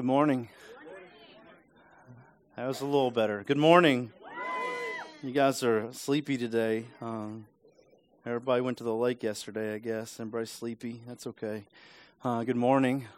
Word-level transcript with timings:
Good 0.00 0.06
morning. 0.06 0.48
That 2.56 2.66
was 2.66 2.80
a 2.80 2.86
little 2.86 3.10
better. 3.10 3.44
Good 3.46 3.58
morning. 3.58 4.10
You 5.22 5.30
guys 5.30 5.62
are 5.62 5.92
sleepy 5.92 6.38
today. 6.38 6.86
Um, 7.02 7.44
everybody 8.24 8.62
went 8.62 8.78
to 8.78 8.84
the 8.84 8.94
lake 8.94 9.22
yesterday, 9.22 9.74
I 9.74 9.78
guess. 9.78 10.18
Everybody's 10.18 10.48
sleepy. 10.48 11.02
That's 11.06 11.26
okay. 11.26 11.64
Uh, 12.24 12.44
good 12.44 12.56
morning. 12.56 13.08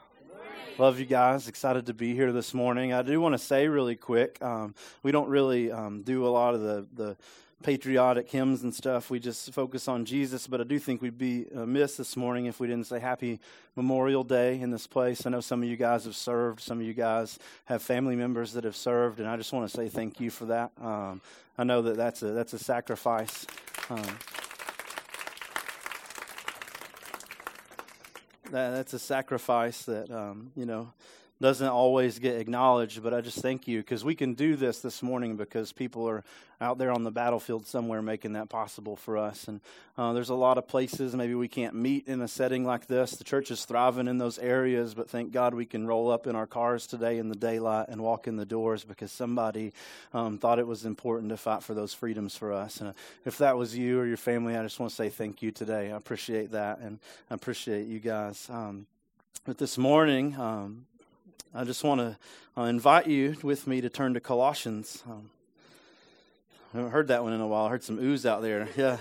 Love 0.76 0.98
you 0.98 1.06
guys. 1.06 1.46
Excited 1.46 1.87
to 1.87 1.95
be 1.95 2.16
here 2.16 2.32
this 2.32 2.53
morning. 2.53 2.92
I 2.92 3.03
do 3.03 3.21
want 3.21 3.35
to 3.35 3.38
say 3.38 3.69
really 3.69 3.94
quick 3.94 4.42
um, 4.42 4.74
we 5.04 5.12
don't 5.12 5.28
really 5.28 5.71
um, 5.71 6.03
do 6.03 6.26
a 6.26 6.30
lot 6.30 6.54
of 6.54 6.62
the, 6.62 6.85
the 6.94 7.17
patriotic 7.63 8.31
hymns 8.31 8.63
and 8.63 8.74
stuff. 8.74 9.10
We 9.10 9.19
just 9.19 9.53
focus 9.53 9.88
on 9.88 10.04
Jesus, 10.04 10.47
but 10.47 10.61
I 10.61 10.65
do 10.65 10.79
think 10.79 11.01
we'd 11.01 11.19
be 11.19 11.47
amiss 11.54 11.97
this 11.97 12.17
morning 12.17 12.47
if 12.47 12.61
we 12.61 12.67
didn't 12.67 12.87
say 12.87 12.99
Happy 12.99 13.40
Memorial 13.76 14.24
Day 14.24 14.61
in 14.61 14.71
this 14.71 14.87
place. 14.87 15.24
I 15.24 15.31
know 15.31 15.40
some 15.40 15.62
of 15.62 15.69
you 15.69 15.76
guys 15.76 16.05
have 16.05 16.16
served, 16.16 16.61
some 16.61 16.80
of 16.80 16.87
you 16.87 16.95
guys 16.95 17.38
have 17.66 17.83
family 17.83 18.16
members 18.16 18.52
that 18.52 18.65
have 18.65 18.77
served, 18.77 19.21
and 19.21 19.29
I 19.29 19.37
just 19.37 19.52
want 19.52 19.71
to 19.71 19.77
say 19.77 19.88
thank 19.88 20.21
you 20.21 20.30
for 20.30 20.47
that. 20.47 20.73
Um, 20.80 21.21
I 21.57 21.65
know 21.65 21.83
that 21.83 21.97
that's 21.97 22.23
a 22.23 22.33
that's 22.33 22.52
a 22.52 22.59
sacrifice. 22.59 23.47
Um, 23.91 24.19
that, 28.51 28.71
that's 28.71 28.93
a 28.93 28.99
sacrifice 28.99 29.85
that 29.85 30.10
um, 30.10 30.52
you 30.57 30.66
know 30.66 30.93
doesn't 31.42 31.69
always 31.69 32.20
get 32.20 32.37
acknowledged, 32.37 33.02
but 33.02 33.12
I 33.12 33.20
just 33.20 33.41
thank 33.41 33.66
you 33.66 33.80
because 33.80 34.05
we 34.05 34.14
can 34.14 34.34
do 34.34 34.55
this 34.55 34.78
this 34.78 35.02
morning 35.02 35.37
because 35.37 35.73
people 35.73 36.09
are 36.09 36.23
out 36.60 36.78
there 36.78 36.92
on 36.92 37.02
the 37.02 37.10
battlefield 37.10 37.66
somewhere 37.66 38.01
making 38.01 38.34
that 38.34 38.48
possible 38.48 38.95
for 38.95 39.18
us. 39.18 39.48
And 39.48 39.60
uh, 39.98 40.12
there's 40.12 40.28
a 40.28 40.37
lot 40.37 40.56
of 40.56 40.68
places 40.68 41.16
maybe 41.16 41.34
we 41.34 41.48
can't 41.48 41.74
meet 41.74 42.06
in 42.06 42.20
a 42.20 42.28
setting 42.28 42.65
like 42.65 42.87
this. 42.87 43.16
The 43.16 43.24
church 43.24 43.51
is 43.51 43.65
thriving 43.65 44.06
in 44.06 44.18
those 44.18 44.38
areas, 44.38 44.95
but 44.95 45.10
thank 45.10 45.32
God 45.32 45.52
we 45.52 45.66
can 45.66 45.84
roll 45.84 46.12
up 46.12 46.28
in 46.28 46.37
our 46.37 46.46
cars 46.46 46.87
today 46.87 47.18
in 47.18 47.28
the 47.28 47.34
daylight 47.34 47.88
and 47.88 48.01
walk 48.01 48.29
in 48.29 48.37
the 48.37 48.46
doors 48.46 48.84
because 48.84 49.10
somebody 49.10 49.73
um, 50.15 50.38
thought 50.38 50.60
it 50.60 50.66
was 50.66 50.84
important 50.84 51.30
to 51.30 51.37
fight 51.37 51.65
for 51.65 51.74
those 51.74 51.93
freedoms 51.93 52.37
for 52.37 52.52
us. 52.52 52.80
And 52.80 52.90
uh, 52.90 52.93
if 53.24 53.38
that 53.38 53.59
was 53.59 53.77
you 53.77 53.99
or 53.99 54.06
your 54.06 54.16
family, 54.16 54.56
I 54.56 54.62
just 54.62 54.79
want 54.79 54.90
to 54.90 54.96
say 54.96 55.09
thank 55.09 55.43
you 55.43 55.51
today. 55.51 55.90
I 55.90 55.96
appreciate 55.96 56.52
that 56.52 56.79
and 56.79 57.01
I 57.29 57.34
appreciate 57.34 57.88
you 57.88 57.99
guys. 57.99 58.46
Um, 58.49 58.87
but 59.45 59.59
this 59.59 59.77
morning, 59.77 60.37
um, 60.38 60.87
I 61.54 61.65
just 61.65 61.85
want 61.85 62.01
to 62.01 62.16
uh, 62.57 62.65
invite 62.65 63.07
you 63.07 63.37
with 63.43 63.66
me 63.66 63.80
to 63.80 63.88
turn 63.88 64.14
to 64.14 64.20
Colossians. 64.20 65.02
Um, 65.08 65.30
I 66.72 66.78
haven't 66.78 66.92
heard 66.92 67.08
that 67.08 67.22
one 67.22 67.32
in 67.32 67.40
a 67.40 67.46
while. 67.46 67.66
I 67.66 67.70
heard 67.70 67.84
some 67.84 67.98
ooze 67.98 68.24
out 68.24 68.42
there. 68.42 68.68
Yeah. 68.76 68.96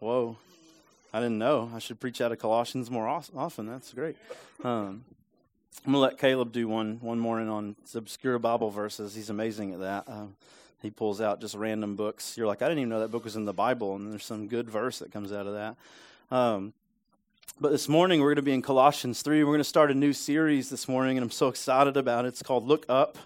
Whoa. 0.00 0.36
I 1.12 1.20
didn't 1.20 1.38
know. 1.38 1.70
I 1.74 1.78
should 1.78 2.00
preach 2.00 2.20
out 2.20 2.32
of 2.32 2.38
Colossians 2.38 2.90
more 2.90 3.06
often. 3.08 3.66
That's 3.66 3.92
great. 3.92 4.16
Um, 4.64 5.04
I'm 5.84 5.92
going 5.92 5.94
to 5.94 5.98
let 5.98 6.18
Caleb 6.18 6.52
do 6.52 6.66
one 6.66 6.98
one 7.00 7.18
morning 7.18 7.48
on 7.48 7.76
obscure 7.94 8.38
Bible 8.38 8.70
verses. 8.70 9.14
He's 9.14 9.30
amazing 9.30 9.72
at 9.72 9.80
that. 9.80 10.04
Um, 10.08 10.36
he 10.82 10.90
pulls 10.90 11.20
out 11.20 11.40
just 11.40 11.54
random 11.54 11.96
books. 11.96 12.36
You're 12.36 12.46
like, 12.46 12.60
I 12.60 12.66
didn't 12.66 12.80
even 12.80 12.88
know 12.90 13.00
that 13.00 13.10
book 13.10 13.24
was 13.24 13.36
in 13.36 13.44
the 13.44 13.52
Bible, 13.52 13.94
and 13.94 14.10
there's 14.10 14.24
some 14.24 14.48
good 14.48 14.68
verse 14.68 14.98
that 14.98 15.12
comes 15.12 15.32
out 15.32 15.46
of 15.46 15.54
that. 15.54 15.76
Um, 16.34 16.72
but 17.60 17.70
this 17.72 17.88
morning 17.88 18.20
we're 18.20 18.28
going 18.28 18.36
to 18.36 18.42
be 18.42 18.52
in 18.52 18.62
Colossians 18.62 19.22
3. 19.22 19.42
We're 19.42 19.50
going 19.50 19.58
to 19.58 19.64
start 19.64 19.90
a 19.90 19.94
new 19.94 20.12
series 20.12 20.68
this 20.68 20.88
morning, 20.88 21.16
and 21.16 21.22
I'm 21.24 21.30
so 21.30 21.48
excited 21.48 21.96
about 21.96 22.24
it. 22.24 22.28
It's 22.28 22.42
called 22.42 22.66
Look 22.66 22.84
Up. 22.88 23.16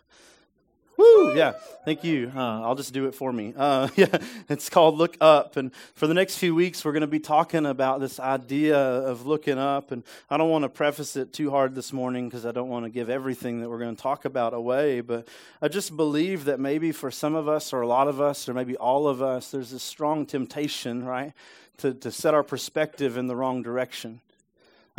Woo! 1.01 1.35
Yeah, 1.35 1.53
thank 1.85 2.05
you. 2.05 2.31
Uh, 2.35 2.61
I'll 2.61 2.75
just 2.75 2.93
do 2.93 3.07
it 3.07 3.15
for 3.15 3.33
me. 3.33 3.55
Uh, 3.57 3.89
yeah, 3.97 4.19
it's 4.51 4.69
called 4.69 4.97
Look 4.99 5.17
Up. 5.21 5.57
And 5.57 5.73
for 5.95 6.07
the 6.07 6.13
next 6.13 6.37
few 6.37 6.55
weeks, 6.55 6.85
we're 6.85 6.93
going 6.93 7.01
to 7.01 7.07
be 7.07 7.21
talking 7.21 7.65
about 7.65 8.01
this 8.01 8.21
idea 8.21 8.77
of 8.79 9.27
looking 9.27 9.59
up. 9.59 9.93
And 9.93 10.03
I 10.29 10.37
don't 10.37 10.51
want 10.51 10.65
to 10.65 10.69
preface 10.69 11.17
it 11.17 11.33
too 11.33 11.51
hard 11.51 11.75
this 11.75 11.93
morning 11.93 12.29
because 12.29 12.45
I 12.45 12.53
don't 12.53 12.69
want 12.69 12.85
to 12.85 12.91
give 12.91 13.09
everything 13.09 13.63
that 13.63 13.71
we're 13.71 13.79
going 13.79 13.97
to 13.97 14.03
talk 14.03 14.27
about 14.27 14.53
away. 14.53 15.01
But 15.01 15.27
I 15.63 15.69
just 15.69 15.97
believe 15.97 16.45
that 16.45 16.61
maybe 16.61 16.93
for 16.93 17.11
some 17.11 17.35
of 17.35 17.49
us, 17.49 17.73
or 17.73 17.81
a 17.81 17.87
lot 17.87 18.07
of 18.07 18.21
us, 18.21 18.47
or 18.47 18.53
maybe 18.53 18.77
all 18.77 19.09
of 19.09 19.23
us, 19.23 19.51
there's 19.51 19.71
this 19.71 19.83
strong 19.83 20.27
temptation, 20.27 21.05
right? 21.05 21.33
to, 21.81 21.95
to 21.95 22.11
set 22.11 22.35
our 22.35 22.43
perspective 22.43 23.17
in 23.17 23.27
the 23.27 23.35
wrong 23.35 23.63
direction. 23.63 24.21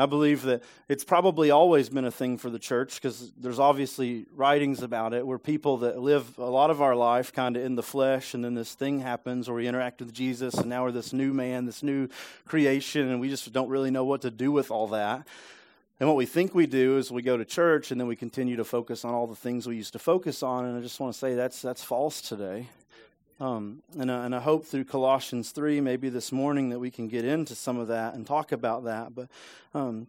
I 0.01 0.07
believe 0.07 0.41
that 0.43 0.63
it's 0.89 1.03
probably 1.03 1.51
always 1.51 1.89
been 1.89 2.05
a 2.05 2.11
thing 2.11 2.37
for 2.37 2.49
the 2.49 2.57
church 2.57 2.95
because 2.95 3.31
there's 3.37 3.59
obviously 3.59 4.25
writings 4.35 4.81
about 4.81 5.13
it 5.13 5.25
where 5.25 5.37
people 5.37 5.77
that 5.77 5.99
live 5.99 6.39
a 6.39 6.49
lot 6.49 6.71
of 6.71 6.81
our 6.81 6.95
life 6.95 7.31
kind 7.31 7.55
of 7.55 7.63
in 7.63 7.75
the 7.75 7.83
flesh, 7.83 8.33
and 8.33 8.43
then 8.43 8.55
this 8.55 8.73
thing 8.73 8.99
happens 8.99 9.47
where 9.47 9.57
we 9.57 9.67
interact 9.67 9.99
with 9.99 10.11
Jesus, 10.11 10.55
and 10.55 10.67
now 10.67 10.83
we're 10.83 10.91
this 10.91 11.13
new 11.13 11.33
man, 11.33 11.65
this 11.65 11.83
new 11.83 12.07
creation, 12.45 13.09
and 13.09 13.21
we 13.21 13.29
just 13.29 13.53
don't 13.53 13.69
really 13.69 13.91
know 13.91 14.03
what 14.03 14.21
to 14.23 14.31
do 14.31 14.51
with 14.51 14.71
all 14.71 14.87
that. 14.87 15.27
And 15.99 16.09
what 16.09 16.17
we 16.17 16.25
think 16.25 16.55
we 16.55 16.65
do 16.65 16.97
is 16.97 17.11
we 17.11 17.21
go 17.21 17.37
to 17.37 17.45
church 17.45 17.91
and 17.91 18.01
then 18.01 18.07
we 18.07 18.15
continue 18.15 18.55
to 18.55 18.63
focus 18.65 19.05
on 19.05 19.13
all 19.13 19.27
the 19.27 19.35
things 19.35 19.67
we 19.67 19.75
used 19.75 19.93
to 19.93 19.99
focus 19.99 20.41
on. 20.41 20.65
And 20.65 20.75
I 20.75 20.81
just 20.81 20.99
want 20.99 21.13
to 21.13 21.19
say 21.19 21.35
that's, 21.35 21.61
that's 21.61 21.83
false 21.83 22.21
today. 22.21 22.69
Um, 23.41 23.81
and, 23.97 24.11
I, 24.11 24.25
and 24.25 24.35
I 24.35 24.39
hope 24.39 24.67
through 24.67 24.83
Colossians 24.83 25.49
3, 25.49 25.81
maybe 25.81 26.09
this 26.09 26.31
morning, 26.31 26.69
that 26.69 26.77
we 26.77 26.91
can 26.91 27.07
get 27.07 27.25
into 27.25 27.55
some 27.55 27.79
of 27.79 27.87
that 27.87 28.13
and 28.13 28.25
talk 28.25 28.51
about 28.51 28.83
that. 28.83 29.15
But, 29.15 29.29
um, 29.73 30.05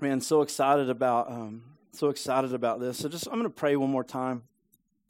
man, 0.00 0.22
so 0.22 0.40
excited 0.40 0.88
about, 0.88 1.30
um, 1.30 1.62
so 1.92 2.08
excited 2.08 2.54
about 2.54 2.80
this. 2.80 2.96
So 2.96 3.10
just, 3.10 3.26
I'm 3.26 3.34
going 3.34 3.44
to 3.44 3.50
pray 3.50 3.76
one 3.76 3.90
more 3.90 4.02
time, 4.02 4.44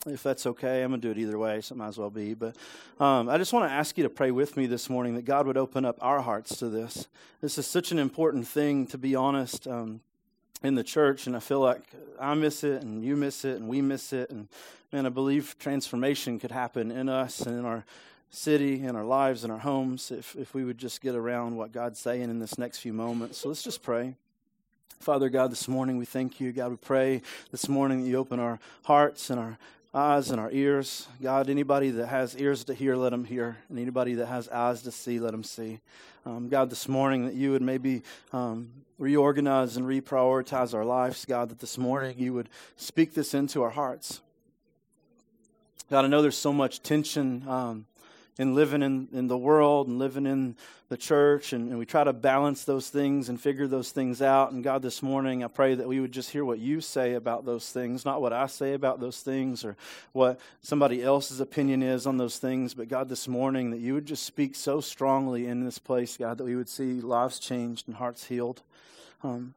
if 0.04 0.20
that's 0.20 0.46
okay. 0.46 0.82
I'm 0.82 0.90
going 0.90 1.00
to 1.00 1.06
do 1.06 1.12
it 1.12 1.22
either 1.22 1.38
way, 1.38 1.60
so 1.60 1.76
it 1.76 1.78
might 1.78 1.86
as 1.86 1.96
well 1.96 2.10
be. 2.10 2.34
But 2.34 2.56
um, 2.98 3.28
I 3.28 3.38
just 3.38 3.52
want 3.52 3.70
to 3.70 3.72
ask 3.72 3.96
you 3.96 4.02
to 4.02 4.10
pray 4.10 4.32
with 4.32 4.56
me 4.56 4.66
this 4.66 4.90
morning 4.90 5.14
that 5.14 5.24
God 5.24 5.46
would 5.46 5.56
open 5.56 5.84
up 5.84 5.96
our 6.00 6.22
hearts 6.22 6.56
to 6.56 6.68
this. 6.68 7.06
This 7.40 7.56
is 7.56 7.68
such 7.68 7.92
an 7.92 8.00
important 8.00 8.48
thing, 8.48 8.88
to 8.88 8.98
be 8.98 9.14
honest 9.14 9.68
um, 9.68 10.00
in 10.62 10.74
the 10.74 10.84
church, 10.84 11.26
and 11.26 11.36
I 11.36 11.40
feel 11.40 11.60
like 11.60 11.82
I 12.18 12.34
miss 12.34 12.64
it, 12.64 12.82
and 12.82 13.02
you 13.02 13.16
miss 13.16 13.44
it, 13.44 13.56
and 13.56 13.68
we 13.68 13.80
miss 13.80 14.12
it, 14.12 14.30
and 14.30 14.48
man, 14.92 15.06
I 15.06 15.08
believe 15.08 15.56
transformation 15.58 16.38
could 16.38 16.50
happen 16.50 16.90
in 16.90 17.08
us 17.08 17.40
and 17.40 17.58
in 17.58 17.64
our 17.64 17.84
city, 18.30 18.82
in 18.82 18.94
our 18.96 19.04
lives, 19.04 19.44
in 19.44 19.50
our 19.50 19.58
homes, 19.58 20.10
if, 20.10 20.36
if 20.36 20.54
we 20.54 20.64
would 20.64 20.78
just 20.78 21.00
get 21.00 21.14
around 21.14 21.56
what 21.56 21.72
God's 21.72 21.98
saying 21.98 22.22
in 22.22 22.38
this 22.38 22.58
next 22.58 22.78
few 22.78 22.92
moments. 22.92 23.38
So 23.38 23.48
let's 23.48 23.62
just 23.62 23.82
pray. 23.82 24.14
Father 25.00 25.30
God, 25.30 25.50
this 25.50 25.66
morning 25.66 25.96
we 25.96 26.04
thank 26.04 26.40
you. 26.40 26.52
God, 26.52 26.70
we 26.70 26.76
pray 26.76 27.22
this 27.50 27.68
morning 27.68 28.02
that 28.02 28.08
you 28.08 28.18
open 28.18 28.38
our 28.38 28.58
hearts 28.84 29.30
and 29.30 29.40
our 29.40 29.58
eyes 29.92 30.30
and 30.30 30.40
our 30.40 30.50
ears. 30.52 31.08
God, 31.20 31.50
anybody 31.50 31.90
that 31.90 32.06
has 32.06 32.36
ears 32.36 32.64
to 32.64 32.74
hear, 32.74 32.96
let 32.96 33.10
them 33.10 33.24
hear. 33.24 33.58
And 33.68 33.78
anybody 33.78 34.14
that 34.14 34.26
has 34.26 34.48
eyes 34.48 34.82
to 34.82 34.92
see, 34.92 35.18
let 35.18 35.32
them 35.32 35.42
see. 35.42 35.80
Um, 36.24 36.48
God, 36.48 36.70
this 36.70 36.88
morning 36.88 37.24
that 37.26 37.34
you 37.34 37.50
would 37.52 37.62
maybe 37.62 38.02
um, 38.32 38.70
reorganize 38.98 39.76
and 39.76 39.86
reprioritize 39.86 40.74
our 40.74 40.84
lives. 40.84 41.24
God, 41.24 41.48
that 41.48 41.58
this 41.58 41.76
morning 41.76 42.18
you 42.18 42.32
would 42.34 42.48
speak 42.76 43.14
this 43.14 43.34
into 43.34 43.62
our 43.62 43.70
hearts. 43.70 44.20
God, 45.90 46.04
I 46.04 46.08
know 46.08 46.22
there's 46.22 46.38
so 46.38 46.52
much 46.52 46.82
tension 46.82 47.44
um, 47.48 47.86
in 48.40 48.54
living 48.54 48.82
in, 48.82 49.06
in 49.12 49.26
the 49.28 49.36
world 49.36 49.86
and 49.86 49.98
living 49.98 50.24
in 50.24 50.56
the 50.88 50.96
church, 50.96 51.52
and, 51.52 51.68
and 51.68 51.78
we 51.78 51.84
try 51.84 52.02
to 52.02 52.12
balance 52.14 52.64
those 52.64 52.88
things 52.88 53.28
and 53.28 53.38
figure 53.38 53.66
those 53.66 53.92
things 53.92 54.22
out. 54.22 54.50
And 54.50 54.64
God, 54.64 54.80
this 54.80 55.02
morning, 55.02 55.44
I 55.44 55.48
pray 55.48 55.74
that 55.74 55.86
we 55.86 56.00
would 56.00 56.10
just 56.10 56.30
hear 56.30 56.42
what 56.42 56.58
you 56.58 56.80
say 56.80 57.12
about 57.12 57.44
those 57.44 57.70
things, 57.70 58.06
not 58.06 58.22
what 58.22 58.32
I 58.32 58.46
say 58.46 58.72
about 58.72 58.98
those 58.98 59.20
things 59.20 59.62
or 59.62 59.76
what 60.12 60.40
somebody 60.62 61.02
else's 61.02 61.40
opinion 61.40 61.82
is 61.82 62.06
on 62.06 62.16
those 62.16 62.38
things. 62.38 62.72
But 62.72 62.88
God, 62.88 63.10
this 63.10 63.28
morning, 63.28 63.72
that 63.72 63.80
you 63.80 63.92
would 63.92 64.06
just 64.06 64.22
speak 64.22 64.54
so 64.54 64.80
strongly 64.80 65.46
in 65.46 65.62
this 65.62 65.78
place, 65.78 66.16
God, 66.16 66.38
that 66.38 66.44
we 66.44 66.56
would 66.56 66.70
see 66.70 67.02
lives 67.02 67.40
changed 67.40 67.88
and 67.88 67.96
hearts 67.98 68.24
healed. 68.24 68.62
Um, 69.22 69.52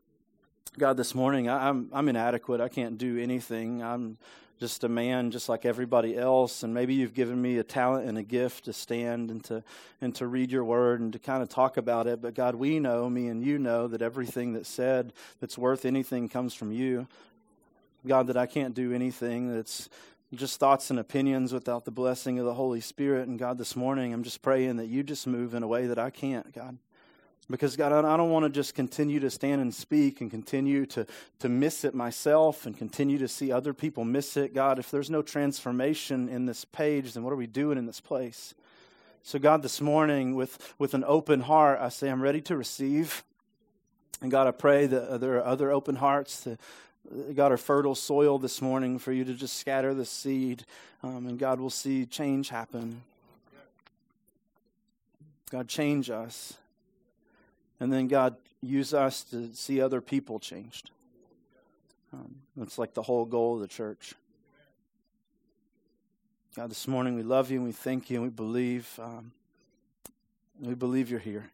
God, 0.77 0.97
this 0.97 1.15
morning, 1.15 1.47
I, 1.47 1.69
I'm, 1.69 1.87
I'm 1.93 2.09
inadequate. 2.09 2.59
I 2.59 2.67
can't 2.67 2.97
do 2.97 3.17
anything. 3.17 3.81
I'm 3.81 4.17
just 4.63 4.85
a 4.85 4.87
man 4.87 5.29
just 5.29 5.49
like 5.49 5.65
everybody 5.65 6.17
else. 6.17 6.63
And 6.63 6.73
maybe 6.73 6.93
you've 6.93 7.13
given 7.13 7.41
me 7.41 7.57
a 7.57 7.63
talent 7.65 8.07
and 8.07 8.17
a 8.17 8.23
gift 8.23 8.63
to 8.63 8.71
stand 8.71 9.29
and 9.29 9.43
to 9.43 9.61
and 9.99 10.15
to 10.15 10.25
read 10.25 10.53
your 10.53 10.63
word 10.63 11.01
and 11.01 11.11
to 11.11 11.19
kind 11.19 11.43
of 11.43 11.49
talk 11.49 11.75
about 11.75 12.07
it. 12.07 12.21
But 12.21 12.33
god 12.33 12.55
we 12.55 12.79
know 12.79 13.09
me 13.09 13.27
and 13.27 13.43
you 13.43 13.59
know 13.59 13.89
that 13.89 14.01
everything 14.01 14.53
that's 14.53 14.69
said 14.69 15.11
that's 15.41 15.57
worth 15.57 15.83
anything 15.83 16.29
comes 16.29 16.53
from 16.53 16.71
you. 16.71 17.07
God 18.07 18.27
that 18.27 18.37
i 18.37 18.45
can't 18.45 18.73
do 18.73 18.93
anything 18.93 19.53
that's 19.53 19.89
just 20.33 20.61
thoughts 20.61 20.89
and 20.89 20.97
opinions 20.97 21.51
without 21.51 21.83
the 21.83 21.91
blessing 21.91 22.39
of 22.39 22.45
the 22.45 22.53
holy 22.53 22.79
spirit. 22.79 23.27
And 23.27 23.37
god 23.37 23.57
this 23.57 23.75
morning 23.75 24.13
i'm 24.13 24.23
just 24.23 24.41
praying 24.41 24.77
that 24.77 24.87
you 24.87 25.03
just 25.03 25.27
move 25.27 25.53
in 25.53 25.61
a 25.61 25.67
way 25.67 25.87
that 25.87 25.99
i 25.99 26.09
can't 26.09 26.53
god 26.53 26.77
because, 27.49 27.75
God, 27.75 27.91
I 27.91 28.17
don't 28.17 28.29
want 28.29 28.45
to 28.45 28.49
just 28.49 28.73
continue 28.73 29.19
to 29.19 29.29
stand 29.29 29.61
and 29.61 29.73
speak 29.73 30.21
and 30.21 30.31
continue 30.31 30.85
to, 30.87 31.05
to 31.39 31.49
miss 31.49 31.83
it 31.83 31.93
myself 31.93 32.65
and 32.65 32.77
continue 32.77 33.17
to 33.17 33.27
see 33.27 33.51
other 33.51 33.73
people 33.73 34.05
miss 34.05 34.37
it. 34.37 34.53
God, 34.53 34.79
if 34.79 34.89
there's 34.89 35.09
no 35.09 35.21
transformation 35.21 36.29
in 36.29 36.45
this 36.45 36.63
page, 36.63 37.13
then 37.13 37.23
what 37.23 37.33
are 37.33 37.37
we 37.37 37.47
doing 37.47 37.77
in 37.77 37.85
this 37.85 37.99
place? 37.99 38.53
So, 39.23 39.39
God, 39.39 39.61
this 39.61 39.81
morning, 39.81 40.35
with, 40.35 40.73
with 40.79 40.93
an 40.93 41.03
open 41.05 41.41
heart, 41.41 41.79
I 41.81 41.89
say, 41.89 42.09
I'm 42.09 42.21
ready 42.21 42.41
to 42.41 42.57
receive. 42.57 43.23
And 44.21 44.31
God, 44.31 44.47
I 44.47 44.51
pray 44.51 44.85
that 44.85 45.19
there 45.19 45.35
are 45.37 45.45
other 45.45 45.71
open 45.71 45.95
hearts 45.97 46.41
that 46.41 46.59
God, 47.35 47.51
are 47.51 47.57
fertile 47.57 47.95
soil 47.95 48.39
this 48.39 48.61
morning 48.61 48.97
for 48.97 49.11
you 49.11 49.25
to 49.25 49.33
just 49.33 49.57
scatter 49.57 49.93
the 49.93 50.05
seed. 50.05 50.65
Um, 51.03 51.27
and 51.27 51.37
God 51.37 51.59
will 51.59 51.69
see 51.69 52.05
change 52.05 52.49
happen. 52.49 53.01
God, 55.51 55.67
change 55.67 56.09
us. 56.09 56.57
And 57.83 57.91
then, 57.91 58.07
God, 58.07 58.37
use 58.61 58.93
us 58.93 59.23
to 59.25 59.53
see 59.53 59.81
other 59.81 59.99
people 59.99 60.39
changed. 60.39 60.89
Um, 62.13 62.35
it's 62.61 62.77
like 62.77 62.93
the 62.93 63.01
whole 63.01 63.25
goal 63.25 63.55
of 63.55 63.59
the 63.59 63.67
church. 63.67 64.13
God, 66.55 66.71
this 66.71 66.87
morning 66.87 67.13
we 67.15 67.23
love 67.23 67.51
you 67.51 67.57
and 67.57 67.65
we 67.65 67.73
thank 67.73 68.09
you 68.09 68.15
and 68.15 68.23
we 68.23 68.29
believe. 68.29 68.97
Um, 69.03 69.33
we 70.61 70.75
believe 70.75 71.11
you're 71.11 71.19
here. 71.19 71.51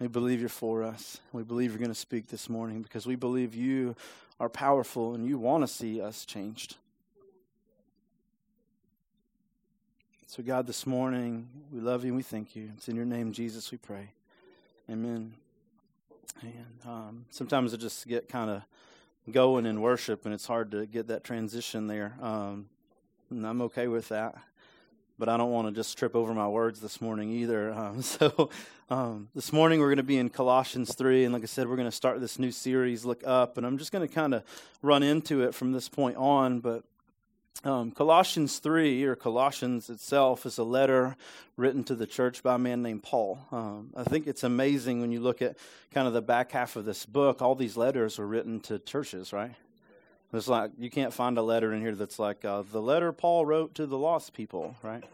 We 0.00 0.08
believe 0.08 0.40
you're 0.40 0.48
for 0.48 0.82
us. 0.82 1.20
We 1.34 1.42
believe 1.42 1.72
you're 1.72 1.80
going 1.80 1.90
to 1.90 1.94
speak 1.94 2.28
this 2.28 2.48
morning 2.48 2.80
because 2.80 3.04
we 3.04 3.14
believe 3.14 3.54
you 3.54 3.94
are 4.40 4.48
powerful 4.48 5.14
and 5.14 5.26
you 5.26 5.38
want 5.38 5.64
to 5.64 5.68
see 5.68 6.00
us 6.00 6.24
changed. 6.24 6.76
So, 10.28 10.42
God, 10.42 10.66
this 10.66 10.86
morning, 10.86 11.46
we 11.70 11.80
love 11.80 12.04
you 12.04 12.08
and 12.08 12.16
we 12.16 12.22
thank 12.22 12.56
you. 12.56 12.70
It's 12.78 12.88
in 12.88 12.96
your 12.96 13.04
name, 13.04 13.32
Jesus, 13.32 13.70
we 13.70 13.76
pray. 13.76 14.08
Amen. 14.90 15.34
And 16.42 16.80
um, 16.84 17.24
sometimes 17.30 17.74
I 17.74 17.76
just 17.76 18.06
get 18.06 18.28
kind 18.28 18.50
of 18.50 18.62
going 19.30 19.66
in 19.66 19.80
worship, 19.80 20.24
and 20.24 20.34
it's 20.34 20.46
hard 20.46 20.70
to 20.72 20.86
get 20.86 21.08
that 21.08 21.24
transition 21.24 21.86
there. 21.86 22.16
Um, 22.20 22.68
and 23.30 23.46
I'm 23.46 23.62
okay 23.62 23.88
with 23.88 24.08
that 24.08 24.36
but 25.18 25.28
I 25.28 25.36
don't 25.36 25.50
want 25.50 25.68
to 25.68 25.72
just 25.72 25.96
trip 25.96 26.14
over 26.14 26.34
my 26.34 26.48
words 26.48 26.80
this 26.80 27.00
morning 27.00 27.30
either. 27.30 27.74
Um, 27.86 28.00
so, 28.00 28.50
um, 28.88 29.28
this 29.34 29.52
morning 29.52 29.80
we're 29.80 29.88
going 29.88 29.98
to 29.98 30.02
be 30.02 30.16
in 30.16 30.30
Colossians 30.30 30.94
3, 30.94 31.24
and 31.24 31.32
like 31.34 31.42
I 31.42 31.46
said, 31.46 31.68
we're 31.68 31.76
going 31.76 31.88
to 31.88 31.94
start 31.94 32.20
this 32.20 32.38
new 32.38 32.50
series, 32.50 33.04
Look 33.04 33.22
Up, 33.26 33.58
and 33.58 33.66
I'm 33.66 33.76
just 33.76 33.92
going 33.92 34.06
to 34.06 34.12
kind 34.12 34.34
of 34.34 34.42
run 34.82 35.02
into 35.02 35.42
it 35.42 35.54
from 35.54 35.72
this 35.72 35.88
point 35.88 36.16
on. 36.16 36.60
But 36.60 36.84
um, 37.64 37.90
Colossians 37.90 38.58
3, 38.58 39.04
or 39.04 39.16
Colossians 39.16 39.90
itself, 39.90 40.46
is 40.46 40.58
a 40.58 40.64
letter 40.64 41.16
written 41.56 41.84
to 41.84 41.94
the 41.94 42.06
church 42.06 42.42
by 42.42 42.56
a 42.56 42.58
man 42.58 42.82
named 42.82 43.02
Paul. 43.02 43.38
Um, 43.50 43.90
I 43.96 44.04
think 44.04 44.26
it's 44.26 44.44
amazing 44.44 45.00
when 45.00 45.12
you 45.12 45.20
look 45.20 45.42
at 45.42 45.56
kind 45.92 46.06
of 46.06 46.12
the 46.12 46.22
back 46.22 46.52
half 46.52 46.76
of 46.76 46.84
this 46.84 47.06
book, 47.06 47.42
all 47.42 47.54
these 47.54 47.76
letters 47.76 48.18
were 48.18 48.26
written 48.26 48.60
to 48.60 48.78
churches, 48.78 49.32
right? 49.32 49.54
It's 50.32 50.48
like 50.48 50.72
you 50.78 50.90
can't 50.90 51.12
find 51.12 51.38
a 51.38 51.42
letter 51.42 51.72
in 51.72 51.80
here 51.80 51.94
that's 51.94 52.18
like 52.18 52.44
uh, 52.44 52.62
the 52.70 52.82
letter 52.82 53.12
Paul 53.12 53.46
wrote 53.46 53.74
to 53.76 53.86
the 53.86 53.96
lost 53.96 54.32
people, 54.32 54.76
right? 54.82 55.04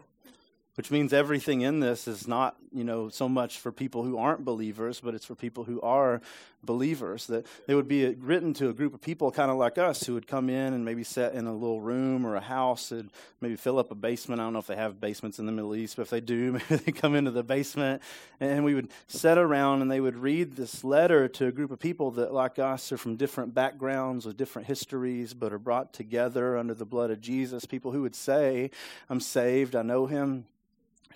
Which 0.75 0.89
means 0.89 1.13
everything 1.13 1.61
in 1.61 1.79
this 1.79 2.07
is 2.07 2.27
not, 2.27 2.55
you 2.71 2.83
know, 2.83 3.09
so 3.09 3.29
much 3.29 3.59
for 3.59 3.71
people 3.71 4.03
who 4.03 4.17
aren't 4.17 4.43
believers, 4.43 4.99
but 4.99 5.13
it's 5.13 5.25
for 5.25 5.35
people 5.35 5.63
who 5.63 5.79
are 5.81 6.19
believers. 6.65 7.27
That 7.27 7.45
they 7.67 7.75
would 7.75 7.87
be 7.87 8.07
written 8.15 8.53
to 8.55 8.69
a 8.69 8.73
group 8.73 8.93
of 8.93 9.01
people 9.01 9.31
kind 9.31 9.51
of 9.51 9.57
like 9.57 9.77
us 9.77 10.03
who 10.03 10.13
would 10.13 10.27
come 10.27 10.49
in 10.49 10.73
and 10.73 10.83
maybe 10.83 11.03
sit 11.03 11.33
in 11.33 11.45
a 11.47 11.53
little 11.53 11.81
room 11.81 12.25
or 12.25 12.35
a 12.35 12.41
house 12.41 12.91
and 12.91 13.11
maybe 13.41 13.55
fill 13.55 13.79
up 13.79 13.91
a 13.91 13.95
basement. 13.95 14.41
I 14.41 14.45
don't 14.45 14.53
know 14.53 14.59
if 14.59 14.67
they 14.67 14.75
have 14.75 14.99
basements 14.99 15.39
in 15.39 15.45
the 15.45 15.51
Middle 15.51 15.75
East, 15.75 15.95
but 15.95 16.03
if 16.03 16.09
they 16.09 16.21
do, 16.21 16.51
maybe 16.69 16.83
they 16.83 16.91
come 16.91 17.15
into 17.15 17.31
the 17.31 17.43
basement 17.43 18.01
and 18.39 18.63
we 18.63 18.75
would 18.75 18.89
sit 19.07 19.37
around 19.37 19.81
and 19.81 19.91
they 19.91 19.99
would 19.99 20.17
read 20.17 20.55
this 20.55 20.83
letter 20.83 21.27
to 21.27 21.47
a 21.47 21.51
group 21.51 21.71
of 21.71 21.79
people 21.79 22.11
that, 22.11 22.33
like 22.33 22.59
us, 22.59 22.91
are 22.91 22.97
from 22.97 23.15
different 23.15 23.53
backgrounds 23.53 24.25
with 24.25 24.37
different 24.37 24.67
histories, 24.67 25.33
but 25.33 25.53
are 25.53 25.59
brought 25.59 25.93
together 25.93 26.57
under 26.57 26.73
the 26.73 26.85
blood 26.85 27.11
of 27.11 27.21
Jesus. 27.21 27.65
People 27.65 27.91
who 27.91 28.01
would 28.01 28.15
say, 28.15 28.71
I'm 29.09 29.19
saved, 29.19 29.75
I 29.75 29.81
know 29.81 30.05
him 30.05 30.45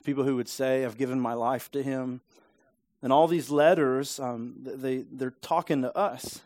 people 0.08 0.24
who 0.24 0.38
would 0.38 0.48
say, 0.48 0.86
I've 0.86 0.98
given 0.98 1.20
my 1.20 1.34
life 1.34 1.70
to 1.72 1.84
him. 1.84 2.22
And 3.02 3.14
all 3.14 3.28
these 3.28 3.50
letters, 3.50 4.20
um, 4.20 4.56
they, 4.60 5.06
they're 5.12 5.36
talking 5.42 5.82
to 5.84 5.96
us. 5.96 6.42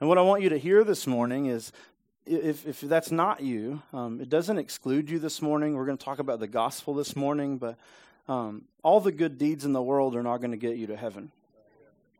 And 0.00 0.08
what 0.08 0.18
I 0.18 0.22
want 0.22 0.42
you 0.42 0.48
to 0.50 0.58
hear 0.58 0.84
this 0.84 1.06
morning 1.06 1.46
is 1.46 1.72
if, 2.24 2.66
if 2.66 2.80
that's 2.80 3.10
not 3.10 3.42
you, 3.42 3.82
um, 3.92 4.20
it 4.20 4.28
doesn't 4.28 4.58
exclude 4.58 5.10
you 5.10 5.18
this 5.18 5.42
morning. 5.42 5.74
We're 5.74 5.86
going 5.86 5.98
to 5.98 6.04
talk 6.04 6.18
about 6.18 6.40
the 6.40 6.46
gospel 6.46 6.94
this 6.94 7.16
morning, 7.16 7.58
but 7.58 7.76
um, 8.28 8.62
all 8.82 9.00
the 9.00 9.12
good 9.12 9.38
deeds 9.38 9.64
in 9.64 9.72
the 9.72 9.82
world 9.82 10.14
are 10.14 10.22
not 10.22 10.38
going 10.38 10.52
to 10.52 10.56
get 10.56 10.76
you 10.76 10.86
to 10.88 10.96
heaven 10.96 11.32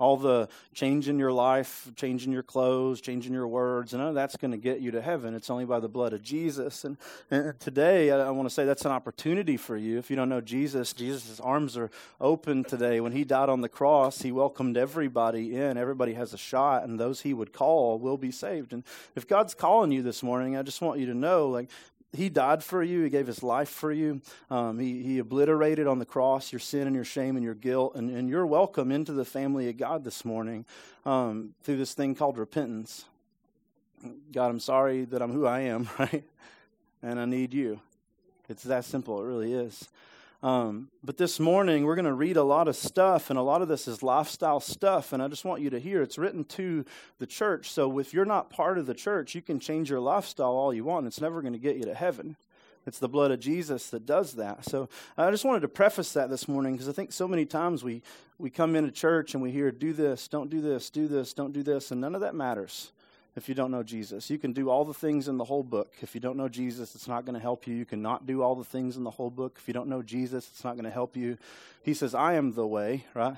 all 0.03 0.17
the 0.17 0.49
change 0.75 1.09
in 1.09 1.17
your 1.17 1.31
life, 1.33 1.89
changing 1.95 2.33
your 2.33 2.43
clothes, 2.43 3.01
changing 3.01 3.33
your 3.33 3.47
words, 3.47 3.95
none 3.95 4.09
of 4.09 4.15
that's 4.17 4.37
going 4.37 4.51
to 4.51 4.57
get 4.57 4.81
you 4.81 4.91
to 4.91 5.01
heaven. 5.01 5.33
It's 5.33 5.49
only 5.49 5.65
by 5.65 5.79
the 5.79 5.89
blood 5.89 6.13
of 6.13 6.25
Jesus. 6.25 6.85
And, 6.85 6.97
and 7.31 7.59
today, 7.61 8.11
I, 8.11 8.27
I 8.27 8.31
want 8.31 8.49
to 8.49 8.55
say 8.55 8.65
that's 8.65 8.85
an 8.85 8.91
opportunity 8.91 9.57
for 9.57 9.77
you. 9.77 9.99
If 9.99 10.11
you 10.11 10.17
don't 10.17 10.29
know 10.29 10.41
Jesus, 10.41 10.93
Jesus' 10.93 11.39
arms 11.39 11.77
are 11.77 11.89
open 12.21 12.65
today. 12.65 12.99
When 13.01 13.13
he 13.13 13.23
died 13.23 13.49
on 13.49 13.61
the 13.61 13.69
cross, 13.69 14.23
he 14.23 14.33
welcomed 14.33 14.77
everybody 14.77 15.55
in. 15.55 15.77
Everybody 15.77 16.15
has 16.15 16.35
a 16.35 16.39
shot, 16.39 16.83
and 16.83 16.99
those 16.99 17.21
he 17.21 17.33
would 17.33 17.53
call 17.53 18.01
will 18.01 18.17
be 18.17 18.33
saved. 18.33 18.73
And 18.73 18.83
if 19.15 19.29
God's 19.29 19.55
calling 19.55 19.93
you 19.93 20.03
this 20.03 20.21
morning, 20.21 20.57
I 20.57 20.63
just 20.63 20.83
want 20.83 20.99
you 20.99 21.07
to 21.07 21.15
know, 21.15 21.49
like, 21.49 21.71
he 22.15 22.29
died 22.29 22.63
for 22.63 22.83
you. 22.83 23.03
He 23.03 23.11
gave 23.11 23.27
his 23.27 23.43
life 23.43 23.69
for 23.69 23.91
you. 23.91 24.21
Um, 24.51 24.79
he, 24.79 25.03
he 25.03 25.19
obliterated 25.19 25.87
on 25.87 25.99
the 25.99 26.05
cross 26.05 26.53
your 26.53 26.61
sin 26.61 26.87
and 26.87 26.95
your 26.95 27.05
shame 27.05 27.37
and 27.37 27.45
your 27.45 27.55
guilt. 27.55 27.95
And, 27.95 28.11
and 28.11 28.29
you're 28.29 28.47
welcome 28.47 28.93
into 28.93 29.13
the 29.13 29.25
family 29.25 29.69
of 29.71 29.79
God 29.79 30.05
this 30.05 30.25
morning 30.25 30.67
um, 31.07 31.55
through 31.63 31.79
this 31.79 31.95
thing 31.95 32.15
called 32.15 32.37
repentance. 32.37 33.07
God, 34.33 34.51
I'm 34.51 34.61
sorry 34.61 35.05
that 35.07 35.23
I'm 35.23 35.33
who 35.33 35.47
I 35.47 35.61
am, 35.61 35.89
right? 35.99 36.25
And 37.03 37.19
I 37.19 37.25
need 37.25 37.55
you. 37.55 37.81
It's 38.49 38.65
that 38.65 38.85
simple. 38.85 39.21
It 39.21 39.25
really 39.25 39.55
is. 39.55 39.89
Um, 40.43 40.89
but 41.05 41.19
this 41.19 41.39
morning, 41.39 41.85
we're 41.85 41.95
going 41.95 42.05
to 42.05 42.13
read 42.13 42.37
a 42.37 42.43
lot 42.43 42.67
of 42.67 42.75
stuff, 42.75 43.31
and 43.31 43.39
a 43.39 43.43
lot 43.43 43.63
of 43.63 43.69
this 43.69 43.87
is 43.87 44.03
lifestyle 44.03 44.59
stuff. 44.59 45.13
And 45.13 45.23
I 45.23 45.29
just 45.29 45.45
want 45.45 45.63
you 45.63 45.71
to 45.71 45.79
hear 45.79 46.03
it's 46.03 46.19
written 46.19 46.45
to 46.45 46.85
the 47.19 47.27
church. 47.27 47.71
So 47.71 47.99
if 48.01 48.13
you're 48.13 48.25
not 48.25 48.51
part 48.51 48.77
of 48.77 48.87
the 48.87 48.95
church, 48.95 49.37
you 49.37 49.43
can 49.43 49.61
change 49.61 49.89
your 49.89 50.01
lifestyle 50.01 50.51
all 50.51 50.75
you 50.75 50.83
want. 50.83 51.07
It's 51.07 51.21
never 51.21 51.43
going 51.43 51.53
to 51.53 51.61
get 51.61 51.77
you 51.77 51.85
to 51.85 51.95
heaven. 51.95 52.37
It's 52.85 52.99
the 52.99 53.09
blood 53.09 53.31
of 53.31 53.39
Jesus 53.39 53.91
that 53.91 54.05
does 54.05 54.33
that. 54.33 54.65
So 54.65 54.89
I 55.17 55.31
just 55.31 55.45
wanted 55.45 55.61
to 55.61 55.69
preface 55.69 56.13
that 56.15 56.31
this 56.31 56.49
morning 56.49 56.73
because 56.73 56.89
I 56.89 56.93
think 56.93 57.13
so 57.13 57.29
many 57.29 57.47
times 57.47 57.85
we, 57.85 58.03
we 58.39 58.51
come 58.51 58.75
into 58.75 58.91
church 58.91 59.35
and 59.35 59.43
we 59.43 59.53
hear, 59.53 59.71
do 59.71 59.93
this, 59.93 60.27
don't 60.27 60.51
do 60.51 60.61
this, 60.61 60.91
do 60.91 61.07
this, 61.07 61.33
don't 61.33 61.53
do 61.53 61.63
this, 61.63 61.93
and 61.93 62.01
none 62.01 62.17
of 62.17 62.23
that 62.23 62.35
matters 62.35 62.91
if 63.35 63.49
you 63.49 63.55
don't 63.55 63.71
know 63.71 63.83
Jesus. 63.83 64.29
You 64.29 64.39
can 64.39 64.53
do 64.53 64.69
all 64.69 64.85
the 64.85 64.95
things 64.95 65.29
in 65.29 65.39
the 65.39 65.45
whole 65.45 65.63
book. 65.63 65.93
If 66.01 66.15
you 66.15 66.21
don't 66.21 66.37
know 66.37 66.49
Jesus, 66.49 66.95
it's 66.95 67.09
not 67.09 67.25
going 67.25 67.35
to 67.35 67.41
help 67.41 67.67
you. 67.67 67.75
You 67.75 67.85
cannot 67.85 68.27
do 68.27 68.43
all 68.43 68.55
the 68.55 68.65
things 68.65 68.97
in 68.97 69.05
the 69.05 69.11
whole 69.11 69.31
book. 69.31 69.57
If 69.59 69.69
you 69.69 69.75
don't 69.75 69.89
know 69.89 70.03
Jesus, 70.03 70.49
it's 70.53 70.65
not 70.65 70.75
going 70.75 70.85
to 70.85 70.91
help 70.91 71.17
you. 71.17 71.39
He 71.83 71.95
says, 71.95 72.15
I 72.15 72.35
am 72.35 72.53
the 72.53 72.67
way, 72.67 73.07
right? 73.15 73.37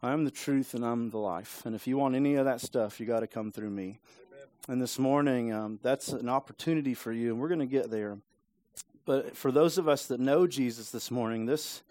I 0.00 0.12
am 0.12 0.24
the 0.24 0.30
truth 0.30 0.74
and 0.74 0.84
I'm 0.84 1.10
the 1.10 1.18
life. 1.18 1.62
And 1.66 1.74
if 1.74 1.88
you 1.88 1.96
want 1.96 2.14
any 2.14 2.36
of 2.36 2.44
that 2.44 2.60
stuff, 2.60 3.00
you 3.00 3.06
got 3.06 3.20
to 3.20 3.26
come 3.26 3.50
through 3.50 3.70
me. 3.70 3.98
And 4.68 4.80
this 4.80 4.98
morning, 4.98 5.52
um, 5.52 5.80
that's 5.82 6.08
an 6.08 6.28
opportunity 6.28 6.94
for 6.94 7.10
you, 7.10 7.32
and 7.32 7.40
we're 7.40 7.48
going 7.48 7.60
to 7.60 7.66
get 7.66 7.90
there. 7.90 8.18
But 9.06 9.34
for 9.34 9.50
those 9.50 9.78
of 9.78 9.88
us 9.88 10.06
that 10.06 10.20
know 10.20 10.46
Jesus 10.46 10.90
this 10.90 11.10
morning, 11.10 11.46
this, 11.46 11.82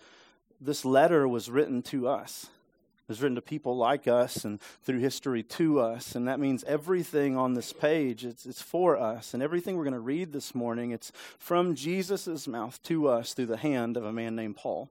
this 0.62 0.86
letter 0.86 1.28
was 1.28 1.50
written 1.50 1.82
to 1.84 2.08
us. 2.08 2.48
Was 3.08 3.22
written 3.22 3.36
to 3.36 3.42
people 3.42 3.78
like 3.78 4.08
us 4.08 4.44
and 4.44 4.60
through 4.84 5.00
history 5.00 5.42
to 5.42 5.80
us. 5.80 6.14
And 6.14 6.28
that 6.28 6.42
means 6.42 6.66
everything 6.66 7.38
on 7.38 7.54
this 7.54 7.72
page, 7.72 8.26
it's, 8.26 8.46
it's 8.46 8.62
for 8.62 8.98
us. 8.98 9.34
And 9.34 9.42
everything 9.42 9.78
we're 9.78 9.86
going 9.86 9.94
to 9.94 10.00
read 10.00 10.34
this 10.34 10.54
morning, 10.54 10.92
it's 10.92 11.14
from 11.38 11.74
Jesus' 11.74 12.48
mouth 12.48 12.82
to 12.84 13.08
us 13.08 13.34
through 13.34 13.46
the 13.46 13.58
hand 13.58 13.96
of 13.96 14.04
a 14.04 14.12
man 14.12 14.36
named 14.36 14.58
Paul. 14.58 14.90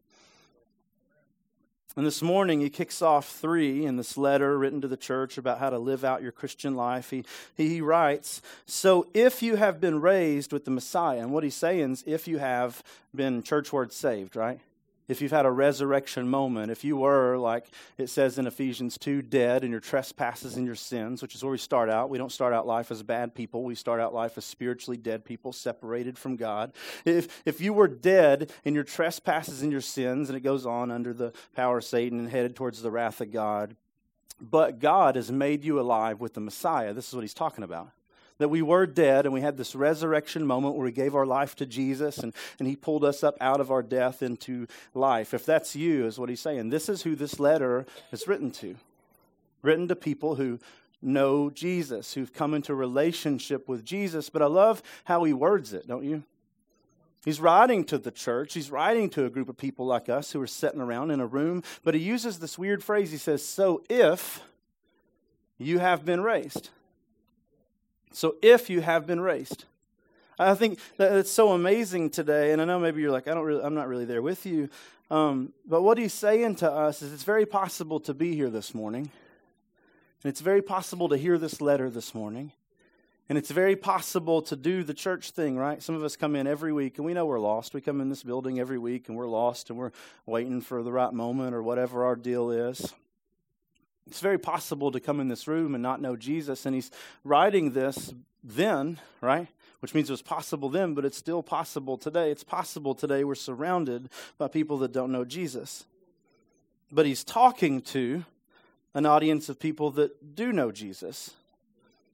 And 1.97 2.05
this 2.05 2.21
morning, 2.21 2.61
he 2.61 2.69
kicks 2.69 3.01
off 3.01 3.27
three 3.27 3.87
in 3.87 3.97
this 3.97 4.19
letter 4.19 4.59
written 4.59 4.83
to 4.83 4.89
the 4.89 4.99
church 4.99 5.39
about 5.39 5.59
how 5.59 5.71
to 5.71 5.79
live 5.79 6.05
out 6.05 6.21
your 6.21 6.31
Christian 6.31 6.75
life. 6.75 7.09
He, 7.09 7.25
he 7.57 7.81
writes, 7.81 8.43
So 8.67 9.07
if 9.15 9.43
you 9.43 9.57
have 9.57 9.81
been 9.81 10.03
raised 10.03 10.53
with 10.53 10.67
the 10.67 10.71
Messiah, 10.71 11.21
and 11.21 11.33
what 11.33 11.43
he's 11.43 11.55
saying 11.55 11.93
is, 11.93 12.05
if 12.07 12.29
you 12.29 12.37
have 12.37 12.83
been 13.15 13.43
church 13.43 13.73
word 13.73 13.95
saved, 13.95 14.37
right? 14.37 14.61
If 15.09 15.21
you've 15.21 15.31
had 15.31 15.47
a 15.47 15.51
resurrection 15.51 16.29
moment, 16.29 16.71
if 16.71 16.85
you 16.85 16.97
were, 16.97 17.37
like 17.37 17.67
it 17.97 18.09
says 18.09 18.39
in 18.39 18.47
Ephesians 18.47 18.99
2, 18.99 19.23
dead 19.23 19.63
in 19.63 19.71
your 19.71 19.81
trespasses 19.81 20.57
and 20.57 20.67
your 20.67 20.75
sins, 20.75 21.23
which 21.23 21.35
is 21.35 21.43
where 21.43 21.53
we 21.53 21.59
start 21.59 21.89
out. 21.89 22.11
We 22.11 22.19
don't 22.19 22.33
start 22.33 22.53
out 22.53 22.67
life 22.67 22.91
as 22.91 23.03
bad 23.03 23.35
people. 23.35 23.63
We 23.63 23.75
start 23.75 24.01
out 24.01 24.15
life 24.15 24.37
as 24.37 24.45
spiritually 24.45 24.97
dead 24.97 25.25
people, 25.25 25.53
separated 25.53 26.19
from 26.19 26.37
God. 26.37 26.73
If, 27.05 27.43
if 27.47 27.61
you 27.61 27.73
were 27.73 27.89
dead 27.89 28.53
in 28.65 28.75
your 28.75 28.85
trespasses 28.85 29.63
and 29.63 29.71
your 29.71 29.81
sins, 29.81 30.29
and 30.29 30.37
it 30.37 30.41
goes 30.41 30.67
on 30.67 30.91
under 30.91 31.13
the 31.13 31.33
power 31.55 31.79
of 31.79 31.85
Satan 31.85 32.19
and 32.19 32.29
headed 32.29 32.57
towards 32.57 32.83
the 32.83 32.91
wrath 32.91 33.21
of 33.21 33.31
God, 33.31 33.77
but 34.41 34.81
God 34.81 35.17
has 35.17 35.33
made 35.33 35.65
you 35.65 35.81
alive 35.81 36.21
with 36.21 36.35
the 36.35 36.41
Messiah. 36.41 36.93
This 36.93 37.09
is 37.09 37.15
what 37.15 37.23
he's 37.23 37.35
talking 37.35 37.65
about 37.65 37.91
that 38.39 38.49
we 38.49 38.63
were 38.63 38.87
dead 38.87 39.25
and 39.25 39.33
we 39.33 39.41
had 39.41 39.57
this 39.57 39.75
resurrection 39.75 40.47
moment 40.47 40.75
where 40.75 40.85
we 40.85 40.93
gave 40.93 41.15
our 41.15 41.27
life 41.27 41.57
to 41.57 41.67
Jesus 41.67 42.19
and, 42.19 42.35
and 42.59 42.69
he 42.69 42.77
pulled 42.77 43.05
us 43.05 43.25
up 43.25 43.37
out 43.41 43.61
of 43.61 43.71
our 43.71 43.83
death 43.83 44.23
into 44.23 44.67
life. 44.95 45.35
If 45.35 45.47
that's 45.47 45.75
you, 45.75 46.07
is 46.07 46.19
what 46.19 46.29
he's 46.29 46.41
saying. 46.41 46.71
This 46.71 46.89
is 46.89 47.03
who 47.03 47.15
this 47.15 47.41
letter 47.41 47.87
is 48.13 48.29
written 48.29 48.51
to. 48.53 48.77
Written 49.63 49.89
to 49.89 49.97
people 49.97 50.35
who 50.35 50.59
know 51.03 51.51
Jesus, 51.51 52.15
who've 52.15 52.33
come 52.33 52.55
into 52.55 52.75
relationship 52.75 53.69
with 53.69 53.85
Jesus. 53.85 54.31
But 54.31 54.43
I 54.43 54.47
love 54.47 54.83
how 55.05 55.25
he 55.25 55.33
words 55.33 55.73
it, 55.73 55.87
don't 55.87 56.05
you? 56.05 56.23
He's 57.25 57.41
writing 57.41 57.85
to 57.87 57.99
the 57.99 58.13
church. 58.13 58.55
He's 58.55 58.71
writing 58.71 59.11
to 59.11 59.25
a 59.25 59.31
group 59.31 59.49
of 59.49 59.57
people 59.57 59.85
like 59.85 60.09
us 60.09 60.31
who 60.31 60.41
are 60.41 60.47
sitting 60.47 60.81
around 60.81 61.11
in 61.11 61.19
a 61.21 61.27
room. 61.27 61.65
But 61.83 61.95
he 61.95 62.01
uses 62.01 62.39
this 62.39 62.57
weird 62.57 62.85
phrase. 62.85 63.11
He 63.11 63.19
says, 63.19 63.45
So 63.45 63.83
if 63.89 64.43
you 65.59 65.79
have 65.79 66.05
been 66.05 66.21
raised. 66.21 66.71
So 68.17 68.37
if 68.41 68.71
you 68.71 68.81
have 68.81 69.07
been 69.07 69.21
raised, 69.21 69.67
I 70.39 70.55
think 70.55 70.79
that 70.97 71.13
it's 71.13 71.31
so 71.31 71.53
amazing 71.53 72.09
today, 72.09 72.51
and 72.51 72.63
I 72.63 72.65
know 72.65 72.79
maybe 72.79 73.03
you're 73.03 73.11
like, 73.11 73.29
I 73.29 73.35
don't 73.35 73.45
really, 73.45 73.63
I'm 73.63 73.75
not 73.75 73.89
really 73.89 74.07
there 74.07 74.23
with 74.23 74.47
you. 74.47 74.71
Um, 75.11 75.53
but 75.67 75.83
what 75.83 75.99
he's 75.99 76.15
saying 76.15 76.55
to 76.57 76.73
us 76.73 77.03
is 77.03 77.13
it's 77.13 77.25
very 77.25 77.45
possible 77.45 78.01
to 78.01 78.15
be 78.15 78.35
here 78.35 78.49
this 78.49 78.75
morning. 78.75 79.11
And 80.25 80.31
it's 80.31 80.41
very 80.41 80.63
possible 80.63 81.11
to 81.11 81.19
hear 81.19 81.37
this 81.37 81.61
letter 81.61 81.91
this 81.91 82.15
morning. 82.15 82.53
And 83.29 83.37
it's 83.37 83.51
very 83.51 83.77
possible 83.77 84.41
to 84.41 84.57
do 84.57 84.83
the 84.83 84.95
church 84.95 85.33
thing, 85.33 85.59
right? 85.59 85.83
Some 85.83 85.95
of 85.95 86.03
us 86.03 86.17
come 86.17 86.37
in 86.37 86.47
every 86.47 86.73
week 86.73 86.97
and 86.97 87.05
we 87.05 87.13
know 87.13 87.27
we're 87.27 87.39
lost. 87.39 87.75
We 87.75 87.83
come 87.83 88.01
in 88.01 88.09
this 88.09 88.23
building 88.23 88.59
every 88.59 88.79
week 88.79 89.11
and 89.11 89.19
we're 89.19 89.29
lost 89.29 89.69
and 89.69 89.79
we're 89.79 89.93
waiting 90.25 90.63
for 90.63 90.83
the 90.83 90.91
right 90.91 91.13
moment 91.13 91.55
or 91.55 91.63
whatever 91.63 92.07
our 92.07 92.17
deal 92.17 92.51
is. 92.51 92.95
It's 94.07 94.21
very 94.21 94.39
possible 94.39 94.93
to 94.93 95.01
come 95.01 95.21
in 95.21 95.29
this 95.29 95.49
room 95.49 95.75
and 95.75 95.83
not 95.83 96.01
know 96.01 96.17
Jesus. 96.17 96.67
And 96.67 96.75
he's 96.75 96.91
writing 97.25 97.73
this 97.73 98.15
then, 98.45 98.99
right? 99.21 99.49
Which 99.81 99.95
means 99.95 100.09
it 100.09 100.13
was 100.13 100.23
possible 100.23 100.69
then, 100.69 100.95
but 100.95 101.05
it's 101.05 101.19
still 101.19 101.43
possible 101.43 101.99
today. 101.99 102.31
It's 102.31 102.45
possible 102.45 102.95
today 102.95 103.25
we're 103.25 103.35
surrounded 103.35 104.09
by 104.39 104.49
people 104.49 104.79
that 104.79 104.93
don't 104.93 105.13
know 105.13 105.25
Jesus. 105.25 105.85
But 106.93 107.07
he's 107.07 107.25
talking 107.25 107.81
to 107.83 108.25
an 108.95 109.07
audience 109.07 109.49
of 109.49 109.59
people 109.59 109.91
that 109.93 110.37
do 110.37 110.53
know 110.53 110.71
Jesus. 110.71 111.33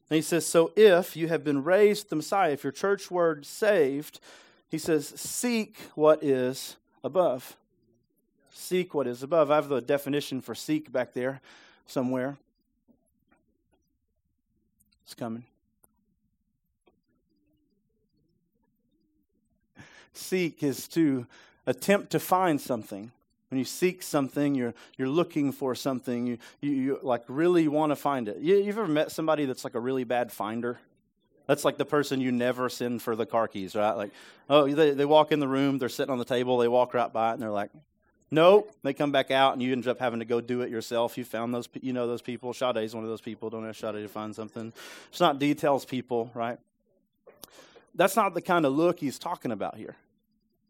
And 0.09 0.17
he 0.17 0.23
says, 0.23 0.47
So 0.47 0.73
if 0.77 1.17
you 1.17 1.29
have 1.29 1.45
been 1.45 1.63
raised 1.63 2.09
the 2.09 2.17
Messiah, 2.17 2.53
if 2.53 2.65
your 2.65 2.73
church 2.73 3.11
word 3.11 3.45
saved, 3.47 4.19
he 4.73 4.79
says, 4.79 5.09
seek 5.09 5.77
what 5.95 6.25
is 6.25 6.77
above. 7.05 7.57
Seek 8.55 8.95
what 8.95 9.07
is 9.07 9.23
above. 9.23 9.51
I 9.51 9.57
have 9.57 9.69
the 9.69 9.83
definition 9.83 10.41
for 10.41 10.55
seek 10.55 10.91
back 10.91 11.13
there 11.13 11.43
somewhere. 11.87 12.37
It's 15.05 15.15
coming. 15.15 15.45
Seek 20.15 20.63
is 20.63 20.89
to 20.89 21.27
attempt 21.67 22.11
to 22.11 22.21
find 22.21 22.61
something 22.61 23.13
when 23.53 23.59
you 23.59 23.67
seek 23.67 24.03
something, 24.03 24.55
you're, 24.55 24.73
you're 24.97 25.11
looking 25.11 25.53
for 25.53 25.75
something, 25.75 26.27
you, 26.27 26.39
you, 26.63 26.71
you 26.71 26.99
like 27.03 27.23
really 27.29 27.69
want 27.69 27.91
to 27.91 27.97
find 27.97 28.27
it. 28.27 28.39
You, 28.39 28.57
you've 28.57 28.79
ever 28.79 28.89
met 28.89 29.13
somebody 29.13 29.45
that's 29.45 29.63
like 29.63 29.75
a 29.75 29.79
really 29.79 30.05
bad 30.05 30.33
finder? 30.33 30.79
That's 31.47 31.63
like 31.63 31.77
the 31.77 31.85
person 31.85 32.23
you 32.23 32.33
never 32.33 32.71
send 32.71 33.03
for 33.03 33.15
the 33.15 33.27
car 33.27 33.49
keys, 33.49 33.77
right? 33.77 33.93
Like, 33.93 34.11
oh, 34.49 34.67
they, 34.73 34.93
they 34.93 35.05
walk 35.05 35.33
in 35.33 35.39
the 35.39 35.49
room, 35.49 35.77
they're 35.77 35.91
sitting 35.91 36.11
on 36.11 36.17
the 36.17 36.25
table, 36.25 36.57
they 36.57 36.67
walk 36.67 36.95
right 36.95 37.13
by 37.13 37.29
it, 37.29 37.33
and 37.35 37.43
they're 37.43 37.51
like, 37.51 37.69
nope. 38.33 38.73
They 38.83 38.93
come 38.93 39.13
back 39.13 39.31
out, 39.31 39.53
and 39.53 39.63
you 39.63 39.73
end 39.73 39.87
up 39.87 40.01
having 40.01 40.19
to 40.19 40.25
go 40.25 40.41
do 40.41 40.63
it 40.63 40.71
yourself. 40.71 41.17
You 41.17 41.25
found 41.25 41.55
those, 41.55 41.69
you 41.81 41.93
know, 41.93 42.09
those 42.09 42.23
people. 42.23 42.53
Sade's 42.53 42.95
one 42.95 43.05
of 43.05 43.11
those 43.11 43.21
people. 43.21 43.51
Don't 43.51 43.69
ask 43.69 43.79
Sade 43.79 43.95
to 43.95 44.09
find 44.09 44.35
something. 44.35 44.73
It's 45.11 45.21
not 45.21 45.39
details 45.39 45.85
people, 45.85 46.31
right? 46.35 46.59
That's 47.95 48.17
not 48.17 48.35
the 48.35 48.41
kind 48.41 48.67
of 48.67 48.73
look 48.73 48.99
he's 48.99 49.19
talking 49.19 49.53
about 49.53 49.77
here. 49.77 49.95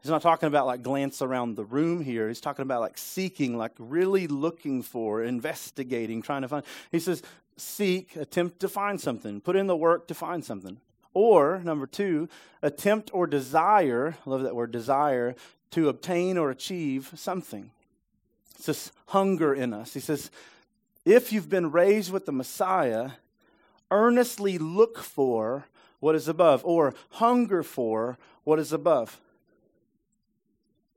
He's 0.02 0.11
not 0.11 0.21
talking 0.21 0.49
about 0.49 0.66
like 0.66 0.83
glance 0.83 1.23
around 1.23 1.54
the 1.54 1.64
room 1.64 2.02
here. 2.02 2.26
He's 2.26 2.40
talking 2.40 2.64
about 2.64 2.81
like 2.81 2.99
seeking, 2.99 3.57
like 3.57 3.73
really 3.78 4.26
looking 4.26 4.83
for, 4.83 5.23
investigating, 5.23 6.23
trying 6.23 6.42
to 6.42 6.49
find. 6.49 6.64
He 6.90 6.99
says, 6.99 7.23
seek, 7.57 8.16
attempt 8.16 8.59
to 8.61 8.69
find 8.69 9.00
something, 9.00 9.40
put 9.40 9.54
in 9.54 9.69
the 9.69 9.76
work 9.76 10.09
to 10.09 10.14
find 10.14 10.45
something. 10.45 10.78
Or, 11.14 11.61
number 11.62 11.87
two, 11.87 12.28
attempt 12.62 13.11
or 13.12 13.26
desire, 13.26 14.16
I 14.26 14.31
love 14.31 14.42
that 14.42 14.57
word, 14.57 14.73
desire, 14.73 15.37
to 15.73 15.88
obtain 15.88 16.38
or 16.38 16.50
achieve 16.50 17.12
something. 17.14 17.71
It's 18.57 18.67
this 18.67 18.93
hunger 19.07 19.52
in 19.52 19.75
us. 19.75 19.93
He 19.93 20.00
says, 20.00 20.31
if 21.05 21.33
you've 21.33 21.50
been 21.50 21.73
raised 21.73 22.12
with 22.12 22.26
the 22.26 22.33
Messiah, 22.33 23.12
earnestly 23.91 24.57
look 24.59 24.99
for 24.99 25.67
what 25.99 26.14
is 26.14 26.26
above, 26.29 26.64
or 26.64 26.95
hunger 27.11 27.62
for 27.62 28.19
what 28.45 28.59
is 28.59 28.73
above. 28.73 29.21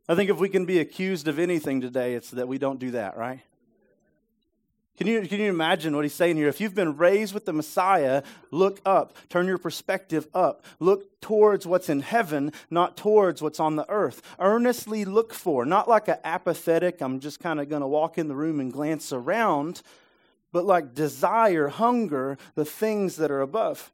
I 0.10 0.16
think 0.16 0.30
if 0.30 0.38
we 0.38 0.50
can 0.50 0.66
be 0.66 0.80
accused 0.80 1.28
of 1.28 1.38
anything 1.38 1.82
today, 1.82 2.16
it's 2.16 2.32
that 2.32 2.48
we 2.48 2.58
don't 2.58 2.80
do 2.80 2.92
that, 2.92 3.16
right? 3.16 3.42
Can 4.98 5.08
you, 5.08 5.22
can 5.28 5.42
you 5.42 5.50
imagine 5.50 5.94
what 5.94 6.06
he's 6.06 6.14
saying 6.14 6.38
here? 6.38 6.48
If 6.48 6.62
you've 6.62 6.74
been 6.74 6.96
raised 6.96 7.34
with 7.34 7.46
the 7.46 7.52
Messiah, 7.52 8.24
look 8.50 8.80
up. 8.86 9.18
Turn 9.28 9.46
your 9.46 9.58
perspective 9.58 10.28
up. 10.34 10.64
Look 10.80 11.20
towards 11.20 11.68
what's 11.68 11.90
in 11.90 12.00
heaven, 12.00 12.54
not 12.70 12.96
towards 12.96 13.42
what's 13.42 13.60
on 13.60 13.76
the 13.76 13.90
earth. 13.90 14.22
Earnestly 14.40 15.04
look 15.04 15.34
for, 15.34 15.66
not 15.66 15.90
like 15.90 16.08
an 16.08 16.18
apathetic, 16.24 17.02
I'm 17.02 17.20
just 17.20 17.42
kind 17.42 17.60
of 17.60 17.68
going 17.68 17.82
to 17.82 17.88
walk 17.88 18.18
in 18.18 18.30
the 18.30 18.36
room 18.36 18.62
and 18.62 18.72
glance 18.72 19.12
around, 19.12 19.82
but 20.54 20.66
like 20.66 20.94
desire, 20.94 21.68
hunger, 21.68 22.38
the 22.56 22.66
things 22.66 23.18
that 23.18 23.32
are 23.32 23.42
above. 23.42 23.92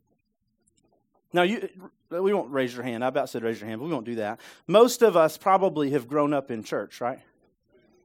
Now, 1.34 1.43
you, 1.43 1.67
we 2.12 2.34
won't 2.34 2.51
raise 2.51 2.75
your 2.75 2.84
hand. 2.84 3.03
I 3.03 3.08
about 3.08 3.29
said 3.29 3.41
raise 3.41 3.60
your 3.60 3.70
hand, 3.70 3.79
but 3.79 3.88
we 3.88 3.93
won't 3.93 4.05
do 4.05 4.15
that. 4.15 4.39
Most 4.67 5.01
of 5.01 5.17
us 5.17 5.38
probably 5.38 5.91
have 5.91 6.08
grown 6.08 6.34
up 6.34 6.51
in 6.51 6.62
church, 6.62 7.01
right? 7.01 7.20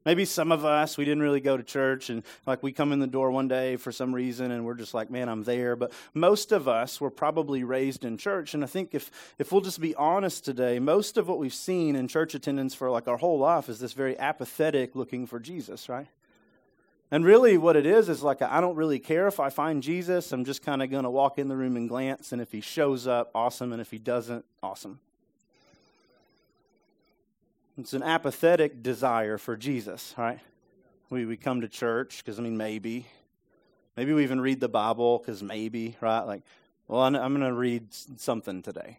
Maybe 0.06 0.24
some 0.24 0.52
of 0.52 0.64
us, 0.64 0.96
we 0.96 1.04
didn't 1.04 1.24
really 1.24 1.40
go 1.40 1.56
to 1.56 1.64
church, 1.64 2.10
and 2.10 2.22
like 2.46 2.62
we 2.62 2.70
come 2.70 2.92
in 2.92 3.00
the 3.00 3.08
door 3.08 3.32
one 3.32 3.48
day 3.48 3.74
for 3.74 3.90
some 3.90 4.14
reason, 4.14 4.52
and 4.52 4.64
we're 4.64 4.74
just 4.74 4.94
like, 4.94 5.10
man, 5.10 5.28
I'm 5.28 5.42
there. 5.42 5.74
But 5.74 5.90
most 6.14 6.52
of 6.52 6.68
us 6.68 7.00
were 7.00 7.10
probably 7.10 7.64
raised 7.64 8.04
in 8.04 8.16
church. 8.16 8.54
And 8.54 8.62
I 8.62 8.68
think 8.68 8.94
if, 8.94 9.10
if 9.36 9.50
we'll 9.50 9.62
just 9.62 9.80
be 9.80 9.96
honest 9.96 10.44
today, 10.44 10.78
most 10.78 11.16
of 11.16 11.28
what 11.28 11.38
we've 11.38 11.52
seen 11.52 11.96
in 11.96 12.06
church 12.06 12.36
attendance 12.36 12.72
for 12.72 12.88
like 12.88 13.08
our 13.08 13.16
whole 13.16 13.40
life 13.40 13.68
is 13.68 13.80
this 13.80 13.94
very 13.94 14.16
apathetic 14.16 14.94
looking 14.94 15.26
for 15.26 15.40
Jesus, 15.40 15.88
right? 15.88 16.06
And 17.10 17.24
really, 17.24 17.58
what 17.58 17.74
it 17.74 17.84
is 17.84 18.08
is 18.08 18.22
like, 18.22 18.42
I 18.42 18.60
don't 18.60 18.76
really 18.76 19.00
care 19.00 19.26
if 19.26 19.40
I 19.40 19.48
find 19.48 19.82
Jesus. 19.82 20.30
I'm 20.30 20.44
just 20.44 20.62
kind 20.62 20.82
of 20.82 20.90
going 20.90 21.04
to 21.04 21.10
walk 21.10 21.36
in 21.36 21.48
the 21.48 21.56
room 21.56 21.76
and 21.76 21.88
glance. 21.88 22.30
And 22.30 22.40
if 22.40 22.52
he 22.52 22.60
shows 22.60 23.08
up, 23.08 23.32
awesome. 23.34 23.72
And 23.72 23.80
if 23.80 23.90
he 23.90 23.98
doesn't, 23.98 24.44
awesome. 24.62 25.00
It's 27.78 27.92
an 27.92 28.02
apathetic 28.02 28.82
desire 28.82 29.36
for 29.36 29.54
Jesus, 29.54 30.14
right? 30.16 30.38
We, 31.10 31.26
we 31.26 31.36
come 31.36 31.60
to 31.60 31.68
church 31.68 32.22
because, 32.24 32.38
I 32.38 32.42
mean, 32.42 32.56
maybe. 32.56 33.06
Maybe 33.98 34.14
we 34.14 34.22
even 34.22 34.40
read 34.40 34.60
the 34.60 34.68
Bible 34.68 35.18
because 35.18 35.42
maybe, 35.42 35.94
right? 36.00 36.22
Like, 36.22 36.42
well, 36.88 37.02
I'm, 37.02 37.14
I'm 37.14 37.34
going 37.34 37.46
to 37.46 37.52
read 37.52 37.92
something 37.92 38.62
today. 38.62 38.98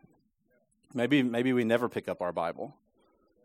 Maybe, 0.94 1.24
maybe 1.24 1.54
we 1.54 1.64
never 1.64 1.90
pick 1.90 2.08
up 2.08 2.22
our 2.22 2.32
Bible. 2.32 2.76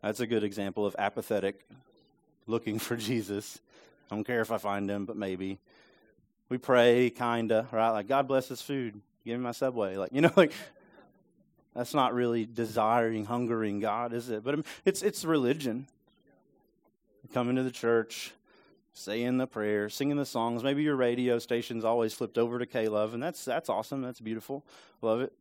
That's 0.03 0.21
a 0.21 0.27
good 0.27 0.45
example 0.45 0.85
of 0.85 0.95
apathetic 0.99 1.67
looking 2.47 2.79
for 2.79 2.97
Jesus. 2.97 3.59
I 4.11 4.15
don't 4.15 4.25
care 4.25 4.43
if 4.43 4.53
I 4.53 4.59
find 4.59 4.91
him, 4.91 5.07
but 5.07 5.17
maybe. 5.17 5.59
We 6.51 6.59
pray, 6.59 7.09
kinda, 7.09 7.69
right? 7.73 7.91
Like, 7.91 8.07
God 8.07 8.29
bless 8.29 8.49
this 8.49 8.61
food. 8.61 9.01
Give 9.25 9.39
me 9.39 9.45
my 9.45 9.53
subway. 9.53 9.97
Like, 9.97 10.13
you 10.13 10.21
know, 10.21 10.33
like, 10.37 10.53
that's 11.75 11.95
not 11.95 12.15
really 12.15 12.45
desiring, 12.45 13.25
hungering 13.25 13.81
God, 13.81 14.13
is 14.13 14.29
it? 14.29 14.45
But 14.45 14.61
it's, 14.85 15.03
it's 15.03 15.25
religion. 15.25 15.87
Coming 17.33 17.57
to 17.57 17.63
the 17.63 17.71
church, 17.71 18.33
saying 18.93 19.39
the 19.39 19.47
prayer, 19.47 19.89
singing 19.89 20.17
the 20.17 20.27
songs. 20.27 20.63
Maybe 20.63 20.83
your 20.83 20.97
radio 20.97 21.39
station's 21.39 21.85
always 21.85 22.13
flipped 22.13 22.37
over 22.37 22.59
to 22.59 22.67
K 22.67 22.89
Love, 22.89 23.15
and 23.15 23.23
that's, 23.23 23.45
that's 23.45 23.71
awesome. 23.71 24.03
That's 24.03 24.21
beautiful. 24.21 24.65
Love 25.01 25.23
it. 25.23 25.33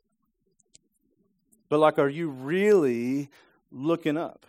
But, 1.67 1.79
like, 1.79 1.99
are 1.99 2.07
you 2.09 2.29
really 2.29 3.29
looking 3.71 4.15
up? 4.15 4.45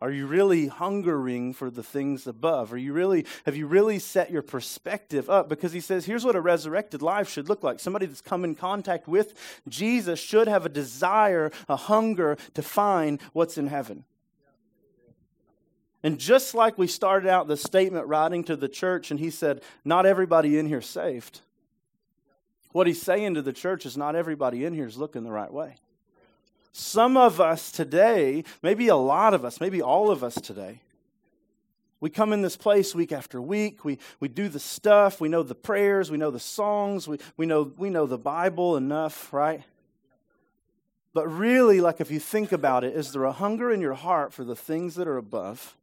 Are 0.00 0.12
you 0.12 0.26
really 0.26 0.68
hungering 0.68 1.52
for 1.52 1.70
the 1.70 1.82
things 1.82 2.28
above? 2.28 2.72
Are 2.72 2.78
you 2.78 2.92
really 2.92 3.26
have 3.44 3.56
you 3.56 3.66
really 3.66 3.98
set 3.98 4.30
your 4.30 4.42
perspective 4.42 5.28
up? 5.28 5.48
Because 5.48 5.72
he 5.72 5.80
says, 5.80 6.04
here's 6.04 6.24
what 6.24 6.36
a 6.36 6.40
resurrected 6.40 7.02
life 7.02 7.28
should 7.28 7.48
look 7.48 7.64
like. 7.64 7.80
Somebody 7.80 8.06
that's 8.06 8.20
come 8.20 8.44
in 8.44 8.54
contact 8.54 9.08
with 9.08 9.34
Jesus 9.68 10.20
should 10.20 10.46
have 10.46 10.64
a 10.64 10.68
desire, 10.68 11.50
a 11.68 11.74
hunger 11.74 12.36
to 12.54 12.62
find 12.62 13.20
what's 13.32 13.58
in 13.58 13.66
heaven. 13.66 14.04
And 16.04 16.18
just 16.18 16.54
like 16.54 16.78
we 16.78 16.86
started 16.86 17.28
out 17.28 17.48
the 17.48 17.56
statement 17.56 18.06
writing 18.06 18.44
to 18.44 18.54
the 18.54 18.68
church, 18.68 19.10
and 19.10 19.18
he 19.18 19.30
said, 19.30 19.62
Not 19.84 20.06
everybody 20.06 20.56
in 20.56 20.66
here 20.66 20.80
saved. 20.80 21.40
What 22.70 22.86
he's 22.86 23.02
saying 23.02 23.34
to 23.34 23.42
the 23.42 23.52
church 23.52 23.84
is 23.84 23.96
not 23.96 24.14
everybody 24.14 24.64
in 24.64 24.74
here 24.74 24.86
is 24.86 24.96
looking 24.96 25.24
the 25.24 25.32
right 25.32 25.52
way. 25.52 25.74
Some 26.72 27.16
of 27.16 27.40
us 27.40 27.72
today, 27.72 28.44
maybe 28.62 28.88
a 28.88 28.96
lot 28.96 29.34
of 29.34 29.44
us, 29.44 29.60
maybe 29.60 29.82
all 29.82 30.10
of 30.10 30.22
us 30.22 30.34
today, 30.34 30.80
we 32.00 32.10
come 32.10 32.32
in 32.32 32.42
this 32.42 32.56
place 32.56 32.94
week 32.94 33.10
after 33.10 33.42
week. 33.42 33.84
We, 33.84 33.98
we 34.20 34.28
do 34.28 34.48
the 34.48 34.60
stuff. 34.60 35.20
We 35.20 35.28
know 35.28 35.42
the 35.42 35.54
prayers. 35.54 36.10
We 36.10 36.16
know 36.16 36.30
the 36.30 36.38
songs. 36.38 37.08
We, 37.08 37.18
we, 37.36 37.44
know, 37.44 37.72
we 37.76 37.90
know 37.90 38.06
the 38.06 38.18
Bible 38.18 38.76
enough, 38.76 39.32
right? 39.32 39.62
But 41.12 41.26
really, 41.26 41.80
like 41.80 42.00
if 42.00 42.10
you 42.10 42.20
think 42.20 42.52
about 42.52 42.84
it, 42.84 42.94
is 42.94 43.12
there 43.12 43.24
a 43.24 43.32
hunger 43.32 43.72
in 43.72 43.80
your 43.80 43.94
heart 43.94 44.32
for 44.32 44.44
the 44.44 44.54
things 44.54 44.94
that 44.94 45.08
are 45.08 45.16
above? 45.16 45.76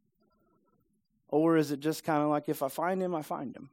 Or 1.28 1.58
is 1.58 1.70
it 1.70 1.80
just 1.80 2.04
kind 2.04 2.22
of 2.22 2.30
like 2.30 2.48
if 2.48 2.62
I 2.62 2.68
find 2.68 3.02
him, 3.02 3.14
I 3.14 3.20
find 3.20 3.54
him? 3.54 3.68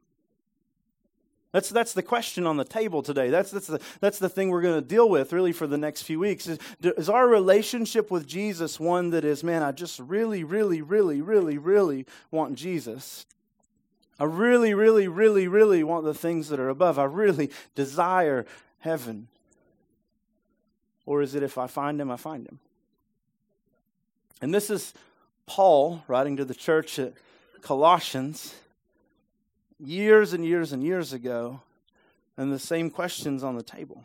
That's, 1.54 1.68
that's 1.68 1.92
the 1.92 2.02
question 2.02 2.48
on 2.48 2.56
the 2.56 2.64
table 2.64 3.00
today. 3.00 3.30
That's, 3.30 3.52
that's, 3.52 3.68
the, 3.68 3.80
that's 4.00 4.18
the 4.18 4.28
thing 4.28 4.50
we're 4.50 4.60
going 4.60 4.74
to 4.74 4.84
deal 4.84 5.08
with 5.08 5.32
really 5.32 5.52
for 5.52 5.68
the 5.68 5.78
next 5.78 6.02
few 6.02 6.18
weeks. 6.18 6.48
Is, 6.48 6.58
is 6.82 7.08
our 7.08 7.28
relationship 7.28 8.10
with 8.10 8.26
Jesus 8.26 8.80
one 8.80 9.10
that 9.10 9.24
is, 9.24 9.44
man, 9.44 9.62
I 9.62 9.70
just 9.70 10.00
really, 10.00 10.42
really, 10.42 10.82
really, 10.82 11.22
really, 11.22 11.56
really 11.56 12.06
want 12.32 12.56
Jesus? 12.56 13.24
I 14.18 14.24
really, 14.24 14.74
really, 14.74 15.06
really, 15.06 15.46
really 15.46 15.84
want 15.84 16.04
the 16.04 16.12
things 16.12 16.48
that 16.48 16.58
are 16.58 16.70
above. 16.70 16.98
I 16.98 17.04
really 17.04 17.52
desire 17.76 18.46
heaven. 18.80 19.28
Or 21.06 21.22
is 21.22 21.36
it 21.36 21.44
if 21.44 21.56
I 21.56 21.68
find 21.68 22.00
him, 22.00 22.10
I 22.10 22.16
find 22.16 22.48
him? 22.48 22.58
And 24.42 24.52
this 24.52 24.70
is 24.70 24.92
Paul 25.46 26.02
writing 26.08 26.36
to 26.38 26.44
the 26.44 26.52
church 26.52 26.98
at 26.98 27.12
Colossians 27.60 28.56
years 29.78 30.32
and 30.32 30.44
years 30.44 30.72
and 30.72 30.82
years 30.82 31.12
ago, 31.12 31.60
And 32.36 32.52
the 32.52 32.58
same 32.58 32.90
questions 32.90 33.44
on 33.44 33.56
the 33.56 33.62
table. 33.62 34.04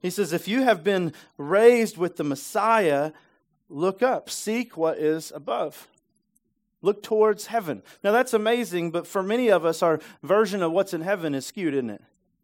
He 0.00 0.08
says, 0.08 0.32
If 0.32 0.48
you 0.48 0.62
have 0.62 0.82
been 0.82 1.12
raised 1.36 1.98
with 1.98 2.16
the 2.16 2.24
Messiah, 2.24 3.12
look 3.68 4.02
up, 4.02 4.30
seek 4.30 4.76
what 4.76 4.98
is 4.98 5.30
above. 5.34 5.88
Look 6.82 7.02
towards 7.02 7.46
heaven. 7.46 7.82
Now 8.02 8.12
that's 8.12 8.32
amazing, 8.32 8.90
but 8.90 9.06
for 9.06 9.22
many 9.22 9.50
of 9.50 9.66
us, 9.66 9.82
our 9.82 10.00
version 10.22 10.62
of 10.62 10.72
what's 10.72 10.94
in 10.94 11.02
heaven 11.02 11.34
is 11.34 11.44
skewed, 11.44 11.74
isn't 11.74 11.90
it? 11.90 12.02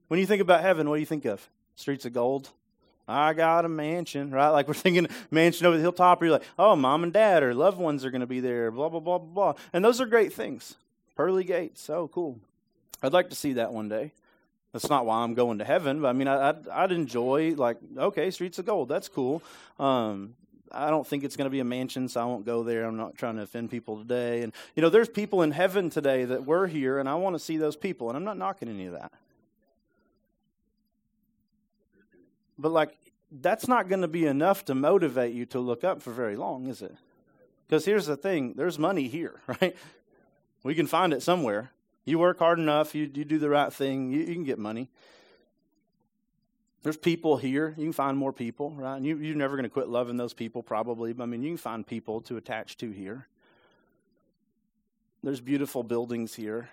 When 0.09 0.21
you 0.21 0.26
think 0.26 0.42
about 0.42 0.61
heaven, 0.61 0.88
what 0.88 0.97
do 0.97 1.00
you 1.00 1.06
think 1.06 1.25
of? 1.25 1.49
Streets 1.75 2.04
of 2.04 2.12
gold? 2.12 2.50
I 3.09 3.33
got 3.35 3.64
a 3.64 3.68
mansion, 3.68 4.30
right? 4.30 4.50
Like 4.50 4.68
we're 4.68 4.75
thinking 4.75 5.09
mansion 5.30 5.66
over 5.66 5.76
the 5.76 5.83
hilltop, 5.83 6.21
or 6.21 6.26
you're 6.26 6.33
like, 6.33 6.47
oh, 6.59 6.76
mom 6.76 7.04
and 7.04 7.12
dad 7.12 7.42
or 7.42 7.54
loved 7.54 7.78
ones 7.78 8.04
are 8.04 8.11
going 8.11 8.21
to 8.21 8.26
be 8.26 8.40
there, 8.40 8.71
blah, 8.71 8.88
blah, 8.88 9.00
blah, 9.00 9.18
blah, 9.18 9.52
blah. 9.52 9.62
And 9.73 9.85
those 9.85 10.00
are 10.00 10.06
great 10.06 10.33
things. 10.33 10.75
Pearly 11.16 11.44
gates, 11.44 11.88
oh, 11.88 12.08
cool. 12.08 12.38
I'd 13.02 13.12
like 13.12 13.30
to 13.30 13.37
see 13.37 13.54
that 13.54 13.73
one 13.73 13.88
day. 13.88 14.12
That's 14.73 14.90
not 14.90 15.06
why 15.06 15.23
I'm 15.23 15.32
going 15.35 15.58
to 15.58 15.64
heaven, 15.64 16.02
but 16.02 16.08
I 16.08 16.12
mean, 16.12 16.28
I, 16.28 16.52
would 16.52 16.68
I'd 16.68 16.92
enjoy, 16.92 17.54
like, 17.56 17.78
okay, 17.96 18.30
streets 18.30 18.58
of 18.58 18.66
gold, 18.66 18.88
that's 18.88 19.08
cool. 19.08 19.42
Um, 19.78 20.35
I 20.70 20.90
don't 20.90 21.06
think 21.06 21.25
it's 21.25 21.37
going 21.37 21.46
to 21.46 21.50
be 21.50 21.61
a 21.61 21.64
mansion, 21.64 22.08
so 22.08 22.20
I 22.20 22.25
won't 22.25 22.44
go 22.44 22.62
there. 22.62 22.85
I'm 22.85 22.99
not 22.99 23.16
trying 23.16 23.37
to 23.37 23.42
offend 23.42 23.70
people 23.70 23.96
today. 23.96 24.42
And, 24.42 24.52
you 24.75 24.82
know, 24.82 24.90
there's 24.90 25.08
people 25.08 25.40
in 25.40 25.52
heaven 25.52 25.88
today 25.88 26.26
that 26.26 26.44
were 26.44 26.66
here, 26.66 26.99
and 26.99 27.08
I 27.08 27.14
want 27.14 27.35
to 27.35 27.38
see 27.38 27.56
those 27.56 27.76
people, 27.76 28.08
and 28.08 28.16
I'm 28.16 28.25
not 28.25 28.37
knocking 28.37 28.68
any 28.68 28.85
of 28.85 28.92
that. 28.92 29.12
But, 32.58 32.73
like, 32.73 32.96
that's 33.30 33.66
not 33.68 33.88
going 33.88 34.02
to 34.02 34.08
be 34.08 34.26
enough 34.26 34.66
to 34.66 34.75
motivate 34.75 35.35
you 35.35 35.46
to 35.46 35.61
look 35.61 35.85
up 35.85 36.02
for 36.02 36.11
very 36.11 36.37
long, 36.37 36.66
is 36.66 36.82
it? 36.82 36.94
Because 37.66 37.85
here's 37.87 38.06
the 38.06 38.16
thing 38.16 38.54
there's 38.56 38.78
money 38.78 39.08
here, 39.08 39.40
right? 39.46 39.75
We 40.66 40.75
can 40.75 40.88
find 40.88 41.12
it 41.12 41.23
somewhere. 41.23 41.70
You 42.04 42.18
work 42.18 42.40
hard 42.40 42.58
enough, 42.58 42.92
you, 42.92 43.08
you 43.14 43.25
do 43.25 43.38
the 43.38 43.49
right 43.49 43.73
thing, 43.73 44.11
you, 44.11 44.18
you 44.18 44.35
can 44.35 44.42
get 44.42 44.58
money. 44.58 44.88
There's 46.82 46.96
people 46.96 47.37
here. 47.37 47.75
You 47.76 47.85
can 47.85 47.92
find 47.92 48.18
more 48.18 48.32
people, 48.32 48.70
right? 48.73 48.96
And 48.96 49.06
you, 49.06 49.16
you're 49.18 49.37
never 49.37 49.56
going 49.56 49.64
to 49.64 49.70
quit 49.70 49.88
loving 49.88 50.16
those 50.16 50.35
people, 50.35 50.62
probably. 50.62 51.12
But 51.12 51.25
I 51.25 51.26
mean, 51.26 51.42
you 51.42 51.50
can 51.50 51.56
find 51.56 51.87
people 51.87 52.20
to 52.23 52.37
attach 52.37 52.76
to 52.78 52.90
here. 52.90 53.26
There's 55.23 55.40
beautiful 55.40 55.85
buildings 55.85 56.35
here. 56.35 56.68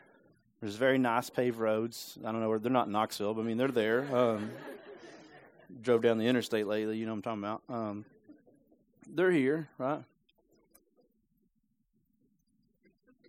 There's 0.59 0.75
very 0.75 0.97
nice 0.97 1.29
paved 1.29 1.57
roads. 1.57 2.17
I 2.25 2.31
don't 2.31 2.41
know 2.41 2.49
where 2.49 2.59
they're 2.59 2.71
not 2.71 2.87
in 2.87 2.93
Knoxville, 2.93 3.35
but 3.35 3.41
I 3.41 3.43
mean, 3.43 3.57
they're 3.57 3.67
there. 3.67 4.15
Um, 4.15 4.51
drove 5.81 6.01
down 6.01 6.17
the 6.17 6.25
interstate 6.25 6.65
lately, 6.65 6.97
you 6.97 7.05
know 7.05 7.11
what 7.11 7.27
I'm 7.27 7.39
talking 7.39 7.43
about. 7.43 7.61
Um, 7.69 8.05
they're 9.07 9.31
here, 9.31 9.69
right? 9.77 10.03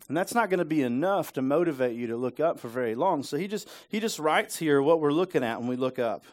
And 0.08 0.16
that's 0.16 0.34
not 0.34 0.50
going 0.50 0.58
to 0.58 0.64
be 0.64 0.82
enough 0.82 1.32
to 1.32 1.42
motivate 1.42 1.96
you 1.96 2.08
to 2.08 2.16
look 2.16 2.38
up 2.38 2.60
for 2.60 2.68
very 2.68 2.94
long. 2.94 3.22
So 3.22 3.36
he 3.36 3.48
just 3.48 3.68
he 3.88 4.00
just 4.00 4.18
writes 4.18 4.56
here 4.56 4.82
what 4.82 5.00
we're 5.00 5.12
looking 5.12 5.42
at 5.42 5.58
when 5.60 5.68
we 5.68 5.76
look 5.76 5.98
up. 5.98 6.24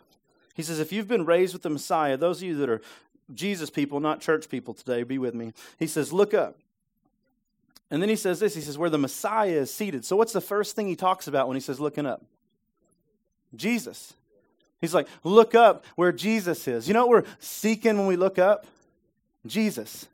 He 0.54 0.64
says, 0.64 0.80
if 0.80 0.92
you've 0.92 1.08
been 1.08 1.26
raised 1.26 1.54
with 1.54 1.64
the 1.64 1.70
Messiah, 1.70 2.18
those 2.18 2.42
of 2.42 2.48
you 2.48 2.56
that 2.58 2.70
are 2.70 2.82
Jesus 3.34 3.70
people, 3.70 4.02
not 4.02 4.20
church 4.20 4.50
people 4.50 4.74
today, 4.74 5.04
be 5.04 5.18
with 5.18 5.34
me. 5.34 5.54
He 5.80 5.88
says, 5.88 6.12
look 6.12 6.34
up. 6.34 6.58
And 7.90 8.02
then 8.02 8.10
he 8.10 8.16
says 8.16 8.40
this 8.40 8.56
he 8.56 8.62
says, 8.62 8.78
where 8.78 8.90
the 8.90 8.98
Messiah 8.98 9.52
is 9.52 9.74
seated. 9.74 10.06
So, 10.06 10.16
what's 10.16 10.34
the 10.34 10.42
first 10.42 10.76
thing 10.76 10.88
he 10.88 10.96
talks 10.96 11.28
about 11.28 11.48
when 11.48 11.56
he 11.56 11.62
says 11.62 11.80
looking 11.80 12.06
up? 12.06 12.24
Jesus. 13.56 14.14
He's 14.80 14.94
like, 14.94 15.08
look 15.24 15.56
up 15.56 15.86
where 15.96 16.12
Jesus 16.12 16.68
is. 16.68 16.88
You 16.88 16.94
know 16.94 17.06
what 17.06 17.10
we're 17.10 17.32
seeking 17.40 17.98
when 17.98 18.08
we 18.08 18.16
look 18.16 18.40
up? 18.40 18.66
Jesus. 19.46 20.08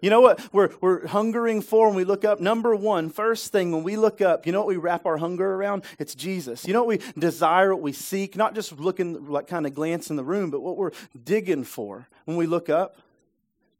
You 0.00 0.10
know 0.10 0.20
what 0.20 0.40
we're, 0.52 0.70
we're 0.80 1.06
hungering 1.06 1.60
for 1.60 1.88
when 1.88 1.96
we 1.96 2.04
look 2.04 2.24
up? 2.24 2.40
Number 2.40 2.74
one, 2.74 3.10
first 3.10 3.52
thing 3.52 3.72
when 3.72 3.82
we 3.82 3.96
look 3.96 4.20
up, 4.20 4.46
you 4.46 4.52
know 4.52 4.60
what 4.60 4.68
we 4.68 4.76
wrap 4.76 5.06
our 5.06 5.18
hunger 5.18 5.54
around? 5.54 5.84
It's 5.98 6.14
Jesus. 6.14 6.66
You 6.66 6.72
know 6.72 6.84
what 6.84 6.98
we 6.98 7.20
desire, 7.20 7.74
what 7.74 7.82
we 7.82 7.92
seek? 7.92 8.36
Not 8.36 8.54
just 8.54 8.78
looking, 8.78 9.26
like 9.28 9.46
kind 9.46 9.66
of 9.66 9.74
glance 9.74 10.10
in 10.10 10.16
the 10.16 10.24
room, 10.24 10.50
but 10.50 10.60
what 10.60 10.76
we're 10.76 10.92
digging 11.24 11.64
for 11.64 12.08
when 12.24 12.36
we 12.36 12.46
look 12.46 12.68
up? 12.68 12.96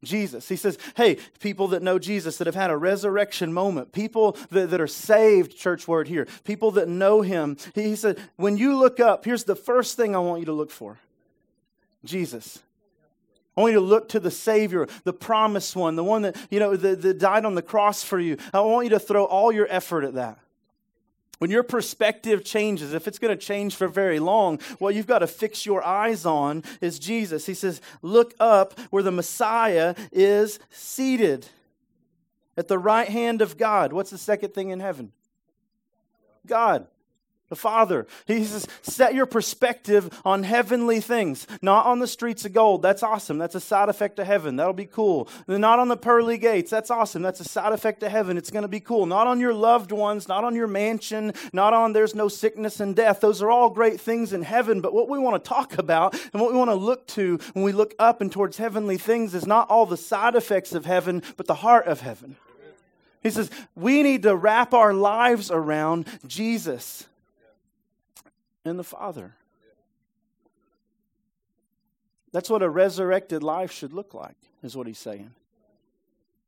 Jesus. 0.03 0.49
He 0.49 0.57
says, 0.57 0.79
hey, 0.97 1.19
people 1.41 1.69
that 1.69 1.83
know 1.83 1.99
Jesus, 1.99 2.39
that 2.39 2.47
have 2.47 2.55
had 2.55 2.71
a 2.71 2.77
resurrection 2.77 3.53
moment, 3.53 3.93
people 3.93 4.37
that, 4.51 4.71
that 4.71 4.81
are 4.81 4.87
saved, 4.87 5.57
church 5.57 5.87
word 5.87 6.09
here, 6.09 6.27
people 6.45 6.71
that 6.73 6.89
know 6.89 7.21
him. 7.21 7.57
He, 7.75 7.83
he 7.83 7.97
said, 7.97 8.19
when 8.37 8.57
you 8.57 8.79
look 8.79 8.99
up, 8.99 9.25
here's 9.25 9.45
the 9.45 9.57
first 9.57 9.97
thing 9.97 10.17
I 10.17 10.19
want 10.19 10.41
you 10.41 10.47
to 10.47 10.53
look 10.53 10.71
for 10.71 10.99
Jesus. 12.05 12.61
I 13.57 13.63
want 13.63 13.73
you 13.73 13.81
to 13.81 13.85
look 13.85 14.09
to 14.11 14.21
the 14.21 14.31
Savior, 14.31 14.87
the 15.05 15.13
promised 15.13 15.75
one, 15.75 15.97
the 15.97 16.05
one 16.05 16.23
that, 16.23 16.37
you 16.51 16.61
know, 16.61 16.77
that, 16.77 17.03
that 17.03 17.19
died 17.19 17.45
on 17.45 17.55
the 17.55 17.63
cross 17.63 18.03
for 18.03 18.19
you. 18.19 18.37
I 18.53 18.61
want 18.61 18.85
you 18.87 18.91
to 18.91 18.99
throw 18.99 19.25
all 19.25 19.51
your 19.53 19.67
effort 19.69 20.05
at 20.05 20.15
that. 20.15 20.39
When 21.39 21.51
your 21.51 21.63
perspective 21.63 22.45
changes, 22.45 22.93
if 22.93 23.09
it's 23.09 23.19
going 23.19 23.37
to 23.37 23.45
change 23.45 23.75
for 23.75 23.89
very 23.89 24.21
long, 24.21 24.61
what 24.79 24.95
you've 24.95 25.07
got 25.07 25.21
to 25.21 25.27
fix 25.27 25.65
your 25.65 25.85
eyes 25.85 26.27
on 26.27 26.63
is 26.81 26.99
Jesus. 26.99 27.47
He 27.47 27.55
says, 27.55 27.81
Look 28.03 28.35
up 28.39 28.79
where 28.91 29.03
the 29.03 29.11
Messiah 29.11 29.95
is 30.13 30.59
seated 30.69 31.49
at 32.59 32.69
the 32.69 32.79
right 32.79 33.09
hand 33.09 33.41
of 33.41 33.57
God. 33.57 33.93
What's 33.93 34.11
the 34.11 34.19
second 34.19 34.53
thing 34.53 34.69
in 34.69 34.81
heaven? 34.81 35.13
God 36.47 36.87
the 37.51 37.57
Father. 37.57 38.07
He 38.27 38.45
says, 38.45 38.67
set 38.81 39.13
your 39.13 39.27
perspective 39.27 40.09
on 40.25 40.45
heavenly 40.45 41.01
things, 41.01 41.47
not 41.61 41.85
on 41.85 41.99
the 41.99 42.07
streets 42.07 42.47
of 42.47 42.55
gold. 42.55 42.81
That's 42.81 43.03
awesome. 43.03 43.37
That's 43.37 43.57
a 43.57 43.61
side 43.61 43.91
effect 43.91 44.19
of 44.19 44.27
heaven. 44.27 44.57
That'll 44.57 44.73
be 44.73 44.87
cool. 44.87 45.29
Not 45.47 45.79
on 45.79 45.89
the 45.89 45.97
pearly 45.97 46.39
gates. 46.39 46.71
That's 46.71 46.91
awesome. 46.91 47.21
That's 47.23 47.41
a 47.41 47.45
side 47.45 47.73
effect 47.73 48.03
of 48.03 48.11
heaven. 48.11 48.39
It's 48.39 48.51
going 48.51 48.63
to 48.63 48.69
be 48.69 48.81
cool. 48.81 49.05
Not 49.05 49.27
on 49.27 49.41
your 49.41 49.53
loved 49.53 49.93
ones, 49.93 50.29
not 50.29 50.45
on 50.45 50.55
your 50.55 50.69
mansion, 50.69 51.35
not 51.53 51.75
on 51.75 51.93
there's 51.93 52.15
no 52.15 52.29
sickness 52.29 52.81
and 52.81 52.95
death. 52.95 53.21
Those 53.21 53.43
are 53.43 53.51
all 53.51 53.69
great 53.69 54.01
things 54.01 54.33
in 54.33 54.43
heaven. 54.43 54.81
But 54.81 54.95
what 54.95 55.09
we 55.09 55.19
want 55.19 55.43
to 55.43 55.49
talk 55.49 55.77
about 55.77 56.15
and 56.33 56.41
what 56.41 56.53
we 56.53 56.59
want 56.59 56.71
to 56.71 56.77
look 56.77 57.07
to 57.09 57.39
when 57.53 57.65
we 57.65 57.73
look 57.73 57.95
up 57.99 58.21
and 58.21 58.31
towards 58.31 58.57
heavenly 58.57 58.97
things 58.97 59.35
is 59.35 59.47
not 59.47 59.69
all 59.69 59.87
the 59.87 59.97
side 59.97 60.37
effects 60.37 60.73
of 60.73 60.87
heaven, 60.87 61.23
but 61.37 61.49
the 61.49 61.55
heart 61.55 61.87
of 61.87 62.01
heaven. 62.01 62.37
He 63.23 63.31
says, 63.31 63.51
we 63.75 64.03
need 64.03 64.23
to 64.23 64.35
wrap 64.35 64.73
our 64.73 64.95
lives 64.95 65.51
around 65.51 66.07
Jesus 66.27 67.07
and 68.65 68.79
the 68.79 68.85
Father. 68.85 69.35
That's 72.33 72.51
what 72.51 72.63
a 72.63 72.69
resurrected 72.69 73.43
life 73.43 73.73
should 73.73 73.93
look 73.93 74.15
like, 74.15 74.37
is 74.63 74.77
what 74.77 74.87
he's 74.87 74.99
saying. 74.99 75.33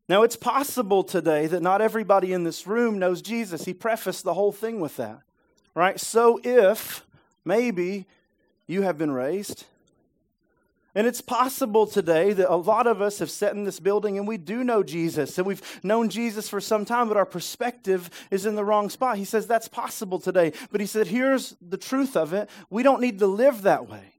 Now, 0.09 0.23
it's 0.23 0.37
possible 0.37 1.05
today 1.05 1.47
that 1.47 1.63
not 1.63 1.81
everybody 1.81 2.33
in 2.33 2.45
this 2.45 2.67
room 2.67 2.99
knows 2.99 3.23
Jesus. 3.23 3.65
He 3.65 3.75
prefaced 3.75 4.25
the 4.25 4.35
whole 4.35 4.53
thing 4.53 4.81
with 4.81 4.97
that, 4.97 5.21
right? 5.75 5.99
So, 5.99 6.41
if 6.45 7.05
maybe 7.45 8.07
you 8.67 8.83
have 8.83 8.99
been 8.99 9.11
raised, 9.11 9.65
and 10.95 11.07
it's 11.07 11.23
possible 11.23 11.87
today 11.87 12.35
that 12.35 12.53
a 12.53 12.57
lot 12.57 12.87
of 12.87 13.01
us 13.01 13.19
have 13.21 13.31
sat 13.31 13.55
in 13.55 13.65
this 13.65 13.81
building 13.81 14.19
and 14.19 14.29
we 14.29 14.37
do 14.37 14.63
know 14.63 14.83
Jesus 14.83 15.39
and 15.39 15.47
we've 15.47 15.63
known 15.83 16.11
Jesus 16.11 16.51
for 16.51 16.61
some 16.61 16.85
time, 16.85 17.09
but 17.09 17.17
our 17.17 17.25
perspective 17.25 18.11
is 18.31 18.45
in 18.45 18.57
the 18.57 18.65
wrong 18.65 18.91
spot. 18.91 19.17
He 19.17 19.25
says 19.25 19.47
that's 19.47 19.69
possible 19.69 20.19
today. 20.19 20.53
But 20.71 20.83
he 20.83 20.87
said, 20.87 21.07
here's 21.07 21.57
the 21.67 21.79
truth 21.79 22.17
of 22.17 22.35
it 22.35 22.51
we 22.69 22.83
don't 22.83 23.01
need 23.01 23.21
to 23.21 23.27
live 23.27 23.63
that 23.63 23.89
way. 23.89 24.13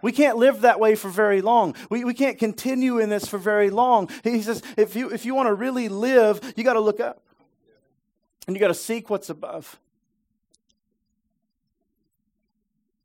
We 0.00 0.12
can't 0.12 0.36
live 0.36 0.60
that 0.60 0.78
way 0.78 0.94
for 0.94 1.08
very 1.08 1.40
long. 1.40 1.74
We, 1.90 2.04
we 2.04 2.14
can't 2.14 2.38
continue 2.38 2.98
in 2.98 3.08
this 3.08 3.26
for 3.26 3.38
very 3.38 3.70
long. 3.70 4.08
He 4.22 4.42
says, 4.42 4.62
if 4.76 4.94
you, 4.94 5.10
if 5.10 5.24
you 5.24 5.34
want 5.34 5.48
to 5.48 5.54
really 5.54 5.88
live, 5.88 6.40
you 6.54 6.62
got 6.62 6.74
to 6.74 6.80
look 6.80 7.00
up 7.00 7.22
and 8.46 8.54
you 8.54 8.60
got 8.60 8.68
to 8.68 8.74
seek 8.74 9.10
what's 9.10 9.30
above. 9.30 9.80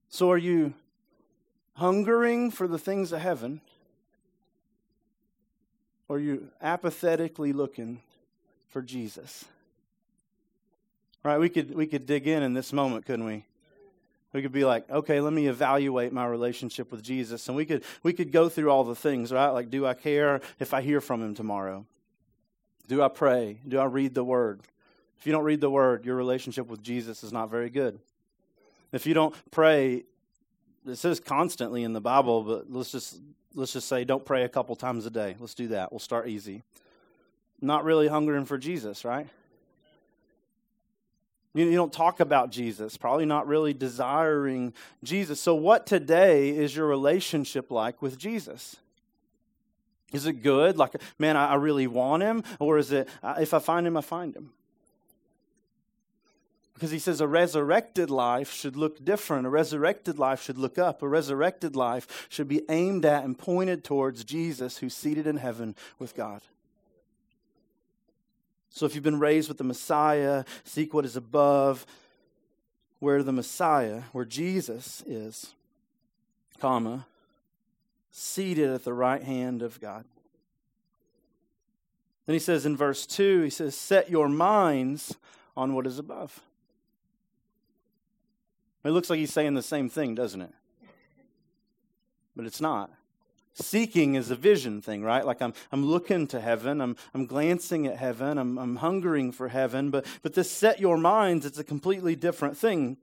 So, 0.09 0.29
are 0.29 0.37
you 0.37 0.73
hungering 1.81 2.51
for 2.51 2.67
the 2.67 2.77
things 2.77 3.11
of 3.11 3.19
heaven, 3.19 3.59
or 6.07 6.19
you 6.19 6.47
apathetically 6.61 7.53
looking 7.53 7.99
for 8.69 8.83
Jesus? 8.83 9.45
Right? 11.23 11.39
We 11.39 11.49
could 11.49 11.73
we 11.73 11.87
could 11.87 12.05
dig 12.05 12.27
in 12.27 12.43
in 12.43 12.53
this 12.53 12.71
moment, 12.71 13.05
couldn't 13.07 13.25
we? 13.25 13.45
We 14.31 14.43
could 14.43 14.51
be 14.51 14.63
like, 14.63 14.89
okay, 14.89 15.19
let 15.19 15.33
me 15.33 15.47
evaluate 15.47 16.13
my 16.13 16.25
relationship 16.25 16.91
with 16.91 17.01
Jesus, 17.01 17.47
and 17.47 17.57
we 17.57 17.65
could 17.65 17.83
we 18.03 18.13
could 18.13 18.31
go 18.31 18.47
through 18.47 18.69
all 18.69 18.83
the 18.83 18.95
things, 18.95 19.31
right? 19.31 19.49
Like, 19.49 19.71
do 19.71 19.87
I 19.87 19.95
care 19.95 20.39
if 20.59 20.75
I 20.75 20.81
hear 20.81 21.01
from 21.01 21.23
Him 21.23 21.33
tomorrow? 21.33 21.85
Do 22.87 23.01
I 23.01 23.07
pray? 23.07 23.57
Do 23.67 23.79
I 23.79 23.85
read 23.85 24.13
the 24.13 24.23
Word? 24.23 24.61
If 25.19 25.25
you 25.25 25.31
don't 25.31 25.43
read 25.43 25.61
the 25.61 25.69
Word, 25.69 26.05
your 26.05 26.15
relationship 26.15 26.67
with 26.67 26.83
Jesus 26.83 27.23
is 27.23 27.33
not 27.33 27.49
very 27.49 27.71
good. 27.71 27.99
If 28.91 29.05
you 29.07 29.13
don't 29.13 29.33
pray, 29.49 30.03
it 30.87 30.95
says 30.95 31.19
constantly 31.19 31.83
in 31.83 31.93
the 31.93 32.01
Bible, 32.01 32.43
but 32.43 32.71
let's 32.71 32.91
just 32.91 33.19
let's 33.53 33.73
just 33.73 33.87
say 33.87 34.03
don't 34.03 34.25
pray 34.25 34.43
a 34.43 34.49
couple 34.49 34.75
times 34.75 35.05
a 35.05 35.09
day. 35.09 35.35
Let's 35.39 35.53
do 35.53 35.67
that. 35.69 35.91
We'll 35.91 35.99
start 35.99 36.27
easy. 36.27 36.63
Not 37.61 37.83
really 37.83 38.07
hungering 38.07 38.45
for 38.45 38.57
Jesus, 38.57 39.05
right? 39.05 39.27
You, 41.53 41.65
you 41.65 41.75
don't 41.75 41.91
talk 41.91 42.19
about 42.19 42.49
Jesus, 42.49 42.97
probably 42.97 43.25
not 43.25 43.45
really 43.45 43.73
desiring 43.73 44.73
Jesus. 45.03 45.39
So, 45.39 45.53
what 45.53 45.85
today 45.85 46.49
is 46.49 46.75
your 46.75 46.87
relationship 46.87 47.71
like 47.71 48.01
with 48.01 48.17
Jesus? 48.17 48.77
Is 50.13 50.25
it 50.25 50.43
good? 50.43 50.77
Like, 50.77 50.95
man, 51.19 51.37
I, 51.37 51.49
I 51.49 51.55
really 51.55 51.87
want 51.87 52.23
him? 52.23 52.43
Or 52.59 52.77
is 52.77 52.91
it, 52.91 53.07
if 53.37 53.53
I 53.53 53.59
find 53.59 53.87
him, 53.87 53.95
I 53.95 54.01
find 54.01 54.35
him? 54.35 54.51
Because 56.81 56.89
he 56.89 56.97
says 56.97 57.21
a 57.21 57.27
resurrected 57.27 58.09
life 58.09 58.51
should 58.51 58.75
look 58.75 59.05
different. 59.05 59.45
A 59.45 59.51
resurrected 59.51 60.17
life 60.17 60.41
should 60.41 60.57
look 60.57 60.79
up. 60.79 61.03
A 61.03 61.07
resurrected 61.07 61.75
life 61.75 62.25
should 62.27 62.47
be 62.47 62.63
aimed 62.69 63.05
at 63.05 63.23
and 63.23 63.37
pointed 63.37 63.83
towards 63.83 64.23
Jesus 64.23 64.79
who's 64.79 64.95
seated 64.95 65.27
in 65.27 65.37
heaven 65.37 65.75
with 65.99 66.15
God. 66.15 66.41
So 68.71 68.87
if 68.87 68.95
you've 68.95 69.03
been 69.03 69.19
raised 69.19 69.47
with 69.47 69.59
the 69.59 69.63
Messiah, 69.63 70.43
seek 70.63 70.91
what 70.91 71.05
is 71.05 71.15
above, 71.15 71.85
where 72.97 73.21
the 73.21 73.31
Messiah, 73.31 74.01
where 74.11 74.25
Jesus 74.25 75.03
is, 75.05 75.53
comma, 76.59 77.05
seated 78.09 78.71
at 78.71 78.85
the 78.85 78.93
right 78.93 79.21
hand 79.21 79.61
of 79.61 79.79
God. 79.79 80.03
Then 82.25 82.33
he 82.33 82.39
says 82.39 82.65
in 82.65 82.75
verse 82.75 83.05
2, 83.05 83.43
he 83.43 83.49
says, 83.51 83.75
Set 83.75 84.09
your 84.09 84.27
minds 84.27 85.15
on 85.55 85.75
what 85.75 85.85
is 85.85 85.99
above. 85.99 86.41
It 88.83 88.91
looks 88.91 89.09
like 89.09 89.19
he's 89.19 89.33
saying 89.33 89.53
the 89.53 89.61
same 89.61 89.89
thing, 89.89 90.15
doesn't 90.15 90.41
it? 90.41 90.53
But 92.35 92.45
it's 92.45 92.61
not. 92.61 92.89
Seeking 93.53 94.15
is 94.15 94.31
a 94.31 94.35
vision 94.35 94.81
thing, 94.81 95.03
right? 95.03 95.25
Like 95.25 95.41
I'm, 95.41 95.53
I'm 95.71 95.85
looking 95.85 96.25
to 96.27 96.39
heaven, 96.39 96.79
I'm, 96.79 96.95
I'm 97.13 97.25
glancing 97.25 97.85
at 97.85 97.97
heaven, 97.97 98.37
I'm, 98.37 98.57
I'm 98.57 98.77
hungering 98.77 99.31
for 99.31 99.49
heaven. 99.49 99.89
But, 99.89 100.05
but 100.21 100.33
this 100.33 100.49
set 100.49 100.79
your 100.79 100.97
minds, 100.97 101.45
it's 101.45 101.59
a 101.59 101.63
completely 101.63 102.15
different 102.15 102.57
thing. 102.57 102.97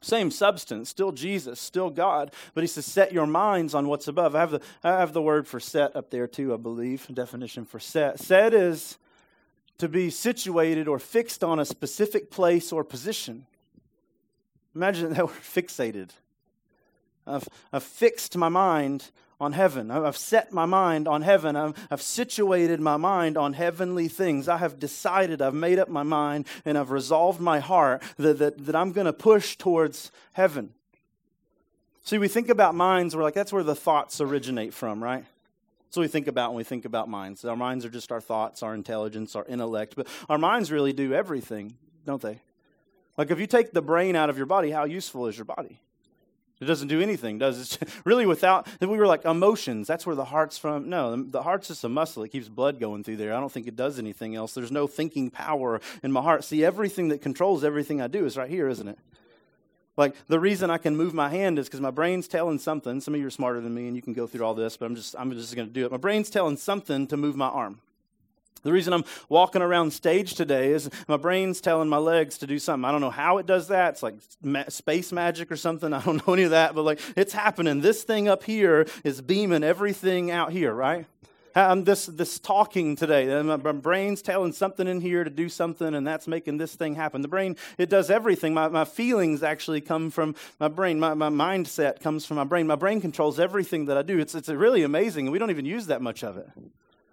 Same 0.00 0.30
substance, 0.30 0.88
still 0.88 1.10
Jesus, 1.10 1.58
still 1.58 1.90
God, 1.90 2.32
but 2.54 2.62
he 2.62 2.68
says, 2.68 2.86
set 2.86 3.12
your 3.12 3.26
minds 3.26 3.74
on 3.74 3.88
what's 3.88 4.06
above. 4.06 4.36
I 4.36 4.40
have 4.40 4.52
the, 4.52 4.60
I 4.84 4.90
have 4.90 5.12
the 5.12 5.22
word 5.22 5.48
for 5.48 5.58
set 5.58 5.96
up 5.96 6.10
there 6.10 6.28
too, 6.28 6.54
I 6.54 6.56
believe, 6.56 7.08
definition 7.12 7.64
for 7.64 7.80
set. 7.80 8.20
Set 8.20 8.54
is 8.54 8.96
to 9.78 9.88
be 9.88 10.10
situated 10.10 10.86
or 10.86 11.00
fixed 11.00 11.42
on 11.42 11.58
a 11.58 11.64
specific 11.64 12.30
place 12.30 12.72
or 12.72 12.84
position. 12.84 13.46
Imagine 14.74 15.12
that 15.14 15.26
we're 15.26 15.32
fixated. 15.32 16.10
I've, 17.26 17.48
I've 17.72 17.82
fixed 17.82 18.36
my 18.36 18.48
mind 18.48 19.10
on 19.40 19.52
heaven. 19.52 19.90
I've 19.90 20.16
set 20.16 20.52
my 20.52 20.66
mind 20.66 21.06
on 21.06 21.22
heaven. 21.22 21.54
I've, 21.54 21.74
I've, 21.90 22.02
situated 22.02 22.80
my 22.80 22.96
mind 22.96 23.36
on 23.36 23.52
heavenly 23.52 24.08
things. 24.08 24.48
I 24.48 24.56
have 24.56 24.80
decided, 24.80 25.40
I've 25.40 25.54
made 25.54 25.78
up 25.78 25.88
my 25.88 26.02
mind, 26.02 26.46
and 26.64 26.76
I've 26.76 26.90
resolved 26.90 27.40
my 27.40 27.60
heart 27.60 28.02
that, 28.16 28.38
that, 28.38 28.66
that 28.66 28.74
I'm 28.74 28.92
going 28.92 29.04
to 29.04 29.12
push 29.12 29.56
towards 29.56 30.10
heaven. 30.32 30.74
See, 32.02 32.18
we 32.18 32.26
think 32.26 32.48
about 32.48 32.74
minds, 32.74 33.14
we're 33.14 33.22
like, 33.22 33.34
that's 33.34 33.52
where 33.52 33.62
the 33.62 33.76
thoughts 33.76 34.20
originate 34.20 34.74
from, 34.74 35.02
right? 35.02 35.24
What 35.94 36.02
we 36.02 36.08
think 36.08 36.26
about 36.26 36.50
when 36.50 36.58
we 36.58 36.64
think 36.64 36.84
about 36.84 37.08
minds. 37.08 37.44
Our 37.44 37.56
minds 37.56 37.84
are 37.84 37.90
just 37.90 38.12
our 38.12 38.20
thoughts, 38.20 38.62
our 38.62 38.74
intelligence, 38.74 39.34
our 39.34 39.44
intellect, 39.46 39.94
but 39.96 40.06
our 40.28 40.38
minds 40.38 40.70
really 40.70 40.92
do 40.92 41.12
everything, 41.12 41.74
don't 42.04 42.22
they? 42.22 42.40
Like 43.18 43.32
if 43.32 43.40
you 43.40 43.48
take 43.48 43.72
the 43.72 43.82
brain 43.82 44.16
out 44.16 44.30
of 44.30 44.36
your 44.36 44.46
body, 44.46 44.70
how 44.70 44.84
useful 44.84 45.26
is 45.26 45.36
your 45.36 45.44
body? 45.44 45.80
It 46.60 46.64
doesn't 46.64 46.88
do 46.88 47.00
anything, 47.00 47.38
does 47.38 47.78
it? 47.80 47.88
really 48.04 48.26
without, 48.26 48.66
we 48.80 48.86
were 48.86 49.06
like 49.06 49.24
emotions, 49.24 49.86
that's 49.86 50.06
where 50.06 50.16
the 50.16 50.24
heart's 50.24 50.56
from. 50.58 50.88
No, 50.88 51.14
the 51.22 51.42
heart's 51.42 51.68
just 51.68 51.84
a 51.84 51.88
muscle. 51.88 52.22
It 52.22 52.30
keeps 52.30 52.48
blood 52.48 52.80
going 52.80 53.04
through 53.04 53.16
there. 53.16 53.34
I 53.34 53.40
don't 53.40 53.52
think 53.52 53.66
it 53.66 53.76
does 53.76 53.98
anything 53.98 54.34
else. 54.34 54.54
There's 54.54 54.72
no 54.72 54.86
thinking 54.86 55.30
power 55.30 55.80
in 56.02 56.10
my 56.10 56.22
heart. 56.22 56.44
See, 56.44 56.64
everything 56.64 57.08
that 57.08 57.20
controls 57.20 57.62
everything 57.64 58.00
I 58.00 58.08
do 58.08 58.24
is 58.24 58.36
right 58.36 58.50
here, 58.50 58.68
isn't 58.68 58.88
it? 58.88 58.98
Like 59.96 60.14
the 60.28 60.38
reason 60.38 60.70
I 60.70 60.78
can 60.78 60.96
move 60.96 61.12
my 61.12 61.28
hand 61.28 61.58
is 61.58 61.66
because 61.66 61.80
my 61.80 61.90
brain's 61.90 62.28
telling 62.28 62.60
something. 62.60 63.00
Some 63.00 63.14
of 63.14 63.20
you 63.20 63.26
are 63.26 63.30
smarter 63.30 63.60
than 63.60 63.74
me 63.74 63.88
and 63.88 63.96
you 63.96 64.02
can 64.02 64.12
go 64.12 64.28
through 64.28 64.44
all 64.44 64.54
this, 64.54 64.76
but 64.76 64.86
I'm 64.86 64.94
just 64.94 65.16
I'm 65.18 65.32
just 65.32 65.54
gonna 65.56 65.68
do 65.68 65.84
it. 65.84 65.90
My 65.90 65.96
brain's 65.96 66.30
telling 66.30 66.56
something 66.56 67.08
to 67.08 67.16
move 67.16 67.34
my 67.34 67.48
arm. 67.48 67.80
The 68.62 68.72
reason 68.72 68.92
I'm 68.92 69.04
walking 69.28 69.62
around 69.62 69.92
stage 69.92 70.34
today 70.34 70.72
is 70.72 70.90
my 71.06 71.16
brain's 71.16 71.60
telling 71.60 71.88
my 71.88 71.98
legs 71.98 72.38
to 72.38 72.46
do 72.46 72.58
something. 72.58 72.84
I 72.84 72.92
don't 72.92 73.00
know 73.00 73.10
how 73.10 73.38
it 73.38 73.46
does 73.46 73.68
that. 73.68 73.94
It's 73.94 74.02
like 74.02 74.16
ma- 74.42 74.68
space 74.68 75.12
magic 75.12 75.50
or 75.52 75.56
something. 75.56 75.92
I 75.94 76.02
don't 76.02 76.26
know 76.26 76.34
any 76.34 76.44
of 76.44 76.50
that, 76.50 76.74
but 76.74 76.82
like 76.82 77.00
it's 77.16 77.32
happening. 77.32 77.80
This 77.80 78.02
thing 78.02 78.28
up 78.28 78.44
here 78.44 78.86
is 79.04 79.20
beaming 79.20 79.64
everything 79.64 80.30
out 80.30 80.52
here, 80.52 80.72
right? 80.72 81.06
I'm 81.54 81.84
this, 81.84 82.06
this 82.06 82.38
talking 82.38 82.94
today. 82.94 83.42
My 83.42 83.56
brain's 83.56 84.22
telling 84.22 84.52
something 84.52 84.86
in 84.86 85.00
here 85.00 85.24
to 85.24 85.30
do 85.30 85.48
something, 85.48 85.94
and 85.94 86.06
that's 86.06 86.28
making 86.28 86.58
this 86.58 86.74
thing 86.74 86.94
happen. 86.94 87.22
The 87.22 87.28
brain, 87.28 87.56
it 87.78 87.88
does 87.88 88.10
everything. 88.10 88.54
My, 88.54 88.68
my 88.68 88.84
feelings 88.84 89.42
actually 89.42 89.80
come 89.80 90.10
from 90.10 90.34
my 90.60 90.68
brain. 90.68 91.00
My, 91.00 91.14
my 91.14 91.30
mindset 91.30 92.00
comes 92.00 92.24
from 92.24 92.36
my 92.36 92.44
brain. 92.44 92.66
My 92.66 92.76
brain 92.76 93.00
controls 93.00 93.40
everything 93.40 93.86
that 93.86 93.96
I 93.96 94.02
do. 94.02 94.18
It's, 94.18 94.34
it's 94.34 94.48
really 94.48 94.82
amazing, 94.82 95.26
and 95.26 95.32
we 95.32 95.38
don't 95.38 95.50
even 95.50 95.64
use 95.64 95.86
that 95.86 96.02
much 96.02 96.22
of 96.22 96.36
it. 96.36 96.48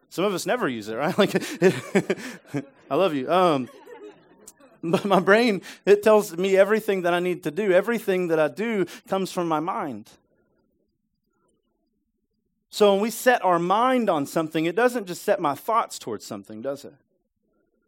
Some 0.09 0.25
of 0.25 0.33
us 0.33 0.45
never 0.45 0.67
use 0.67 0.87
it, 0.87 0.95
right? 0.95 1.17
Like, 1.17 1.33
I 2.89 2.95
love 2.95 3.13
you. 3.13 3.31
Um, 3.31 3.69
but 4.83 5.05
my 5.05 5.19
brain, 5.19 5.61
it 5.85 6.03
tells 6.03 6.35
me 6.37 6.55
everything 6.55 7.03
that 7.03 7.13
I 7.13 7.19
need 7.19 7.43
to 7.43 7.51
do. 7.51 7.71
Everything 7.71 8.27
that 8.27 8.39
I 8.39 8.47
do 8.47 8.85
comes 9.07 9.31
from 9.31 9.47
my 9.47 9.59
mind. 9.59 10.09
So 12.69 12.91
when 12.91 13.01
we 13.01 13.09
set 13.09 13.43
our 13.43 13.57
mind 13.57 14.09
on 14.09 14.25
something, 14.25 14.65
it 14.65 14.75
doesn't 14.75 15.07
just 15.07 15.23
set 15.23 15.39
my 15.39 15.55
thoughts 15.55 15.97
towards 15.97 16.25
something, 16.25 16.61
does 16.61 16.83
it? 16.83 16.93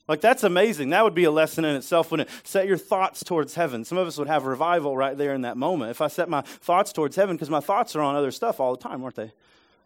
Like, 0.08 0.22
that's 0.22 0.46
amazing. 0.46 0.92
That 0.92 1.04
would 1.04 1.14
be 1.14 1.26
a 1.26 1.32
lesson 1.32 1.66
in 1.66 1.76
itself, 1.76 2.10
wouldn't 2.10 2.30
it? 2.30 2.48
Set 2.48 2.68
your 2.68 2.78
thoughts 2.78 3.24
towards 3.24 3.56
heaven. 3.56 3.84
Some 3.84 3.98
of 3.98 4.08
us 4.08 4.18
would 4.18 4.30
have 4.30 4.46
revival 4.46 4.96
right 4.96 5.18
there 5.18 5.34
in 5.34 5.42
that 5.42 5.58
moment. 5.58 5.92
If 5.92 6.00
I 6.00 6.08
set 6.08 6.30
my 6.30 6.42
thoughts 6.42 6.94
towards 6.94 7.18
heaven, 7.18 7.36
because 7.36 7.50
my 7.50 7.60
thoughts 7.60 7.96
are 7.98 8.02
on 8.02 8.16
other 8.16 8.32
stuff 8.32 8.62
all 8.62 8.76
the 8.76 8.82
time, 8.82 9.04
aren't 9.04 9.18
they? 9.18 9.34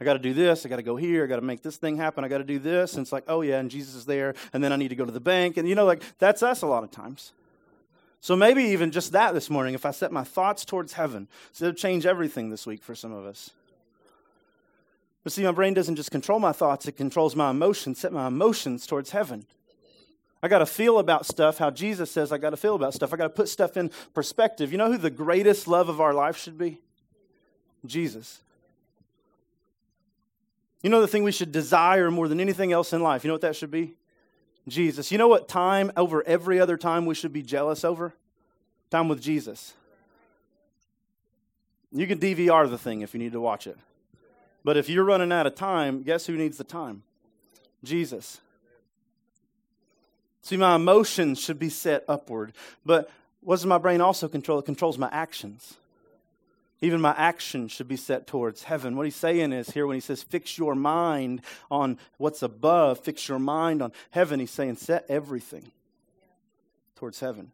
I 0.01 0.03
got 0.03 0.13
to 0.13 0.19
do 0.19 0.33
this. 0.33 0.65
I 0.65 0.69
got 0.69 0.77
to 0.77 0.83
go 0.83 0.95
here. 0.95 1.23
I 1.23 1.27
got 1.27 1.35
to 1.35 1.43
make 1.43 1.61
this 1.61 1.77
thing 1.77 1.95
happen. 1.95 2.23
I 2.23 2.27
got 2.27 2.39
to 2.39 2.43
do 2.43 2.57
this. 2.57 2.95
And 2.95 3.03
it's 3.03 3.11
like, 3.11 3.23
oh, 3.27 3.41
yeah, 3.41 3.59
and 3.59 3.69
Jesus 3.69 3.93
is 3.93 4.05
there. 4.05 4.33
And 4.51 4.63
then 4.63 4.73
I 4.73 4.75
need 4.75 4.87
to 4.87 4.95
go 4.95 5.05
to 5.05 5.11
the 5.11 5.19
bank. 5.19 5.57
And, 5.57 5.69
you 5.69 5.75
know, 5.75 5.85
like, 5.85 6.01
that's 6.17 6.41
us 6.41 6.63
a 6.63 6.67
lot 6.67 6.83
of 6.83 6.89
times. 6.89 7.33
So 8.19 8.35
maybe 8.35 8.63
even 8.63 8.89
just 8.89 9.11
that 9.11 9.35
this 9.35 9.47
morning, 9.47 9.75
if 9.75 9.85
I 9.85 9.91
set 9.91 10.11
my 10.11 10.23
thoughts 10.23 10.65
towards 10.65 10.93
heaven, 10.93 11.27
so 11.51 11.65
it'll 11.65 11.75
change 11.77 12.07
everything 12.07 12.49
this 12.49 12.65
week 12.65 12.81
for 12.81 12.95
some 12.95 13.11
of 13.13 13.25
us. 13.25 13.51
But 15.23 15.33
see, 15.33 15.43
my 15.43 15.51
brain 15.51 15.75
doesn't 15.75 15.97
just 15.97 16.09
control 16.09 16.39
my 16.39 16.51
thoughts, 16.51 16.87
it 16.87 16.93
controls 16.93 17.35
my 17.35 17.51
emotions, 17.51 17.99
set 17.99 18.11
my 18.11 18.25
emotions 18.25 18.87
towards 18.87 19.11
heaven. 19.11 19.45
I 20.41 20.47
got 20.47 20.59
to 20.59 20.65
feel 20.65 20.97
about 20.97 21.27
stuff 21.27 21.59
how 21.59 21.69
Jesus 21.69 22.09
says 22.09 22.31
I 22.31 22.39
got 22.39 22.49
to 22.49 22.57
feel 22.57 22.73
about 22.73 22.95
stuff. 22.95 23.13
I 23.13 23.17
got 23.17 23.25
to 23.25 23.29
put 23.29 23.49
stuff 23.49 23.77
in 23.77 23.91
perspective. 24.15 24.71
You 24.71 24.79
know 24.79 24.91
who 24.91 24.97
the 24.97 25.11
greatest 25.11 25.67
love 25.67 25.89
of 25.89 26.01
our 26.01 26.15
life 26.15 26.37
should 26.37 26.57
be? 26.57 26.79
Jesus. 27.85 28.39
You 30.81 30.89
know 30.89 31.01
the 31.01 31.07
thing 31.07 31.23
we 31.23 31.31
should 31.31 31.51
desire 31.51 32.09
more 32.09 32.27
than 32.27 32.39
anything 32.39 32.71
else 32.71 32.93
in 32.93 33.01
life? 33.01 33.23
You 33.23 33.29
know 33.29 33.35
what 33.35 33.41
that 33.41 33.55
should 33.55 33.71
be? 33.71 33.95
Jesus. 34.67 35.11
You 35.11 35.17
know 35.17 35.27
what 35.27 35.47
time 35.47 35.91
over 35.95 36.25
every 36.27 36.59
other 36.59 36.77
time 36.77 37.05
we 37.05 37.15
should 37.15 37.33
be 37.33 37.43
jealous 37.43 37.83
over? 37.83 38.13
Time 38.89 39.07
with 39.07 39.21
Jesus. 39.21 39.73
You 41.91 42.07
can 42.07 42.19
DVR 42.19 42.69
the 42.69 42.77
thing 42.77 43.01
if 43.01 43.13
you 43.13 43.19
need 43.19 43.33
to 43.33 43.41
watch 43.41 43.67
it. 43.67 43.77
But 44.63 44.77
if 44.77 44.89
you're 44.89 45.03
running 45.03 45.31
out 45.31 45.47
of 45.47 45.55
time, 45.55 46.03
guess 46.03 46.25
who 46.25 46.37
needs 46.37 46.57
the 46.57 46.63
time? 46.63 47.03
Jesus. 47.83 48.39
See, 50.41 50.57
my 50.57 50.75
emotions 50.75 51.39
should 51.39 51.59
be 51.59 51.69
set 51.69 52.03
upward. 52.07 52.53
But 52.85 53.09
what 53.41 53.55
does 53.55 53.65
my 53.65 53.77
brain 53.77 54.01
also 54.01 54.27
control? 54.27 54.59
It 54.59 54.65
controls 54.65 54.97
my 54.97 55.09
actions. 55.11 55.75
Even 56.81 56.99
my 56.99 57.13
actions 57.15 57.71
should 57.71 57.87
be 57.87 57.95
set 57.95 58.25
towards 58.25 58.63
heaven. 58.63 58.95
What 58.95 59.05
he's 59.05 59.15
saying 59.15 59.53
is 59.53 59.69
here 59.69 59.85
when 59.85 59.95
he 59.95 60.01
says, 60.01 60.23
fix 60.23 60.57
your 60.57 60.73
mind 60.73 61.41
on 61.69 61.99
what's 62.17 62.41
above, 62.41 62.99
fix 62.99 63.27
your 63.27 63.37
mind 63.37 63.83
on 63.83 63.91
heaven, 64.09 64.39
he's 64.39 64.49
saying, 64.49 64.77
set 64.77 65.05
everything 65.07 65.71
towards 66.95 67.19
heaven. 67.19 67.51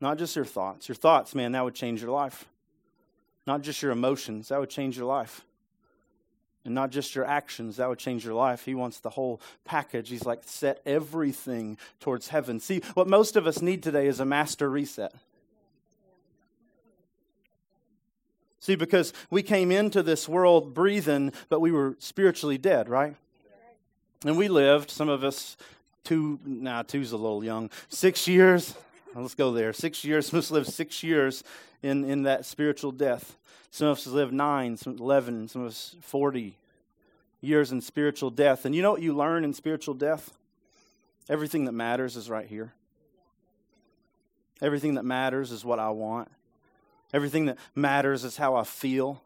Not 0.00 0.16
just 0.16 0.34
your 0.34 0.46
thoughts. 0.46 0.88
Your 0.88 0.96
thoughts, 0.96 1.34
man, 1.34 1.52
that 1.52 1.62
would 1.62 1.74
change 1.74 2.00
your 2.00 2.10
life. 2.10 2.46
Not 3.46 3.60
just 3.60 3.82
your 3.82 3.92
emotions, 3.92 4.48
that 4.48 4.58
would 4.58 4.70
change 4.70 4.96
your 4.96 5.06
life. 5.06 5.44
And 6.64 6.74
not 6.74 6.90
just 6.90 7.14
your 7.14 7.26
actions, 7.26 7.76
that 7.76 7.88
would 7.88 7.98
change 7.98 8.24
your 8.24 8.34
life. 8.34 8.64
He 8.64 8.74
wants 8.74 9.00
the 9.00 9.10
whole 9.10 9.42
package. 9.64 10.08
He's 10.08 10.24
like, 10.24 10.40
set 10.44 10.80
everything 10.86 11.76
towards 12.00 12.28
heaven. 12.28 12.60
See, 12.60 12.80
what 12.94 13.08
most 13.08 13.36
of 13.36 13.46
us 13.46 13.60
need 13.60 13.82
today 13.82 14.06
is 14.06 14.20
a 14.20 14.26
master 14.26 14.70
reset. 14.70 15.12
See, 18.60 18.74
because 18.74 19.14
we 19.30 19.42
came 19.42 19.72
into 19.72 20.02
this 20.02 20.28
world 20.28 20.74
breathing, 20.74 21.32
but 21.48 21.60
we 21.60 21.72
were 21.72 21.96
spiritually 21.98 22.58
dead, 22.58 22.88
right? 22.88 23.16
And 24.24 24.36
we 24.36 24.48
lived, 24.48 24.90
some 24.90 25.08
of 25.08 25.24
us, 25.24 25.56
two, 26.04 26.38
nah, 26.44 26.82
two's 26.82 27.12
a 27.12 27.16
little 27.16 27.42
young, 27.42 27.70
six 27.88 28.28
years. 28.28 28.74
Let's 29.14 29.34
go 29.34 29.50
there. 29.52 29.72
Six 29.72 30.04
years. 30.04 30.26
Some 30.30 30.38
of 30.38 30.44
us 30.44 30.50
lived 30.50 30.68
six 30.68 31.02
years 31.02 31.42
in, 31.82 32.04
in 32.04 32.22
that 32.24 32.44
spiritual 32.44 32.92
death. 32.92 33.36
Some 33.72 33.88
of 33.88 33.98
us 33.98 34.06
lived 34.06 34.32
nine, 34.32 34.76
some 34.76 34.96
11, 34.98 35.48
some 35.48 35.62
of 35.62 35.68
us 35.68 35.96
40 36.00 36.54
years 37.40 37.72
in 37.72 37.80
spiritual 37.80 38.30
death. 38.30 38.64
And 38.64 38.74
you 38.74 38.82
know 38.82 38.92
what 38.92 39.02
you 39.02 39.14
learn 39.14 39.42
in 39.42 39.54
spiritual 39.54 39.94
death? 39.94 40.32
Everything 41.28 41.64
that 41.64 41.72
matters 41.72 42.16
is 42.16 42.28
right 42.28 42.46
here. 42.46 42.72
Everything 44.60 44.94
that 44.94 45.04
matters 45.04 45.50
is 45.50 45.64
what 45.64 45.78
I 45.78 45.90
want. 45.90 46.30
Everything 47.12 47.46
that 47.46 47.58
matters 47.74 48.24
is 48.24 48.36
how 48.36 48.54
I 48.56 48.64
feel. 48.64 49.22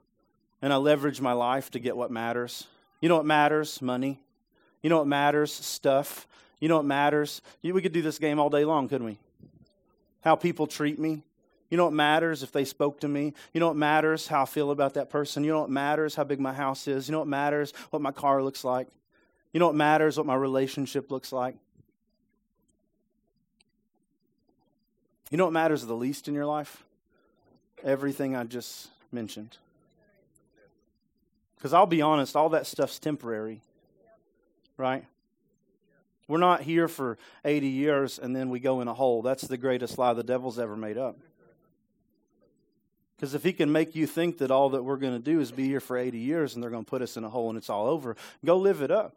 And 0.62 0.72
I 0.72 0.76
leverage 0.76 1.20
my 1.20 1.32
life 1.32 1.70
to 1.72 1.78
get 1.78 1.96
what 1.96 2.10
matters. 2.10 2.66
You 3.00 3.08
know 3.08 3.16
what 3.16 3.26
matters? 3.26 3.82
Money. 3.82 4.20
You 4.82 4.90
know 4.90 4.98
what 4.98 5.06
matters? 5.06 5.52
Stuff. 5.52 6.26
You 6.60 6.68
know 6.68 6.76
what 6.76 6.86
matters? 6.86 7.42
We 7.62 7.82
could 7.82 7.92
do 7.92 8.02
this 8.02 8.18
game 8.18 8.38
all 8.38 8.50
day 8.50 8.64
long, 8.64 8.88
couldn't 8.88 9.06
we? 9.06 9.18
how 10.24 10.34
people 10.34 10.66
treat 10.66 10.98
me. 10.98 11.22
You 11.70 11.76
know 11.76 11.84
what 11.84 11.92
matters 11.92 12.42
if 12.42 12.50
they 12.50 12.64
spoke 12.64 13.00
to 13.00 13.08
me? 13.08 13.34
You 13.52 13.60
know 13.60 13.68
what 13.68 13.76
matters 13.76 14.26
how 14.26 14.42
I 14.42 14.46
feel 14.46 14.70
about 14.70 14.94
that 14.94 15.10
person? 15.10 15.44
You 15.44 15.52
know 15.52 15.60
what 15.60 15.70
matters 15.70 16.14
how 16.14 16.24
big 16.24 16.40
my 16.40 16.52
house 16.52 16.88
is? 16.88 17.08
You 17.08 17.12
know 17.12 17.18
what 17.18 17.28
matters 17.28 17.72
what 17.90 18.00
my 18.00 18.10
car 18.10 18.42
looks 18.42 18.64
like? 18.64 18.88
You 19.52 19.60
know 19.60 19.66
what 19.66 19.74
matters 19.74 20.16
what 20.16 20.26
my 20.26 20.34
relationship 20.34 21.10
looks 21.10 21.32
like? 21.32 21.56
You 25.30 25.38
know 25.38 25.44
what 25.44 25.52
matters 25.52 25.84
the 25.84 25.94
least 25.94 26.28
in 26.28 26.34
your 26.34 26.46
life? 26.46 26.84
Everything 27.84 28.34
I 28.34 28.44
just 28.44 28.88
mentioned. 29.12 29.58
Because 31.56 31.72
I'll 31.72 31.86
be 31.86 32.02
honest, 32.02 32.34
all 32.34 32.50
that 32.50 32.66
stuff's 32.66 32.98
temporary, 32.98 33.60
right? 34.76 35.04
We're 36.26 36.38
not 36.38 36.62
here 36.62 36.88
for 36.88 37.18
80 37.44 37.68
years 37.68 38.18
and 38.18 38.34
then 38.34 38.48
we 38.50 38.60
go 38.60 38.80
in 38.80 38.88
a 38.88 38.94
hole. 38.94 39.22
That's 39.22 39.46
the 39.46 39.56
greatest 39.56 39.98
lie 39.98 40.14
the 40.14 40.22
devil's 40.22 40.58
ever 40.58 40.76
made 40.76 40.98
up. 40.98 41.16
Because 43.16 43.34
if 43.34 43.42
he 43.42 43.52
can 43.52 43.70
make 43.70 43.94
you 43.94 44.06
think 44.06 44.38
that 44.38 44.50
all 44.50 44.70
that 44.70 44.82
we're 44.82 44.96
going 44.96 45.12
to 45.12 45.18
do 45.22 45.40
is 45.40 45.52
be 45.52 45.64
here 45.64 45.80
for 45.80 45.96
80 45.96 46.18
years 46.18 46.54
and 46.54 46.62
they're 46.62 46.70
going 46.70 46.84
to 46.84 46.90
put 46.90 47.02
us 47.02 47.16
in 47.16 47.24
a 47.24 47.28
hole 47.28 47.48
and 47.48 47.58
it's 47.58 47.70
all 47.70 47.86
over, 47.86 48.16
go 48.44 48.56
live 48.56 48.82
it 48.82 48.90
up. 48.90 49.14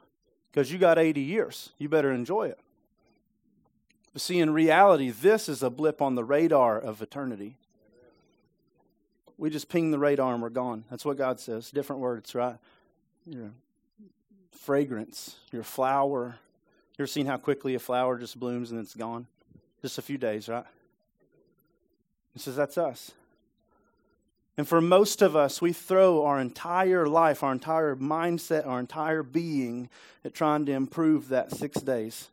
Because 0.52 0.72
you 0.72 0.78
got 0.78 0.98
80 0.98 1.22
years. 1.22 1.72
You 1.78 1.90
better 1.90 2.12
enjoy 2.12 2.48
it. 2.48 2.60
But 4.14 4.22
see, 4.22 4.40
in 4.40 4.52
reality, 4.52 5.10
this 5.10 5.50
is 5.50 5.62
a 5.62 5.70
blip 5.70 6.02
on 6.02 6.16
the 6.16 6.24
radar 6.24 6.80
of 6.80 7.02
eternity. 7.02 7.58
We 9.38 9.50
just 9.50 9.70
ping 9.70 9.92
the 9.92 10.00
radar 10.00 10.34
and 10.34 10.42
we're 10.42 10.50
gone. 10.50 10.84
That's 10.90 11.06
what 11.06 11.18
God 11.18 11.40
says. 11.40 11.70
Different 11.70 12.02
words, 12.02 12.34
right? 12.34 12.56
Your 13.26 13.52
fragrance, 14.52 15.36
your 15.52 15.64
flower. 15.64 16.40
You 16.98 17.04
ever 17.04 17.08
seen 17.08 17.26
how 17.28 17.38
quickly 17.38 17.76
a 17.76 17.80
flower 17.80 18.18
just 18.18 18.40
blooms 18.40 18.72
and 18.72 18.80
it's 18.80 18.96
gone? 18.96 19.28
Just 19.82 19.98
a 19.98 20.02
few 20.02 20.18
days, 20.18 20.50
right? 20.50 20.66
He 22.34 22.40
says, 22.40 22.56
That's 22.56 22.78
us. 22.78 23.12
And 24.58 24.68
for 24.68 24.82
most 24.82 25.22
of 25.22 25.36
us, 25.36 25.62
we 25.62 25.72
throw 25.72 26.26
our 26.26 26.40
entire 26.40 27.06
life, 27.08 27.44
our 27.44 27.52
entire 27.52 27.96
mindset, 27.96 28.66
our 28.66 28.80
entire 28.80 29.22
being 29.22 29.88
at 30.26 30.34
trying 30.34 30.66
to 30.66 30.72
improve 30.72 31.30
that 31.30 31.52
six 31.52 31.80
days. 31.80 32.30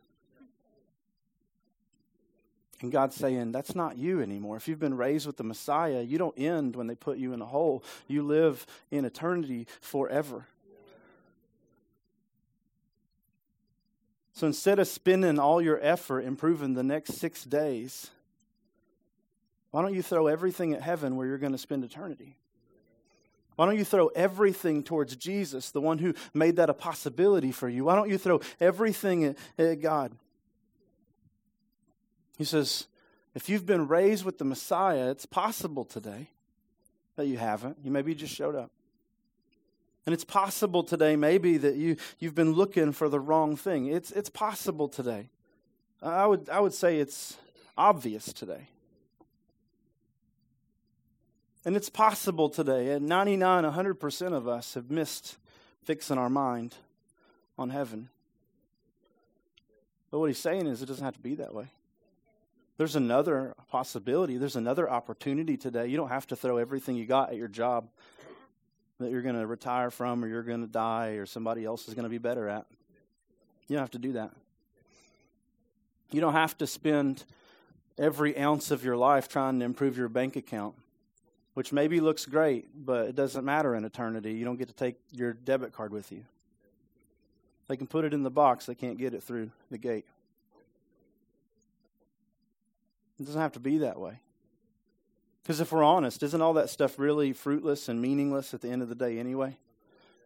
And 2.85 2.91
God's 2.91 3.15
saying, 3.15 3.51
that's 3.51 3.73
not 3.73 3.97
you 3.97 4.21
anymore. 4.21 4.57
If 4.57 4.67
you've 4.67 4.77
been 4.77 4.95
raised 4.95 5.25
with 5.25 5.37
the 5.37 5.43
Messiah, 5.43 6.03
you 6.03 6.19
don't 6.19 6.37
end 6.37 6.75
when 6.75 6.85
they 6.85 6.93
put 6.93 7.17
you 7.17 7.33
in 7.33 7.41
a 7.41 7.45
hole. 7.45 7.83
You 8.07 8.21
live 8.21 8.67
in 8.91 9.05
eternity 9.05 9.65
forever. 9.81 10.45
So 14.33 14.45
instead 14.45 14.77
of 14.77 14.87
spending 14.87 15.39
all 15.39 15.63
your 15.63 15.79
effort 15.81 16.25
improving 16.25 16.75
the 16.75 16.83
next 16.83 17.15
six 17.15 17.43
days, 17.43 18.11
why 19.71 19.81
don't 19.81 19.95
you 19.95 20.03
throw 20.03 20.27
everything 20.27 20.75
at 20.75 20.83
heaven 20.83 21.15
where 21.15 21.25
you're 21.25 21.39
going 21.39 21.53
to 21.53 21.57
spend 21.57 21.83
eternity? 21.83 22.37
Why 23.55 23.65
don't 23.65 23.79
you 23.79 23.85
throw 23.85 24.09
everything 24.09 24.83
towards 24.83 25.15
Jesus, 25.15 25.71
the 25.71 25.81
one 25.81 25.97
who 25.97 26.13
made 26.35 26.57
that 26.57 26.69
a 26.69 26.75
possibility 26.75 27.51
for 27.51 27.67
you? 27.67 27.85
Why 27.85 27.95
don't 27.95 28.11
you 28.11 28.19
throw 28.19 28.41
everything 28.59 29.23
at, 29.23 29.37
at 29.57 29.81
God? 29.81 30.11
He 32.37 32.43
says, 32.43 32.87
if 33.33 33.49
you've 33.49 33.65
been 33.65 33.87
raised 33.87 34.25
with 34.25 34.37
the 34.37 34.45
Messiah, 34.45 35.09
it's 35.11 35.25
possible 35.25 35.85
today 35.85 36.29
that 37.15 37.27
you 37.27 37.37
haven't. 37.37 37.77
You 37.83 37.91
maybe 37.91 38.15
just 38.15 38.33
showed 38.33 38.55
up. 38.55 38.71
And 40.05 40.13
it's 40.13 40.23
possible 40.23 40.83
today, 40.83 41.15
maybe, 41.15 41.57
that 41.57 41.75
you, 41.75 41.97
you've 42.19 42.35
been 42.35 42.53
looking 42.53 42.91
for 42.91 43.09
the 43.09 43.19
wrong 43.19 43.55
thing. 43.55 43.87
It's, 43.87 44.11
it's 44.11 44.29
possible 44.29 44.87
today. 44.87 45.29
I 46.01 46.27
would, 46.27 46.49
I 46.49 46.59
would 46.59 46.73
say 46.73 46.99
it's 46.99 47.37
obvious 47.77 48.31
today. 48.31 48.67
And 51.65 51.75
it's 51.75 51.89
possible 51.89 52.47
today, 52.47 52.91
and 52.91 53.07
99, 53.07 53.63
100% 53.63 54.33
of 54.33 54.47
us 54.47 54.75
have 54.75 54.91
missed 54.91 55.37
fixing 55.83 56.19
our 56.19 56.29
mind 56.29 56.75
on 57.57 57.71
heaven. 57.71 58.09
But 60.11 60.19
what 60.19 60.27
he's 60.27 60.37
saying 60.37 60.67
is 60.67 60.83
it 60.83 60.85
doesn't 60.85 61.03
have 61.03 61.15
to 61.15 61.19
be 61.19 61.33
that 61.35 61.55
way. 61.55 61.71
There's 62.77 62.95
another 62.95 63.55
possibility, 63.69 64.37
there's 64.37 64.55
another 64.55 64.89
opportunity 64.89 65.57
today. 65.57 65.87
You 65.87 65.97
don't 65.97 66.09
have 66.09 66.27
to 66.27 66.35
throw 66.35 66.57
everything 66.57 66.95
you 66.95 67.05
got 67.05 67.29
at 67.29 67.37
your 67.37 67.47
job 67.47 67.87
that 68.99 69.11
you're 69.11 69.21
going 69.21 69.39
to 69.39 69.47
retire 69.47 69.91
from 69.91 70.23
or 70.23 70.27
you're 70.27 70.43
going 70.43 70.61
to 70.61 70.71
die 70.71 71.11
or 71.11 71.25
somebody 71.25 71.65
else 71.65 71.87
is 71.87 71.93
going 71.93 72.03
to 72.03 72.09
be 72.09 72.17
better 72.17 72.47
at. 72.47 72.65
You 73.67 73.75
don't 73.75 73.83
have 73.83 73.91
to 73.91 73.99
do 73.99 74.13
that. 74.13 74.31
You 76.11 76.21
don't 76.21 76.33
have 76.33 76.57
to 76.59 76.67
spend 76.67 77.23
every 77.97 78.37
ounce 78.37 78.71
of 78.71 78.83
your 78.83 78.95
life 78.95 79.27
trying 79.27 79.59
to 79.59 79.65
improve 79.65 79.97
your 79.97 80.09
bank 80.09 80.35
account 80.35 80.75
which 81.55 81.71
maybe 81.71 82.01
looks 82.01 82.25
great, 82.25 82.67
but 82.85 83.07
it 83.07 83.15
doesn't 83.15 83.45
matter 83.45 83.75
in 83.75 83.85
eternity. 83.85 84.33
You 84.33 84.43
don't 84.43 84.57
get 84.57 84.67
to 84.67 84.73
take 84.73 84.97
your 85.11 85.33
debit 85.33 85.71
card 85.71 85.91
with 85.91 86.11
you. 86.11 86.23
They 87.67 87.77
can 87.77 87.87
put 87.87 88.05
it 88.05 88.13
in 88.13 88.23
the 88.23 88.29
box, 88.29 88.67
they 88.67 88.75
can't 88.75 88.97
get 88.97 89.13
it 89.13 89.23
through 89.23 89.49
the 89.71 89.77
gate. 89.77 90.05
It 93.19 93.25
doesn't 93.25 93.41
have 93.41 93.53
to 93.53 93.59
be 93.59 93.79
that 93.79 93.99
way. 93.99 94.19
Because 95.41 95.59
if 95.59 95.71
we're 95.71 95.83
honest, 95.83 96.23
isn't 96.23 96.41
all 96.41 96.53
that 96.53 96.69
stuff 96.69 96.97
really 96.97 97.31
fruitless 97.31 97.87
and 97.87 98.01
meaningless 98.01 98.53
at 98.53 98.61
the 98.61 98.69
end 98.69 98.81
of 98.81 98.89
the 98.89 98.95
day 98.95 99.19
anyway? 99.19 99.57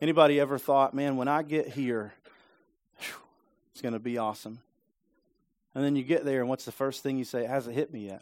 Anybody 0.02 0.40
ever 0.40 0.58
thought, 0.58 0.94
man, 0.94 1.18
when 1.18 1.28
I 1.28 1.44
get 1.44 1.68
here, 1.68 2.14
whew, 3.00 3.16
it's 3.72 3.82
going 3.82 3.94
to 3.94 4.00
be 4.00 4.18
awesome? 4.18 4.60
And 5.76 5.84
then 5.84 5.96
you 5.96 6.04
get 6.04 6.24
there, 6.24 6.40
and 6.40 6.50
what's 6.50 6.66
the 6.66 6.72
first 6.72 7.04
thing 7.04 7.18
you 7.18 7.26
say? 7.26 7.44
It 7.44 7.50
hasn't 7.50 7.76
hit 7.76 7.92
me 7.92 8.08
yet. 8.08 8.22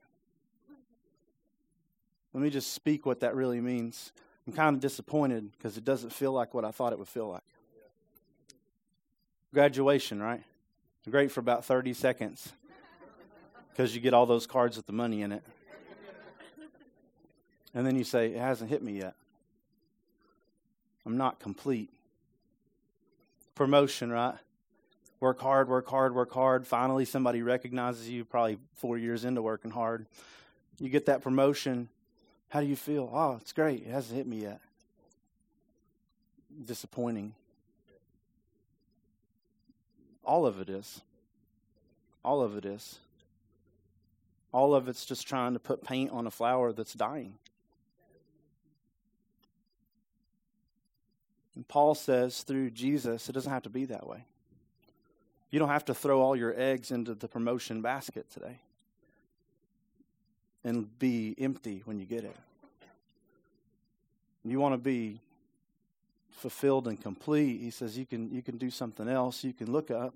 Let 2.34 2.44
me 2.44 2.50
just 2.50 2.74
speak 2.74 3.06
what 3.06 3.20
that 3.22 3.36
really 3.36 3.62
means. 3.62 4.12
I'm 4.48 4.54
kind 4.54 4.76
of 4.76 4.82
disappointed 4.82 5.52
because 5.52 5.78
it 5.78 5.86
doesn't 5.86 6.12
feel 6.12 6.32
like 6.32 6.54
what 6.54 6.66
I 6.66 6.72
thought 6.72 6.94
it 6.94 7.00
would 7.00 7.08
feel 7.08 7.30
like. 7.30 7.44
Graduation, 9.54 10.22
right? 10.22 10.42
Great 11.10 11.32
for 11.32 11.40
about 11.40 11.64
30 11.64 11.94
seconds 11.94 12.52
because 13.78 13.94
you 13.94 14.02
get 14.02 14.12
all 14.12 14.26
those 14.26 14.48
cards 14.48 14.76
with 14.76 14.88
the 14.88 14.92
money 14.92 15.22
in 15.22 15.32
it. 15.32 15.44
And 17.76 17.86
then 17.86 17.96
you 17.96 18.04
say, 18.04 18.32
It 18.32 18.40
hasn't 18.40 18.72
hit 18.72 18.82
me 18.82 18.94
yet. 18.94 19.14
I'm 21.06 21.16
not 21.16 21.40
complete. 21.40 21.92
Promotion, 23.54 24.12
right? 24.12 24.34
Work 25.20 25.40
hard, 25.40 25.70
work 25.70 25.88
hard, 25.88 26.16
work 26.16 26.32
hard. 26.32 26.66
Finally, 26.66 27.06
somebody 27.06 27.44
recognizes 27.44 28.10
you, 28.10 28.26
probably 28.26 28.58
four 28.74 28.98
years 28.98 29.26
into 29.26 29.44
working 29.44 29.72
hard. 29.72 30.08
You 30.80 30.90
get 30.90 31.06
that 31.06 31.22
promotion, 31.22 31.88
how 32.50 32.62
do 32.62 32.68
you 32.68 32.76
feel? 32.76 33.10
Oh, 33.14 33.38
it's 33.40 33.54
great. 33.54 33.84
It 33.86 33.92
hasn't 33.92 34.18
hit 34.18 34.28
me 34.28 34.42
yet. 34.42 34.60
Disappointing. 36.66 37.34
All 40.24 40.48
of 40.48 40.60
it 40.60 40.70
is. 40.70 41.02
All 42.26 42.42
of 42.42 42.58
it 42.58 42.66
is. 42.66 43.00
All 44.58 44.74
of 44.74 44.88
it's 44.88 45.06
just 45.06 45.28
trying 45.28 45.54
to 45.54 45.60
put 45.60 45.84
paint 45.84 46.10
on 46.10 46.26
a 46.26 46.32
flower 46.32 46.74
that's 46.74 46.96
dying. 46.96 47.36
And 51.54 51.68
Paul 51.68 51.94
says 51.94 52.42
through 52.42 52.72
Jesus, 52.72 53.30
it 53.30 53.34
doesn't 53.34 53.52
have 53.52 53.62
to 53.64 53.70
be 53.70 53.86
that 53.86 54.08
way. 54.08 54.26
You 55.52 55.60
don't 55.60 55.70
have 55.70 55.86
to 55.86 55.94
throw 55.94 56.22
all 56.22 56.36
your 56.36 56.60
eggs 56.60 56.90
into 56.90 57.14
the 57.14 57.28
promotion 57.28 57.84
basket 57.84 58.32
today 58.32 58.58
and 60.64 60.98
be 60.98 61.36
empty 61.38 61.84
when 61.86 62.00
you 62.00 62.08
get 62.08 62.24
it. 62.24 62.36
You 64.44 64.60
want 64.60 64.74
to 64.74 64.80
be 64.80 65.22
fulfilled 66.32 66.88
and 66.88 67.00
complete. 67.00 67.62
He 67.62 67.70
says 67.70 67.96
you 67.96 68.08
can 68.08 68.32
you 68.32 68.42
can 68.42 68.58
do 68.58 68.72
something 68.72 69.08
else. 69.08 69.44
You 69.44 69.54
can 69.54 69.72
look 69.72 69.92
up. 69.92 70.16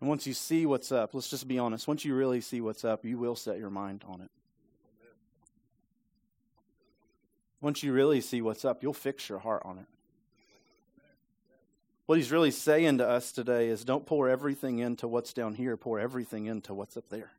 And 0.00 0.08
once 0.08 0.26
you 0.26 0.34
see 0.34 0.66
what's 0.66 0.92
up, 0.92 1.14
let's 1.14 1.28
just 1.28 1.48
be 1.48 1.58
honest. 1.58 1.88
Once 1.88 2.04
you 2.04 2.14
really 2.14 2.40
see 2.40 2.60
what's 2.60 2.84
up, 2.84 3.04
you 3.04 3.18
will 3.18 3.36
set 3.36 3.58
your 3.58 3.70
mind 3.70 4.04
on 4.06 4.20
it. 4.20 4.30
Once 7.60 7.82
you 7.82 7.92
really 7.92 8.20
see 8.20 8.40
what's 8.40 8.64
up, 8.64 8.82
you'll 8.82 8.92
fix 8.92 9.28
your 9.28 9.40
heart 9.40 9.62
on 9.64 9.78
it. 9.78 9.86
What 12.06 12.16
he's 12.16 12.30
really 12.30 12.52
saying 12.52 12.98
to 12.98 13.08
us 13.08 13.32
today 13.32 13.68
is 13.68 13.84
don't 13.84 14.06
pour 14.06 14.28
everything 14.28 14.78
into 14.78 15.08
what's 15.08 15.32
down 15.32 15.54
here, 15.54 15.76
pour 15.76 15.98
everything 15.98 16.46
into 16.46 16.72
what's 16.72 16.96
up 16.96 17.08
there 17.10 17.32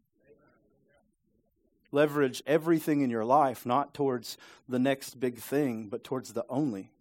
leverage 1.91 2.41
everything 2.45 3.01
in 3.01 3.09
your 3.09 3.25
life 3.25 3.65
not 3.65 3.93
towards 3.93 4.37
the 4.67 4.79
next 4.79 5.19
big 5.19 5.37
thing, 5.37 5.87
but 5.87 6.03
towards 6.03 6.33
the 6.33 6.45
only 6.49 6.91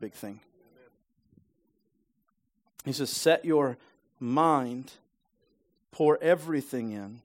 big 0.00 0.12
thing. 0.12 0.40
He 2.84 2.92
says, 2.92 3.10
set 3.10 3.44
your 3.44 3.76
mind, 4.20 4.92
pour 5.96 6.18
everything 6.20 6.92
in 6.92 7.22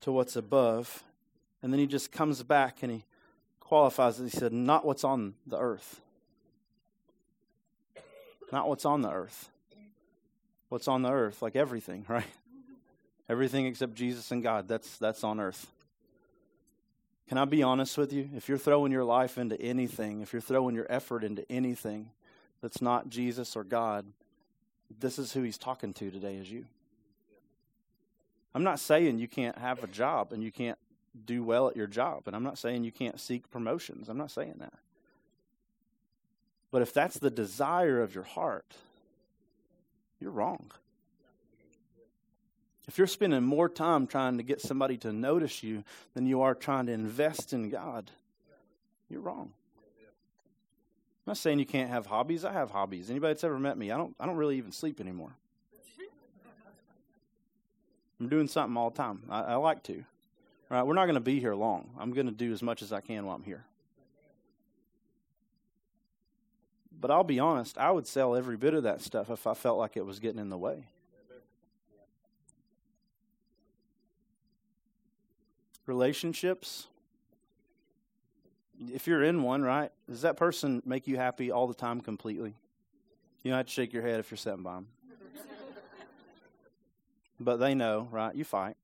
to 0.00 0.10
what's 0.10 0.34
above. 0.34 1.04
And 1.62 1.70
then 1.70 1.78
he 1.78 1.86
just 1.86 2.10
comes 2.10 2.42
back 2.42 2.78
and 2.82 2.90
he 2.90 3.04
qualifies 3.60 4.18
it. 4.18 4.24
He 4.24 4.30
said, 4.30 4.50
not 4.50 4.86
what's 4.86 5.04
on 5.04 5.34
the 5.46 5.58
earth. 5.58 6.00
Not 8.50 8.66
what's 8.66 8.86
on 8.86 9.02
the 9.02 9.10
earth. 9.10 9.50
What's 10.70 10.88
on 10.88 11.02
the 11.02 11.10
earth, 11.10 11.42
like 11.42 11.54
everything, 11.54 12.06
right? 12.08 12.24
Everything 13.28 13.66
except 13.66 13.92
Jesus 13.92 14.30
and 14.30 14.42
God, 14.42 14.66
that's, 14.66 14.96
that's 14.96 15.22
on 15.22 15.38
earth. 15.38 15.70
Can 17.28 17.36
I 17.36 17.44
be 17.44 17.62
honest 17.62 17.98
with 17.98 18.10
you? 18.10 18.30
If 18.34 18.48
you're 18.48 18.56
throwing 18.56 18.90
your 18.90 19.04
life 19.04 19.36
into 19.36 19.60
anything, 19.60 20.22
if 20.22 20.32
you're 20.32 20.40
throwing 20.40 20.74
your 20.74 20.86
effort 20.88 21.24
into 21.24 21.44
anything 21.52 22.08
that's 22.62 22.80
not 22.80 23.10
Jesus 23.10 23.54
or 23.54 23.64
God, 23.64 24.06
this 24.98 25.18
is 25.18 25.32
who 25.32 25.42
he's 25.42 25.58
talking 25.58 25.92
to 25.94 26.10
today 26.10 26.36
is 26.36 26.50
you. 26.50 26.64
I'm 28.54 28.64
not 28.64 28.80
saying 28.80 29.18
you 29.18 29.28
can't 29.28 29.56
have 29.58 29.84
a 29.84 29.86
job 29.86 30.32
and 30.32 30.42
you 30.42 30.50
can't 30.50 30.78
do 31.26 31.42
well 31.42 31.68
at 31.68 31.76
your 31.76 31.86
job, 31.86 32.24
and 32.26 32.34
I'm 32.34 32.42
not 32.42 32.58
saying 32.58 32.84
you 32.84 32.92
can't 32.92 33.20
seek 33.20 33.50
promotions. 33.50 34.08
I'm 34.08 34.18
not 34.18 34.30
saying 34.30 34.56
that. 34.58 34.72
But 36.70 36.82
if 36.82 36.92
that's 36.92 37.18
the 37.18 37.30
desire 37.30 38.00
of 38.02 38.14
your 38.14 38.24
heart, 38.24 38.76
you're 40.20 40.30
wrong. 40.30 40.70
If 42.86 42.98
you're 42.98 43.06
spending 43.06 43.42
more 43.42 43.68
time 43.68 44.06
trying 44.06 44.36
to 44.38 44.42
get 44.42 44.60
somebody 44.60 44.96
to 44.98 45.12
notice 45.12 45.62
you 45.62 45.84
than 46.14 46.26
you 46.26 46.42
are 46.42 46.54
trying 46.54 46.86
to 46.86 46.92
invest 46.92 47.52
in 47.52 47.70
God, 47.70 48.10
you're 49.08 49.20
wrong. 49.20 49.52
I'm 51.30 51.34
not 51.34 51.38
saying 51.38 51.60
you 51.60 51.64
can't 51.64 51.90
have 51.90 52.06
hobbies. 52.06 52.44
I 52.44 52.52
have 52.52 52.72
hobbies. 52.72 53.08
Anybody 53.08 53.34
that's 53.34 53.44
ever 53.44 53.56
met 53.56 53.78
me, 53.78 53.92
I 53.92 53.96
don't 53.96 54.16
I 54.18 54.26
don't 54.26 54.34
really 54.34 54.58
even 54.58 54.72
sleep 54.72 55.00
anymore. 55.00 55.30
I'm 58.18 58.28
doing 58.28 58.48
something 58.48 58.76
all 58.76 58.90
the 58.90 58.96
time. 58.96 59.22
I, 59.30 59.42
I 59.42 59.54
like 59.54 59.84
to. 59.84 59.94
All 59.94 60.02
right, 60.76 60.82
we're 60.82 60.94
not 60.94 61.04
going 61.04 61.14
to 61.14 61.20
be 61.20 61.38
here 61.38 61.54
long. 61.54 61.90
I'm 62.00 62.12
going 62.14 62.26
to 62.26 62.32
do 62.32 62.52
as 62.52 62.64
much 62.64 62.82
as 62.82 62.92
I 62.92 63.00
can 63.00 63.26
while 63.26 63.36
I'm 63.36 63.44
here. 63.44 63.64
But 67.00 67.12
I'll 67.12 67.22
be 67.22 67.38
honest, 67.38 67.78
I 67.78 67.92
would 67.92 68.08
sell 68.08 68.34
every 68.34 68.56
bit 68.56 68.74
of 68.74 68.82
that 68.82 69.00
stuff 69.00 69.30
if 69.30 69.46
I 69.46 69.54
felt 69.54 69.78
like 69.78 69.96
it 69.96 70.04
was 70.04 70.18
getting 70.18 70.40
in 70.40 70.48
the 70.48 70.58
way. 70.58 70.86
Relationships. 75.86 76.88
If 78.92 79.06
you're 79.06 79.22
in 79.22 79.42
one, 79.42 79.62
right, 79.62 79.90
does 80.08 80.22
that 80.22 80.36
person 80.36 80.82
make 80.86 81.06
you 81.06 81.16
happy 81.16 81.50
all 81.50 81.66
the 81.66 81.74
time 81.74 82.00
completely? 82.00 82.54
You 83.42 83.50
don't 83.50 83.58
have 83.58 83.66
to 83.66 83.72
shake 83.72 83.92
your 83.92 84.02
head 84.02 84.20
if 84.20 84.30
you're 84.30 84.38
sitting 84.38 84.62
by 84.62 84.76
them. 84.76 84.86
but 87.40 87.56
they 87.56 87.74
know, 87.74 88.08
right? 88.10 88.34
You 88.34 88.44
fight. 88.44 88.76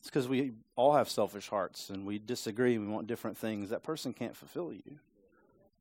It's 0.00 0.08
because 0.08 0.28
we 0.28 0.52
all 0.76 0.94
have 0.94 1.10
selfish 1.10 1.48
hearts 1.48 1.90
and 1.90 2.06
we 2.06 2.18
disagree 2.18 2.76
and 2.76 2.86
we 2.86 2.92
want 2.92 3.08
different 3.08 3.36
things. 3.36 3.70
That 3.70 3.82
person 3.82 4.12
can't 4.12 4.36
fulfill 4.36 4.72
you. 4.72 4.98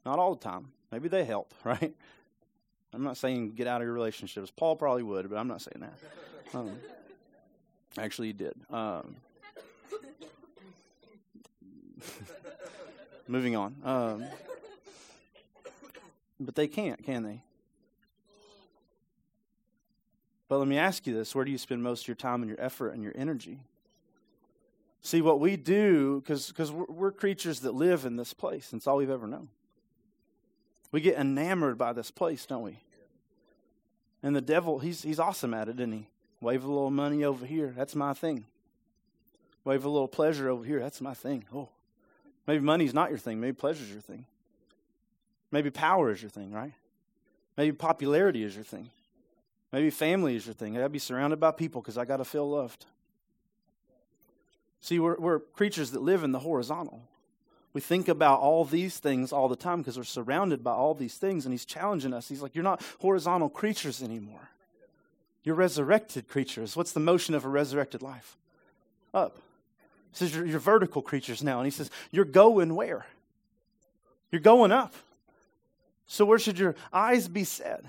Not 0.05 0.19
all 0.19 0.35
the 0.35 0.43
time. 0.43 0.71
Maybe 0.91 1.09
they 1.09 1.23
help, 1.23 1.53
right? 1.63 1.93
I'm 2.93 3.03
not 3.03 3.17
saying 3.17 3.51
get 3.51 3.67
out 3.67 3.81
of 3.81 3.85
your 3.85 3.93
relationships. 3.93 4.51
Paul 4.55 4.75
probably 4.75 5.03
would, 5.03 5.29
but 5.29 5.37
I'm 5.37 5.47
not 5.47 5.61
saying 5.61 5.81
that. 5.81 6.57
Um, 6.57 6.71
actually, 7.97 8.27
he 8.27 8.33
did. 8.33 8.53
Um, 8.71 9.17
moving 13.27 13.55
on. 13.55 13.75
Um, 13.83 14.25
but 16.39 16.55
they 16.55 16.67
can't, 16.67 17.03
can 17.03 17.23
they? 17.23 17.41
But 20.47 20.59
let 20.59 20.67
me 20.67 20.77
ask 20.77 21.07
you 21.07 21.13
this 21.13 21.33
where 21.33 21.45
do 21.45 21.51
you 21.51 21.57
spend 21.57 21.81
most 21.81 22.03
of 22.03 22.07
your 22.07 22.15
time 22.15 22.41
and 22.41 22.49
your 22.49 22.61
effort 22.61 22.89
and 22.89 23.03
your 23.03 23.13
energy? 23.15 23.59
See, 25.01 25.21
what 25.21 25.39
we 25.39 25.55
do, 25.55 26.21
because 26.21 26.71
we're, 26.71 26.85
we're 26.85 27.11
creatures 27.11 27.59
that 27.59 27.75
live 27.75 28.05
in 28.05 28.15
this 28.15 28.33
place, 28.33 28.71
and 28.71 28.79
it's 28.79 28.87
all 28.87 28.97
we've 28.97 29.09
ever 29.09 29.27
known. 29.27 29.49
We 30.91 30.99
get 31.01 31.17
enamored 31.17 31.77
by 31.77 31.93
this 31.93 32.09
place, 32.09 32.45
don't 32.45 32.63
we? 32.63 32.79
And 34.23 34.35
the 34.35 34.41
devil, 34.41 34.79
he's, 34.79 35.03
he's 35.03 35.19
awesome 35.19 35.53
at 35.53 35.69
it, 35.69 35.79
isn't 35.79 35.91
he? 35.91 36.07
Wave 36.41 36.63
a 36.63 36.67
little 36.67 36.89
money 36.89 37.23
over 37.23 37.45
here, 37.45 37.73
that's 37.75 37.95
my 37.95 38.13
thing. 38.13 38.45
Wave 39.63 39.85
a 39.85 39.89
little 39.89 40.07
pleasure 40.07 40.49
over 40.49 40.65
here, 40.65 40.79
that's 40.79 41.01
my 41.01 41.13
thing. 41.13 41.45
Oh, 41.53 41.69
maybe 42.47 42.63
money's 42.63 42.93
not 42.93 43.09
your 43.09 43.19
thing, 43.19 43.39
maybe 43.39 43.53
pleasure's 43.53 43.91
your 43.91 44.01
thing. 44.01 44.25
Maybe 45.51 45.69
power 45.69 46.11
is 46.11 46.21
your 46.21 46.29
thing, 46.29 46.51
right? 46.51 46.73
Maybe 47.57 47.71
popularity 47.71 48.43
is 48.43 48.55
your 48.55 48.63
thing. 48.63 48.89
Maybe 49.71 49.89
family 49.89 50.35
is 50.35 50.45
your 50.45 50.53
thing. 50.53 50.75
I 50.75 50.79
gotta 50.79 50.89
be 50.89 50.99
surrounded 50.99 51.39
by 51.39 51.51
people 51.51 51.81
because 51.81 51.97
I 51.97 52.05
gotta 52.05 52.25
feel 52.25 52.49
loved. 52.49 52.85
See, 54.81 54.99
we're, 54.99 55.17
we're 55.17 55.39
creatures 55.39 55.91
that 55.91 56.01
live 56.01 56.23
in 56.23 56.31
the 56.31 56.39
horizontal. 56.39 57.01
We 57.73 57.81
think 57.81 58.07
about 58.07 58.39
all 58.39 58.63
these 58.63 58.99
things 58.99 59.33
all 59.33 59.49
the 59.49 59.55
time 59.55 59.79
because 59.79 59.97
we're 59.97 60.05
surrounded 60.05 60.63
by 60.63 60.71
all 60.71 60.93
these 60.93 61.15
things, 61.15 61.45
and 61.45 61.53
He's 61.53 61.65
challenging 61.65 62.13
us. 62.13 62.29
He's 62.29 62.41
like, 62.41 62.55
You're 62.55 62.63
not 62.63 62.81
horizontal 62.99 63.49
creatures 63.49 64.01
anymore. 64.01 64.49
You're 65.43 65.55
resurrected 65.55 66.27
creatures. 66.27 66.75
What's 66.75 66.91
the 66.91 66.99
motion 66.99 67.35
of 67.35 67.45
a 67.45 67.49
resurrected 67.49 68.01
life? 68.01 68.37
Up. 69.13 69.39
He 70.15 70.19
says, 70.19 70.35
You're, 70.35 70.45
you're 70.45 70.59
vertical 70.59 71.01
creatures 71.01 71.43
now. 71.43 71.59
And 71.59 71.67
He 71.67 71.71
says, 71.71 71.91
You're 72.09 72.23
going 72.23 72.73
where? 72.73 73.05
You're 74.31 74.39
going 74.39 74.71
up. 74.71 74.93
So, 76.07 76.23
where 76.23 76.39
should 76.39 76.57
your 76.57 76.75
eyes 76.93 77.27
be 77.27 77.43
set? 77.43 77.83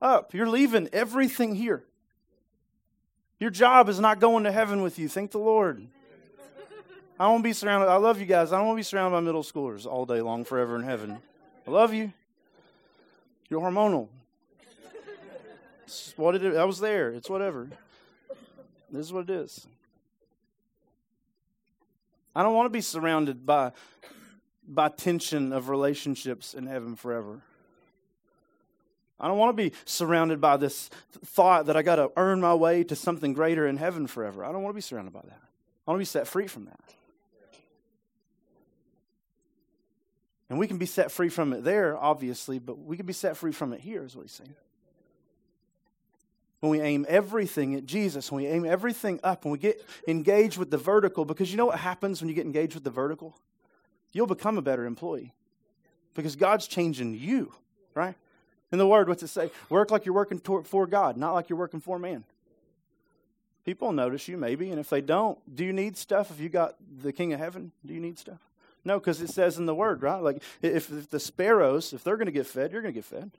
Up. 0.00 0.34
You're 0.34 0.48
leaving 0.48 0.88
everything 0.92 1.56
here. 1.56 1.82
Your 3.40 3.50
job 3.50 3.88
is 3.88 3.98
not 3.98 4.20
going 4.20 4.44
to 4.44 4.52
heaven 4.52 4.82
with 4.82 5.00
you. 5.00 5.08
Thank 5.08 5.32
the 5.32 5.38
Lord. 5.38 5.84
I 7.18 7.36
to 7.36 7.42
be 7.42 7.52
surrounded. 7.52 7.88
I 7.88 7.96
love 7.96 8.20
you 8.20 8.26
guys. 8.26 8.52
I 8.52 8.58
don't 8.58 8.66
want 8.66 8.76
to 8.76 8.80
be 8.80 8.84
surrounded 8.84 9.16
by 9.16 9.20
middle 9.20 9.42
schoolers 9.42 9.84
all 9.84 10.06
day 10.06 10.20
long, 10.20 10.44
forever 10.44 10.76
in 10.76 10.82
heaven. 10.82 11.18
I 11.66 11.70
love 11.70 11.92
you. 11.92 12.12
You're 13.48 13.60
hormonal. 13.60 14.08
It's 15.84 16.14
what 16.16 16.36
it. 16.36 16.56
I 16.56 16.64
was 16.64 16.78
there. 16.78 17.10
It's 17.10 17.28
whatever. 17.28 17.68
This 18.90 19.06
is 19.06 19.12
what 19.12 19.28
it 19.28 19.30
is. 19.30 19.66
I 22.34 22.42
don't 22.42 22.54
want 22.54 22.66
to 22.66 22.70
be 22.70 22.80
surrounded 22.80 23.44
by 23.44 23.72
by 24.66 24.88
tension 24.88 25.52
of 25.52 25.68
relationships 25.68 26.54
in 26.54 26.66
heaven 26.66 26.96
forever. 26.96 27.42
I 29.20 29.28
don't 29.28 29.38
want 29.38 29.56
to 29.56 29.62
be 29.62 29.72
surrounded 29.84 30.40
by 30.40 30.56
this 30.56 30.88
thought 31.24 31.66
that 31.66 31.76
I 31.76 31.82
got 31.82 31.96
to 31.96 32.10
earn 32.16 32.40
my 32.40 32.54
way 32.54 32.82
to 32.84 32.96
something 32.96 33.34
greater 33.34 33.66
in 33.66 33.76
heaven 33.76 34.06
forever. 34.06 34.44
I 34.44 34.50
don't 34.50 34.62
want 34.62 34.72
to 34.72 34.76
be 34.76 34.82
surrounded 34.82 35.12
by 35.12 35.20
that. 35.20 35.40
I 35.86 35.90
want 35.90 35.98
to 35.98 36.00
be 36.00 36.04
set 36.04 36.26
free 36.26 36.48
from 36.48 36.64
that. 36.64 36.80
And 40.48 40.58
we 40.58 40.66
can 40.66 40.76
be 40.76 40.86
set 40.86 41.10
free 41.10 41.28
from 41.28 41.52
it 41.52 41.64
there, 41.64 41.96
obviously, 41.96 42.58
but 42.58 42.78
we 42.78 42.96
can 42.96 43.06
be 43.06 43.12
set 43.12 43.36
free 43.36 43.52
from 43.52 43.72
it 43.72 43.80
here, 43.80 44.04
is 44.04 44.14
what 44.14 44.22
he's 44.22 44.32
saying. 44.32 44.54
When 46.62 46.70
we 46.70 46.80
aim 46.80 47.04
everything 47.08 47.74
at 47.74 47.86
Jesus, 47.86 48.30
when 48.30 48.44
we 48.44 48.48
aim 48.48 48.64
everything 48.64 49.18
up, 49.24 49.44
when 49.44 49.50
we 49.50 49.58
get 49.58 49.84
engaged 50.06 50.58
with 50.58 50.70
the 50.70 50.78
vertical, 50.78 51.24
because 51.24 51.50
you 51.50 51.56
know 51.56 51.66
what 51.66 51.80
happens 51.80 52.20
when 52.20 52.28
you 52.28 52.36
get 52.36 52.46
engaged 52.46 52.74
with 52.74 52.84
the 52.84 52.90
vertical? 52.90 53.36
You'll 54.12 54.28
become 54.28 54.56
a 54.56 54.62
better 54.62 54.86
employee 54.86 55.34
because 56.14 56.36
God's 56.36 56.68
changing 56.68 57.14
you, 57.14 57.52
right? 57.96 58.14
In 58.70 58.78
the 58.78 58.86
Word, 58.86 59.08
what's 59.08 59.24
it 59.24 59.26
say? 59.26 59.50
Work 59.70 59.90
like 59.90 60.06
you're 60.06 60.14
working 60.14 60.38
for 60.38 60.86
God, 60.86 61.16
not 61.16 61.32
like 61.32 61.48
you're 61.48 61.58
working 61.58 61.80
for 61.80 61.98
man. 61.98 62.22
People 63.64 63.90
notice 63.90 64.28
you, 64.28 64.36
maybe, 64.36 64.70
and 64.70 64.78
if 64.78 64.88
they 64.88 65.00
don't, 65.00 65.40
do 65.52 65.64
you 65.64 65.72
need 65.72 65.96
stuff 65.96 66.30
if 66.30 66.38
you 66.38 66.48
got 66.48 66.76
the 67.02 67.12
King 67.12 67.32
of 67.32 67.40
Heaven? 67.40 67.72
Do 67.84 67.92
you 67.92 68.00
need 68.00 68.20
stuff? 68.20 68.38
No, 68.84 69.00
because 69.00 69.20
it 69.20 69.30
says 69.30 69.58
in 69.58 69.66
the 69.66 69.74
word, 69.74 70.00
right? 70.00 70.22
Like 70.22 70.44
if, 70.60 70.92
if 70.92 71.10
the 71.10 71.18
sparrows, 71.18 71.92
if 71.92 72.04
they're 72.04 72.16
going 72.16 72.26
to 72.26 72.32
get 72.32 72.46
fed, 72.46 72.70
you're 72.70 72.82
going 72.82 72.94
to 72.94 72.98
get 72.98 73.04
fed. 73.04 73.32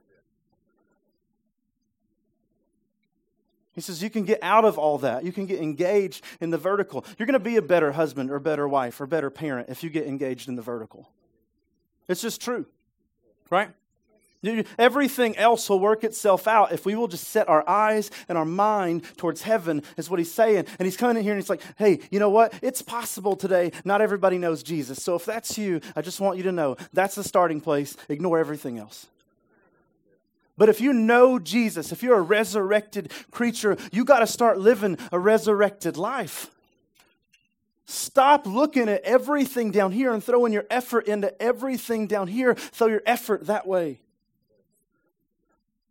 He 3.74 3.82
says 3.82 4.04
you 4.04 4.10
can 4.10 4.24
get 4.24 4.40
out 4.42 4.66
of 4.66 4.78
all 4.78 5.00
that. 5.00 5.24
You 5.24 5.32
can 5.32 5.46
get 5.46 5.60
engaged 5.60 6.24
in 6.40 6.52
the 6.52 6.58
vertical. 6.58 7.06
You're 7.18 7.26
going 7.26 7.34
to 7.34 7.40
be 7.40 7.58
a 7.58 7.62
better 7.62 7.92
husband 7.92 8.32
or 8.32 8.40
better 8.40 8.68
wife 8.68 9.02
or 9.02 9.08
better 9.08 9.30
parent 9.30 9.70
if 9.70 9.84
you 9.84 9.90
get 9.90 10.06
engaged 10.06 10.48
in 10.48 10.56
the 10.56 10.62
vertical. 10.62 11.10
It's 12.08 12.22
just 12.22 12.42
true, 12.42 12.66
right? 13.50 13.72
Everything 14.78 15.38
else 15.38 15.70
will 15.70 15.80
work 15.80 16.04
itself 16.04 16.48
out 16.48 16.74
if 16.74 16.86
we 16.86 16.96
will 16.96 17.08
just 17.08 17.30
set 17.30 17.48
our 17.48 17.68
eyes 17.68 18.12
and 18.28 18.38
our 18.38 18.46
mind 18.46 19.04
towards 19.16 19.42
heaven, 19.42 19.82
is 19.96 20.10
what 20.10 20.20
he's 20.20 20.34
saying. 20.34 20.66
And 20.78 20.86
he's 20.86 20.97
coming 20.97 21.16
in 21.16 21.24
here 21.24 21.32
and 21.32 21.41
he's 21.41 21.50
like, 21.50 21.62
hey, 21.78 22.02
you 22.12 22.20
know 22.20 22.30
what? 22.30 22.54
It's 22.62 22.82
possible 22.82 23.38
today. 23.38 23.72
Not 23.86 24.02
everybody 24.02 24.38
knows 24.38 24.62
Jesus. 24.62 25.02
So 25.02 25.16
if 25.16 25.24
that's 25.24 25.58
you, 25.58 25.80
I 25.95 26.02
just 26.02 26.20
want 26.20 26.38
you 26.38 26.43
to 26.43 26.52
know 26.52 26.76
that's 26.91 27.16
the 27.16 27.24
starting 27.24 27.62
place. 27.62 27.95
Ignore 28.10 28.38
everything 28.38 28.78
else. 28.78 29.08
But 30.64 30.70
if 30.70 30.80
you 30.80 30.93
know 30.93 31.39
Jesus, 31.39 31.91
if 31.91 32.01
you're 32.01 32.18
a 32.18 32.22
resurrected 32.22 33.11
creature, 33.32 33.76
you 33.91 34.05
got 34.05 34.20
to 34.20 34.26
start 34.26 34.59
living 34.59 34.97
a 35.11 35.20
resurrected 35.20 35.97
life. 35.97 36.51
Stop 37.84 38.47
looking 38.47 38.88
at 38.88 39.01
everything 39.01 39.72
down 39.72 39.91
here 39.91 40.14
and 40.14 40.24
throwing 40.24 40.53
your 40.53 40.64
effort 40.70 41.05
into 41.05 41.36
everything 41.41 42.07
down 42.07 42.30
here. 42.30 42.55
Throw 42.55 42.88
your 42.88 43.01
effort 43.05 43.47
that 43.47 43.68
way. 43.68 43.99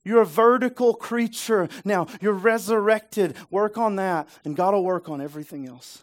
You're 0.04 0.22
a 0.22 0.24
vertical 0.24 0.94
creature. 0.94 1.68
Now, 1.84 2.06
you're 2.22 2.32
resurrected. 2.32 3.36
Work 3.50 3.76
on 3.76 3.96
that, 3.96 4.26
and 4.42 4.56
God 4.56 4.72
will 4.72 4.84
work 4.84 5.10
on 5.10 5.20
everything 5.20 5.68
else. 5.68 6.00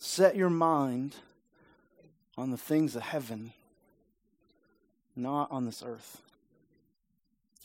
Set 0.00 0.34
your 0.34 0.50
mind 0.50 1.14
on 2.38 2.52
the 2.52 2.56
things 2.56 2.94
of 2.94 3.02
heaven 3.02 3.52
not 5.16 5.50
on 5.50 5.66
this 5.66 5.82
earth. 5.84 6.22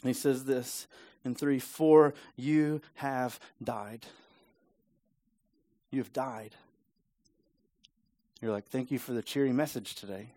And 0.02 0.10
he 0.10 0.14
says 0.14 0.46
this 0.46 0.88
in 1.24 1.36
3 1.36 1.60
For 1.60 2.16
you 2.36 2.82
have 2.96 3.40
died. 3.64 4.08
You 5.92 6.00
have 6.00 6.12
died. 6.12 6.56
You're 8.42 8.52
like, 8.52 8.66
Thank 8.66 8.90
you 8.90 8.98
for 8.98 9.14
the 9.14 9.22
cheery 9.22 9.54
message 9.54 9.94
today. 9.94 10.32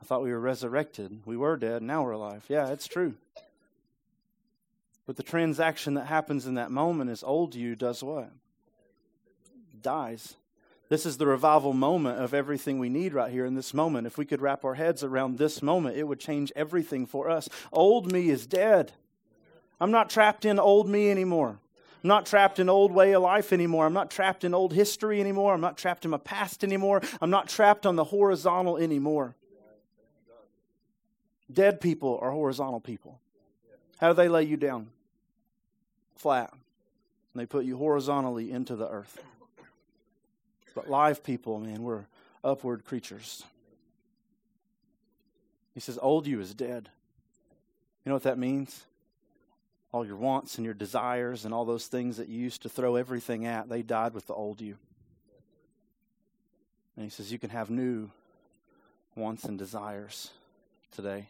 I 0.00 0.04
thought 0.04 0.22
we 0.22 0.30
were 0.30 0.38
resurrected. 0.38 1.20
We 1.26 1.36
were 1.36 1.56
dead. 1.56 1.82
Now 1.82 2.04
we're 2.04 2.12
alive. 2.12 2.44
Yeah, 2.48 2.68
it's 2.68 2.86
true. 2.86 3.14
But 5.06 5.16
the 5.16 5.24
transaction 5.24 5.94
that 5.94 6.06
happens 6.06 6.46
in 6.46 6.54
that 6.54 6.70
moment 6.70 7.10
is 7.10 7.24
old 7.24 7.56
you 7.56 7.74
does 7.74 8.02
what? 8.02 8.30
Dies. 9.82 10.36
This 10.88 11.04
is 11.04 11.18
the 11.18 11.26
revival 11.26 11.74
moment 11.74 12.18
of 12.18 12.32
everything 12.32 12.78
we 12.78 12.88
need 12.88 13.12
right 13.12 13.30
here 13.30 13.44
in 13.44 13.54
this 13.54 13.74
moment. 13.74 14.06
If 14.06 14.16
we 14.16 14.24
could 14.24 14.40
wrap 14.40 14.64
our 14.64 14.74
heads 14.74 15.04
around 15.04 15.36
this 15.36 15.62
moment, 15.62 15.96
it 15.96 16.04
would 16.04 16.18
change 16.18 16.50
everything 16.56 17.04
for 17.04 17.28
us. 17.28 17.48
Old 17.72 18.10
me 18.10 18.30
is 18.30 18.46
dead. 18.46 18.92
I'm 19.80 19.90
not 19.90 20.08
trapped 20.08 20.44
in 20.46 20.58
old 20.58 20.88
me 20.88 21.10
anymore. 21.10 21.58
I'm 22.02 22.08
not 22.08 22.26
trapped 22.26 22.58
in 22.58 22.68
old 22.68 22.92
way 22.92 23.12
of 23.12 23.22
life 23.22 23.52
anymore. 23.52 23.84
I'm 23.84 23.92
not 23.92 24.10
trapped 24.10 24.44
in 24.44 24.54
old 24.54 24.72
history 24.72 25.20
anymore. 25.20 25.52
I'm 25.52 25.60
not 25.60 25.76
trapped 25.76 26.04
in 26.04 26.10
my 26.10 26.18
past 26.18 26.64
anymore. 26.64 27.02
I'm 27.20 27.30
not 27.30 27.48
trapped 27.48 27.84
on 27.84 27.96
the 27.96 28.04
horizontal 28.04 28.78
anymore. 28.78 29.34
Dead 31.52 31.80
people 31.80 32.18
are 32.22 32.30
horizontal 32.30 32.80
people. 32.80 33.20
How 33.98 34.08
do 34.08 34.14
they 34.14 34.28
lay 34.28 34.44
you 34.44 34.56
down? 34.56 34.88
Flat. 36.16 36.50
And 36.52 37.40
they 37.40 37.46
put 37.46 37.64
you 37.64 37.76
horizontally 37.76 38.50
into 38.50 38.74
the 38.74 38.88
earth. 38.88 39.22
But 40.78 40.88
live 40.88 41.24
people, 41.24 41.58
man, 41.58 41.82
we're 41.82 42.04
upward 42.44 42.84
creatures. 42.84 43.42
He 45.74 45.80
says, 45.80 45.98
Old 46.00 46.28
you 46.28 46.38
is 46.40 46.54
dead. 46.54 46.88
You 48.04 48.10
know 48.10 48.14
what 48.14 48.22
that 48.22 48.38
means? 48.38 48.84
All 49.90 50.06
your 50.06 50.14
wants 50.14 50.54
and 50.54 50.64
your 50.64 50.74
desires 50.74 51.44
and 51.44 51.52
all 51.52 51.64
those 51.64 51.88
things 51.88 52.18
that 52.18 52.28
you 52.28 52.38
used 52.38 52.62
to 52.62 52.68
throw 52.68 52.94
everything 52.94 53.44
at, 53.44 53.68
they 53.68 53.82
died 53.82 54.14
with 54.14 54.28
the 54.28 54.34
old 54.34 54.60
you. 54.60 54.76
And 56.94 57.02
he 57.02 57.10
says, 57.10 57.32
You 57.32 57.40
can 57.40 57.50
have 57.50 57.70
new 57.70 58.12
wants 59.16 59.42
and 59.46 59.58
desires 59.58 60.30
today. 60.92 61.26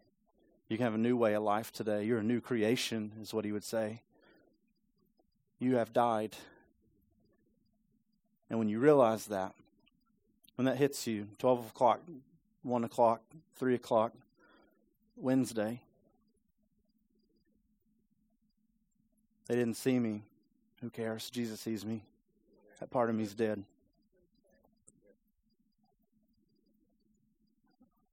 You 0.68 0.76
can 0.76 0.84
have 0.84 0.94
a 0.94 0.99
new 0.99 1.16
way 1.16 1.32
of 1.32 1.42
life 1.42 1.72
today. 1.72 2.05
You're 2.05 2.18
a 2.18 2.22
new 2.22 2.42
creation, 2.42 3.12
is 3.22 3.32
what 3.32 3.46
he 3.46 3.53
would 3.53 3.64
say. 3.64 4.03
You 5.59 5.76
have 5.76 5.94
died. 5.94 6.36
And 8.51 8.59
when 8.59 8.68
you 8.68 8.78
realize 8.78 9.26
that, 9.26 9.55
when 10.57 10.64
that 10.64 10.76
hits 10.76 11.07
you, 11.07 11.28
12 11.38 11.68
o'clock, 11.68 12.01
1 12.62 12.84
o'clock, 12.84 13.20
3 13.57 13.74
o'clock, 13.74 14.12
Wednesday, 15.16 15.80
they 19.46 19.55
didn't 19.55 19.74
see 19.74 19.99
me. 19.99 20.22
Who 20.80 20.90
cares? 20.90 21.30
Jesus 21.30 21.61
sees 21.61 21.84
me. 21.84 22.03
That 22.80 22.90
part 22.90 23.11
of 23.11 23.16
me 23.16 23.24
is 23.24 23.34
dead. 23.34 23.62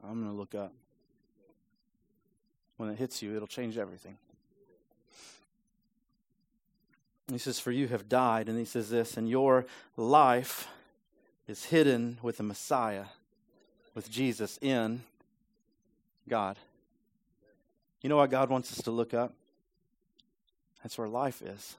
I'm 0.04 0.22
going 0.22 0.32
to 0.32 0.38
look 0.38 0.54
up 0.54 0.72
when 2.78 2.90
it 2.90 2.98
hits 2.98 3.22
you, 3.22 3.36
it'll 3.36 3.48
change 3.48 3.78
everything. 3.78 4.18
He 7.32 7.38
says, 7.38 7.60
For 7.60 7.72
you 7.72 7.88
have 7.88 8.08
died. 8.08 8.50
And 8.50 8.58
he 8.58 8.66
says 8.66 8.90
this, 8.90 9.18
and 9.18 9.30
your 9.30 9.66
life 9.98 10.68
is 11.48 11.66
hidden 11.66 12.18
with 12.22 12.38
the 12.38 12.44
Messiah, 12.44 13.06
with 13.94 14.10
Jesus 14.10 14.60
in 14.62 15.02
God. 16.28 16.58
You 18.02 18.10
know 18.10 18.18
why 18.18 18.28
God 18.28 18.50
wants 18.50 18.72
us 18.72 18.84
to 18.84 18.92
look 18.92 19.14
up? 19.14 19.34
That's 20.84 20.98
where 20.98 21.08
life 21.08 21.42
is. 21.42 21.76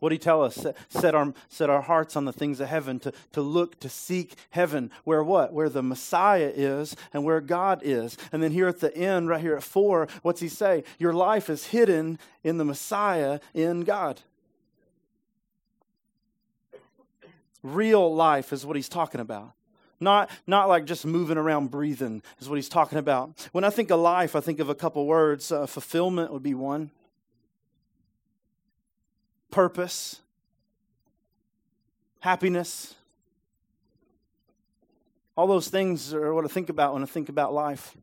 What 0.00 0.08
did 0.08 0.14
he 0.16 0.18
tell 0.18 0.42
us? 0.42 0.66
Set 0.88 1.14
our, 1.14 1.32
set 1.50 1.68
our 1.70 1.82
hearts 1.82 2.16
on 2.16 2.24
the 2.24 2.32
things 2.32 2.58
of 2.58 2.68
heaven, 2.68 2.98
to, 3.00 3.12
to 3.32 3.42
look, 3.42 3.78
to 3.80 3.88
seek 3.88 4.34
heaven. 4.48 4.90
Where 5.04 5.22
what? 5.22 5.52
Where 5.52 5.68
the 5.68 5.82
Messiah 5.82 6.50
is 6.52 6.96
and 7.12 7.22
where 7.22 7.40
God 7.40 7.82
is. 7.84 8.16
And 8.32 8.42
then 8.42 8.50
here 8.50 8.66
at 8.66 8.80
the 8.80 8.96
end, 8.96 9.28
right 9.28 9.40
here 9.40 9.56
at 9.56 9.62
four, 9.62 10.08
what's 10.22 10.40
he 10.40 10.48
say? 10.48 10.84
Your 10.98 11.12
life 11.12 11.50
is 11.50 11.66
hidden 11.66 12.18
in 12.42 12.56
the 12.56 12.64
Messiah, 12.64 13.40
in 13.52 13.82
God. 13.82 14.22
Real 17.62 18.14
life 18.14 18.52
is 18.52 18.64
what 18.64 18.76
he's 18.76 18.88
talking 18.88 19.20
about. 19.20 19.52
Not, 20.00 20.30
not 20.46 20.68
like 20.68 20.86
just 20.86 21.04
moving 21.04 21.36
around 21.36 21.70
breathing 21.70 22.22
is 22.38 22.48
what 22.48 22.56
he's 22.56 22.70
talking 22.70 22.98
about. 22.98 23.48
When 23.52 23.64
I 23.64 23.70
think 23.70 23.90
of 23.90 24.00
life, 24.00 24.34
I 24.34 24.40
think 24.40 24.58
of 24.58 24.70
a 24.70 24.74
couple 24.74 25.06
words. 25.06 25.52
Uh, 25.52 25.66
fulfillment 25.66 26.32
would 26.32 26.42
be 26.42 26.54
one 26.54 26.90
purpose, 29.50 30.20
happiness. 32.20 32.94
All 35.36 35.46
those 35.46 35.68
things 35.68 36.14
are 36.14 36.32
what 36.32 36.44
I 36.44 36.48
think 36.48 36.68
about 36.68 36.94
when 36.94 37.02
I 37.02 37.06
think 37.06 37.28
about 37.28 37.52
life. 37.52 37.96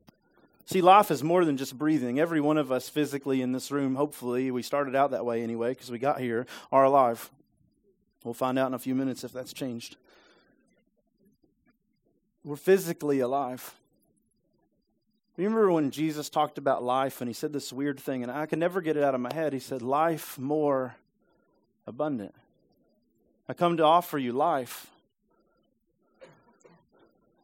See, 0.66 0.82
life 0.82 1.12
is 1.12 1.24
more 1.24 1.45
than 1.45 1.55
just 1.55 1.78
breathing. 1.78 2.20
Every 2.20 2.41
one 2.41 2.58
of 2.58 2.72
us 2.72 2.89
physically 2.89 3.41
in 3.41 3.53
this 3.53 3.72
room, 3.72 3.95
hopefully, 3.95 4.51
we 4.51 4.62
started 4.62 4.95
out 4.95 5.12
that 5.12 5.26
way 5.26 5.41
anyway 5.41 5.70
because 5.70 5.89
we 5.89 5.97
got 5.97 6.20
here, 6.20 6.45
are 6.72 6.84
alive. 6.84 7.32
We'll 8.28 8.34
find 8.34 8.60
out 8.60 8.68
in 8.68 8.74
a 8.74 8.80
few 8.80 8.94
minutes 8.94 9.24
if 9.24 9.32
that's 9.32 9.54
changed. 9.54 9.96
We're 12.44 12.58
physically 12.58 13.22
alive. 13.22 13.74
Remember 15.38 15.72
when 15.72 15.92
Jesus 15.92 16.30
talked 16.30 16.58
about 16.58 16.84
life 16.84 17.22
and 17.22 17.30
he 17.30 17.34
said 17.34 17.54
this 17.54 17.72
weird 17.72 17.98
thing, 18.02 18.24
and 18.24 18.30
I 18.30 18.46
can 18.46 18.60
never 18.60 18.82
get 18.82 18.98
it 18.98 19.04
out 19.04 19.16
of 19.16 19.22
my 19.22 19.34
head. 19.34 19.54
He 19.54 19.60
said, 19.60 19.82
Life 19.82 20.38
more 20.38 20.98
abundant. 21.86 22.36
I 23.48 23.54
come 23.54 23.78
to 23.78 23.84
offer 23.86 24.18
you 24.18 24.34
life, 24.34 24.88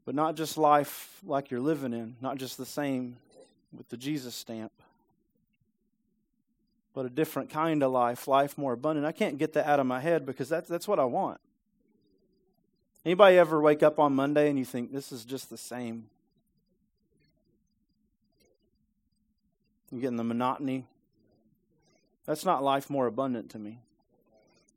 but 0.04 0.16
not 0.16 0.36
just 0.36 0.58
life 0.58 1.18
like 1.26 1.50
you're 1.50 1.62
living 1.62 1.94
in, 1.94 2.18
not 2.20 2.36
just 2.36 2.58
the 2.58 2.66
same 2.66 3.16
with 3.72 3.88
the 3.88 3.96
Jesus 3.96 4.36
stamp, 4.36 4.74
but 6.94 7.06
a 7.06 7.10
different 7.10 7.50
kind 7.50 7.84
of 7.84 7.92
life, 7.92 8.28
life 8.28 8.58
more 8.58 8.74
abundant. 8.74 9.06
I 9.06 9.12
can't 9.12 9.38
get 9.38 9.54
that 9.54 9.66
out 9.66 9.80
of 9.80 9.86
my 9.86 10.00
head 10.00 10.26
because 10.26 10.50
that's, 10.50 10.70
that's 10.70 10.88
what 10.88 11.00
I 11.00 11.06
want. 11.06 11.40
Anybody 13.06 13.38
ever 13.38 13.60
wake 13.60 13.84
up 13.84 14.00
on 14.00 14.14
Monday 14.14 14.50
and 14.50 14.58
you 14.58 14.66
think 14.66 14.92
this 14.92 15.12
is 15.12 15.26
just 15.26 15.50
the 15.50 15.58
same? 15.58 16.06
You're 19.92 20.02
getting 20.02 20.18
the 20.18 20.24
monotony. 20.24 20.86
That's 22.26 22.46
not 22.46 22.64
life 22.64 22.90
more 22.90 23.08
abundant 23.08 23.50
to 23.52 23.60
me. 23.60 23.80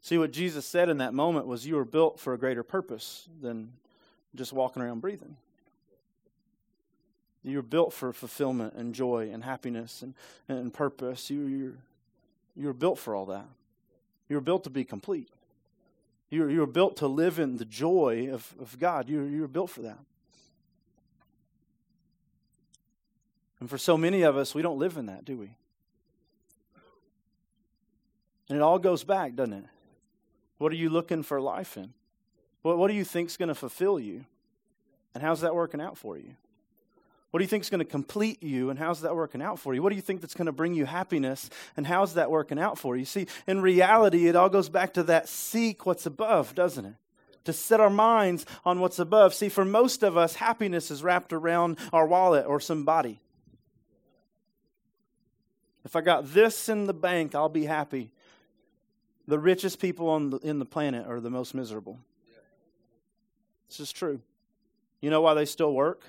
See, 0.01 0.19
what 0.19 0.33
Jesus 0.33 0.67
said 0.67 0.89
in 0.89 0.99
that 0.99 1.15
moment 1.15 1.47
was, 1.47 1.67
You 1.67 1.77
were 1.77 1.85
built 1.85 2.21
for 2.21 2.33
a 2.33 2.39
greater 2.39 2.63
purpose 2.63 3.29
than 3.41 3.73
just 4.35 4.53
walking 4.53 4.83
around 4.83 5.01
breathing. 5.01 5.37
You're 7.43 7.63
built 7.63 7.93
for 7.93 8.13
fulfillment 8.13 8.75
and 8.75 8.93
joy 8.93 9.31
and 9.33 9.45
happiness 9.45 10.03
and, 10.03 10.15
and 10.49 10.75
purpose. 10.75 11.31
You, 11.31 11.77
you're, 12.57 12.65
you're 12.65 12.73
built 12.73 12.99
for 12.99 13.15
all 13.15 13.27
that. 13.27 13.47
You're 14.29 14.41
built 14.41 14.65
to 14.65 14.71
be 14.71 14.85
complete. 14.85 15.29
You're, 16.31 16.51
you're 16.51 16.67
built 16.67 16.97
to 16.97 17.07
live 17.07 17.39
in 17.39 17.57
the 17.57 17.65
joy 17.65 18.31
of, 18.33 18.55
of 18.61 18.79
God. 18.79 19.09
You're, 19.09 19.27
you're 19.27 19.49
built 19.49 19.71
for 19.71 19.83
that. 19.83 19.99
And 23.61 23.71
for 23.71 23.79
so 23.79 23.97
many 23.97 24.23
of 24.23 24.37
us, 24.37 24.55
we 24.55 24.63
don't 24.63 24.79
live 24.79 24.97
in 24.97 25.07
that, 25.07 25.25
do 25.25 25.37
we? 25.37 25.51
And 28.49 28.59
it 28.59 28.63
all 28.63 28.79
goes 28.79 29.03
back, 29.03 29.35
doesn't 29.35 29.55
it? 29.55 29.65
What 30.59 30.73
are 30.73 30.77
you 30.77 30.91
looking 30.91 31.23
for 31.23 31.41
life 31.41 31.77
in? 31.77 31.93
What, 32.63 32.79
what 32.79 32.89
do 32.89 32.95
you 32.95 33.05
think 33.05 33.29
is 33.29 33.37
going 33.37 33.49
to 33.49 33.55
fulfill 33.55 33.99
you? 33.99 34.25
And 35.15 35.23
how's 35.23 35.41
that 35.41 35.55
working 35.55 35.81
out 35.81 35.97
for 35.97 36.19
you? 36.19 36.35
What 37.37 37.41
do 37.41 37.45
you 37.45 37.49
think 37.49 37.65
is 37.65 37.69
going 37.69 37.81
to 37.81 37.85
complete 37.85 38.43
you, 38.43 38.71
and 38.71 38.79
how's 38.79 39.03
that 39.03 39.15
working 39.15 39.43
out 39.43 39.59
for 39.59 39.75
you? 39.75 39.83
What 39.83 39.91
do 39.91 39.97
you 39.97 40.01
think 40.01 40.23
that's 40.23 40.33
going 40.33 40.47
to 40.47 40.53
bring 40.53 40.73
you 40.73 40.87
happiness, 40.87 41.51
and 41.77 41.87
how's 41.87 42.15
that 42.15 42.31
working 42.31 42.59
out 42.59 42.79
for 42.79 42.97
you? 42.97 43.05
See, 43.05 43.27
in 43.47 43.61
reality, 43.61 44.27
it 44.27 44.35
all 44.35 44.49
goes 44.49 44.71
back 44.71 44.95
to 44.95 45.03
that 45.03 45.29
seek 45.29 45.85
what's 45.85 46.07
above, 46.07 46.55
doesn't 46.55 46.87
it? 46.87 46.95
To 47.45 47.53
set 47.53 47.79
our 47.79 47.91
minds 47.91 48.47
on 48.65 48.81
what's 48.81 48.99
above. 48.99 49.35
See, 49.35 49.51
for 49.51 49.67
most 49.67 50.03
of 50.03 50.17
us, 50.17 50.37
happiness 50.37 50.91
is 50.91 51.03
wrapped 51.03 51.35
around 51.35 51.79
our 51.93 52.07
wallet 52.07 52.47
or 52.47 52.59
somebody. 52.59 53.21
If 55.85 55.95
I 55.95 56.01
got 56.01 56.33
this 56.33 56.71
in 56.71 56.87
the 56.87 56.95
bank, 56.95 57.35
I'll 57.35 57.51
be 57.51 57.67
happy 57.67 58.13
the 59.29 59.39
richest 59.39 59.79
people 59.79 60.09
on 60.09 60.31
the, 60.31 60.39
in 60.39 60.59
the 60.59 60.65
planet 60.65 61.07
are 61.07 61.21
the 61.21 61.29
most 61.29 61.55
miserable. 61.55 61.99
This 63.69 63.81
is 63.81 63.93
true. 63.93 64.23
You 65.03 65.11
know 65.11 65.21
why 65.21 65.35
they 65.35 65.45
still 65.45 65.75
work? 65.75 66.03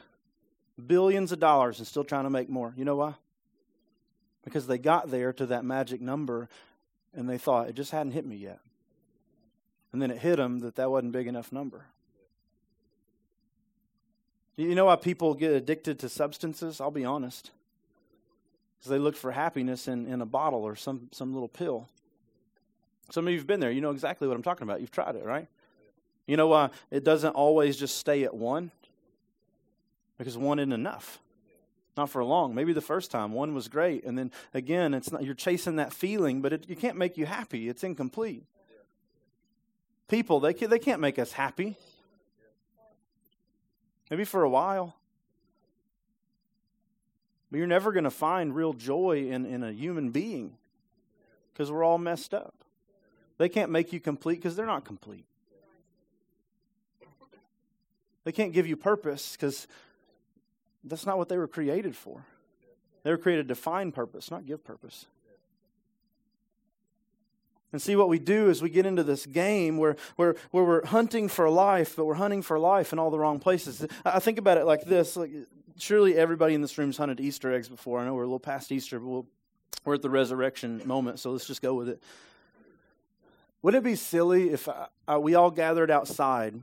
Billions 0.85 1.31
of 1.31 1.39
dollars 1.39 1.79
and 1.79 1.87
still 1.87 2.03
trying 2.03 2.25
to 2.25 2.29
make 2.29 2.49
more. 2.49 2.73
You 2.77 2.85
know 2.85 2.95
why? 2.95 3.15
Because 4.43 4.67
they 4.67 4.77
got 4.77 5.09
there 5.09 5.33
to 5.33 5.47
that 5.47 5.65
magic 5.65 6.01
number 6.01 6.49
and 7.15 7.27
they 7.29 7.37
thought 7.37 7.67
it 7.67 7.75
just 7.75 7.91
hadn't 7.91 8.11
hit 8.11 8.25
me 8.25 8.35
yet. 8.35 8.59
And 9.91 10.01
then 10.01 10.11
it 10.11 10.19
hit 10.19 10.35
them 10.35 10.59
that 10.59 10.75
that 10.75 10.91
wasn't 10.91 11.13
big 11.13 11.27
enough 11.27 11.51
number. 11.51 11.85
You 14.55 14.73
know 14.73 14.85
why 14.85 14.95
people 14.95 15.33
get 15.35 15.51
addicted 15.51 15.99
to 15.99 16.09
substances? 16.09 16.81
I'll 16.81 16.91
be 16.91 17.05
honest. 17.05 17.51
Because 18.77 18.89
they 18.89 18.97
look 18.97 19.15
for 19.15 19.31
happiness 19.31 19.87
in, 19.87 20.07
in 20.07 20.21
a 20.21 20.25
bottle 20.25 20.63
or 20.63 20.75
some, 20.75 21.09
some 21.11 21.33
little 21.33 21.47
pill. 21.47 21.87
Some 23.11 23.27
of 23.27 23.31
you 23.31 23.39
have 23.39 23.47
been 23.47 23.59
there. 23.59 23.71
You 23.71 23.81
know 23.81 23.91
exactly 23.91 24.27
what 24.27 24.35
I'm 24.35 24.43
talking 24.43 24.63
about. 24.63 24.81
You've 24.81 24.91
tried 24.91 25.15
it, 25.15 25.23
right? 25.23 25.47
You 26.25 26.37
know 26.37 26.47
why 26.47 26.71
it 26.91 27.03
doesn't 27.03 27.31
always 27.31 27.77
just 27.77 27.97
stay 27.97 28.23
at 28.23 28.33
one? 28.35 28.71
Because 30.17 30.37
one 30.37 30.59
isn't 30.59 30.71
enough. 30.71 31.19
Not 31.95 32.09
for 32.09 32.23
long. 32.23 32.53
Maybe 32.53 32.73
the 32.73 32.81
first 32.81 33.09
time 33.09 33.31
one 33.31 33.53
was 33.53 33.67
great, 33.67 34.03
and 34.03 34.17
then 34.17 34.31
again, 34.53 34.93
it's 34.93 35.11
not. 35.11 35.23
You're 35.23 35.33
chasing 35.33 35.77
that 35.77 35.91
feeling, 35.91 36.41
but 36.41 36.53
it, 36.53 36.65
it 36.69 36.79
can't 36.79 36.95
make 36.95 37.17
you 37.17 37.25
happy. 37.25 37.69
It's 37.69 37.83
incomplete. 37.83 38.45
People, 40.07 40.39
they 40.39 40.53
can, 40.53 40.69
they 40.69 40.79
can't 40.79 41.01
make 41.01 41.17
us 41.19 41.33
happy. 41.33 41.75
Maybe 44.09 44.23
for 44.23 44.43
a 44.43 44.49
while. 44.49 44.95
But 47.51 47.57
you're 47.57 47.67
never 47.67 47.91
going 47.91 48.03
to 48.03 48.11
find 48.11 48.55
real 48.55 48.73
joy 48.73 49.27
in, 49.29 49.45
in 49.45 49.63
a 49.63 49.71
human 49.71 50.11
being 50.11 50.57
because 51.51 51.71
we're 51.71 51.83
all 51.83 51.97
messed 51.97 52.33
up. 52.33 52.53
They 53.37 53.49
can't 53.49 53.71
make 53.71 53.93
you 53.93 53.99
complete 53.99 54.35
because 54.35 54.55
they're 54.55 54.65
not 54.65 54.85
complete. 54.85 55.25
They 58.23 58.31
can't 58.31 58.51
give 58.51 58.67
you 58.67 58.75
purpose 58.75 59.33
because 59.33 59.67
that's 60.89 61.05
not 61.05 61.17
what 61.17 61.29
they 61.29 61.37
were 61.37 61.47
created 61.47 61.95
for. 61.95 62.25
They 63.03 63.11
were 63.11 63.17
created 63.17 63.47
to 63.49 63.55
find 63.55 63.93
purpose, 63.93 64.31
not 64.31 64.45
give 64.45 64.63
purpose. 64.63 65.05
And 67.71 67.81
see 67.81 67.95
what 67.95 68.09
we 68.09 68.17
do 68.17 68.49
is 68.49 68.61
we 68.61 68.69
get 68.69 68.85
into 68.85 69.03
this 69.03 69.25
game 69.25 69.77
where, 69.77 69.97
where, 70.15 70.35
where 70.51 70.63
we're 70.63 70.85
hunting 70.85 71.27
for 71.27 71.49
life, 71.49 71.95
but 71.95 72.05
we're 72.05 72.15
hunting 72.15 72.41
for 72.41 72.57
life 72.57 72.93
in 72.93 72.99
all 72.99 73.11
the 73.11 73.19
wrong 73.19 73.39
places. 73.39 73.85
I 74.05 74.19
think 74.19 74.39
about 74.39 74.57
it 74.57 74.65
like 74.65 74.85
this. 74.85 75.17
Like, 75.17 75.31
surely 75.77 76.15
everybody 76.15 76.53
in 76.53 76.61
this 76.61 76.77
room's 76.77 76.97
hunted 76.97 77.19
Easter 77.19 77.53
eggs 77.53 77.67
before. 77.67 77.99
I 77.99 78.05
know 78.05 78.13
we're 78.13 78.23
a 78.23 78.25
little 78.25 78.39
past 78.39 78.71
Easter, 78.71 78.99
but 78.99 79.07
we 79.07 79.21
we 79.87 79.91
are 79.91 79.95
at 79.95 80.01
the 80.01 80.09
resurrection 80.09 80.81
moment, 80.85 81.19
so 81.19 81.31
let's 81.31 81.47
just 81.47 81.61
go 81.61 81.73
with 81.73 81.87
it. 81.87 82.03
Wouldn't 83.61 83.85
it 83.85 83.89
be 83.89 83.95
silly 83.95 84.49
if 84.49 84.67
I, 84.67 84.87
I, 85.07 85.17
we 85.17 85.35
all 85.35 85.49
gathered 85.49 85.89
outside 85.89 86.61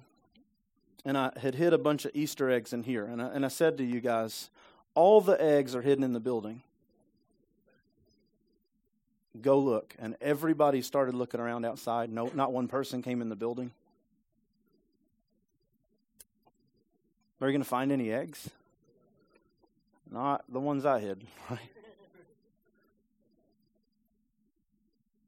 and 1.04 1.18
I 1.18 1.32
had 1.36 1.54
hid 1.54 1.72
a 1.72 1.78
bunch 1.78 2.04
of 2.04 2.12
Easter 2.14 2.50
eggs 2.50 2.72
in 2.72 2.82
here, 2.82 3.04
and 3.04 3.20
I, 3.20 3.26
and 3.28 3.44
I 3.44 3.48
said 3.48 3.78
to 3.78 3.84
you 3.84 4.00
guys, 4.00 4.50
all 4.94 5.20
the 5.20 5.40
eggs 5.42 5.74
are 5.74 5.82
hidden 5.82 6.04
in 6.04 6.12
the 6.12 6.20
building 6.20 6.62
go 9.40 9.58
look. 9.58 9.94
And 9.98 10.16
everybody 10.20 10.82
started 10.82 11.14
looking 11.14 11.40
around 11.40 11.64
outside. 11.64 12.10
No, 12.10 12.30
not 12.34 12.52
one 12.52 12.68
person 12.68 13.02
came 13.02 13.20
in 13.20 13.28
the 13.28 13.36
building. 13.36 13.70
Are 17.40 17.48
you 17.48 17.52
going 17.52 17.62
to 17.62 17.68
find 17.68 17.92
any 17.92 18.10
eggs? 18.10 18.48
Not 20.10 20.44
the 20.48 20.60
ones 20.60 20.86
I 20.86 21.00
hid, 21.00 21.22
right? 21.50 21.58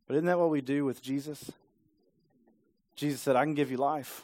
But 0.06 0.14
isn't 0.14 0.26
that 0.26 0.38
what 0.38 0.50
we 0.50 0.60
do 0.60 0.84
with 0.84 1.02
Jesus? 1.02 1.50
Jesus 2.94 3.20
said, 3.20 3.36
I 3.36 3.44
can 3.44 3.54
give 3.54 3.70
you 3.70 3.76
life. 3.76 4.22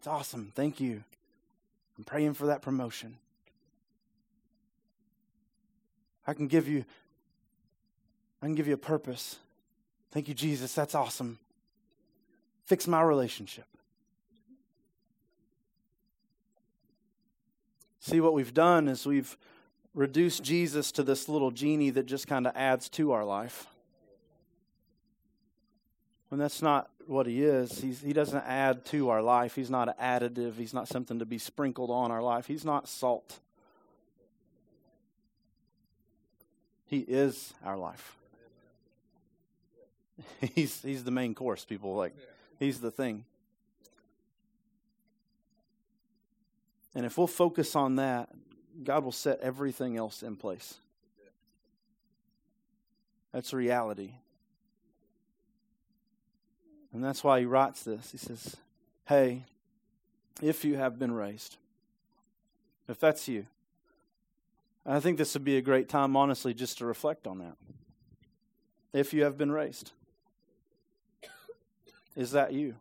That's 0.00 0.08
awesome. 0.08 0.50
Thank 0.54 0.80
you. 0.80 1.04
I'm 1.98 2.04
praying 2.04 2.32
for 2.32 2.46
that 2.46 2.62
promotion. 2.62 3.18
I 6.26 6.32
can 6.32 6.46
give 6.46 6.66
you 6.66 6.86
I 8.40 8.46
can 8.46 8.54
give 8.54 8.66
you 8.66 8.72
a 8.72 8.78
purpose. 8.78 9.36
Thank 10.10 10.26
you, 10.26 10.32
Jesus. 10.32 10.74
That's 10.74 10.94
awesome. 10.94 11.38
Fix 12.64 12.88
my 12.88 13.02
relationship. 13.02 13.66
See, 17.98 18.22
what 18.22 18.32
we've 18.32 18.54
done 18.54 18.88
is 18.88 19.04
we've 19.04 19.36
reduced 19.94 20.42
Jesus 20.42 20.92
to 20.92 21.02
this 21.02 21.28
little 21.28 21.50
genie 21.50 21.90
that 21.90 22.06
just 22.06 22.26
kind 22.26 22.46
of 22.46 22.56
adds 22.56 22.88
to 22.90 23.12
our 23.12 23.26
life. 23.26 23.66
When 26.30 26.38
that's 26.38 26.62
not 26.62 26.88
what 27.06 27.26
he 27.26 27.42
is, 27.42 27.80
He's, 27.80 28.00
he 28.00 28.12
doesn't 28.12 28.44
add 28.46 28.84
to 28.86 29.10
our 29.10 29.20
life. 29.20 29.56
He's 29.56 29.68
not 29.68 29.88
an 29.88 29.94
additive, 30.00 30.54
he's 30.56 30.72
not 30.72 30.88
something 30.88 31.18
to 31.18 31.26
be 31.26 31.38
sprinkled 31.38 31.90
on 31.90 32.10
our 32.10 32.22
life. 32.22 32.46
He's 32.46 32.64
not 32.64 32.88
salt. 32.88 33.40
He 36.86 37.00
is 37.00 37.52
our 37.64 37.76
life. 37.76 38.16
he's 40.54 40.82
he's 40.82 41.04
the 41.04 41.10
main 41.10 41.34
course. 41.34 41.64
People 41.64 41.94
like 41.94 42.14
he's 42.58 42.80
the 42.80 42.90
thing. 42.90 43.24
And 46.94 47.06
if 47.06 47.16
we'll 47.16 47.28
focus 47.28 47.76
on 47.76 47.96
that, 47.96 48.28
God 48.82 49.04
will 49.04 49.12
set 49.12 49.40
everything 49.40 49.96
else 49.96 50.22
in 50.22 50.36
place. 50.36 50.74
That's 53.32 53.52
reality. 53.52 54.14
And 56.92 57.04
that's 57.04 57.22
why 57.22 57.40
he 57.40 57.46
writes 57.46 57.82
this. 57.82 58.10
He 58.10 58.18
says, 58.18 58.56
Hey, 59.06 59.44
if 60.42 60.64
you 60.64 60.76
have 60.76 60.98
been 60.98 61.12
raised, 61.12 61.56
if 62.88 62.98
that's 62.98 63.28
you, 63.28 63.46
I 64.84 64.98
think 64.98 65.18
this 65.18 65.34
would 65.34 65.44
be 65.44 65.56
a 65.56 65.62
great 65.62 65.88
time, 65.88 66.16
honestly, 66.16 66.54
just 66.54 66.78
to 66.78 66.86
reflect 66.86 67.26
on 67.26 67.38
that. 67.38 67.56
If 68.92 69.12
you 69.12 69.24
have 69.24 69.38
been 69.38 69.52
raised. 69.52 69.92
Is 72.16 72.32
that 72.32 72.52
you? 72.52 72.74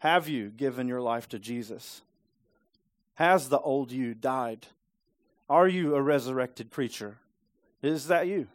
Have 0.00 0.28
you 0.28 0.50
given 0.50 0.88
your 0.88 1.00
life 1.00 1.28
to 1.30 1.38
Jesus? 1.38 2.02
Has 3.14 3.48
the 3.48 3.58
old 3.60 3.92
you 3.92 4.14
died? 4.14 4.66
Are 5.48 5.66
you 5.66 5.94
a 5.94 6.02
resurrected 6.02 6.70
creature? 6.70 7.16
Is 7.82 8.08
that 8.08 8.26
you? 8.26 8.48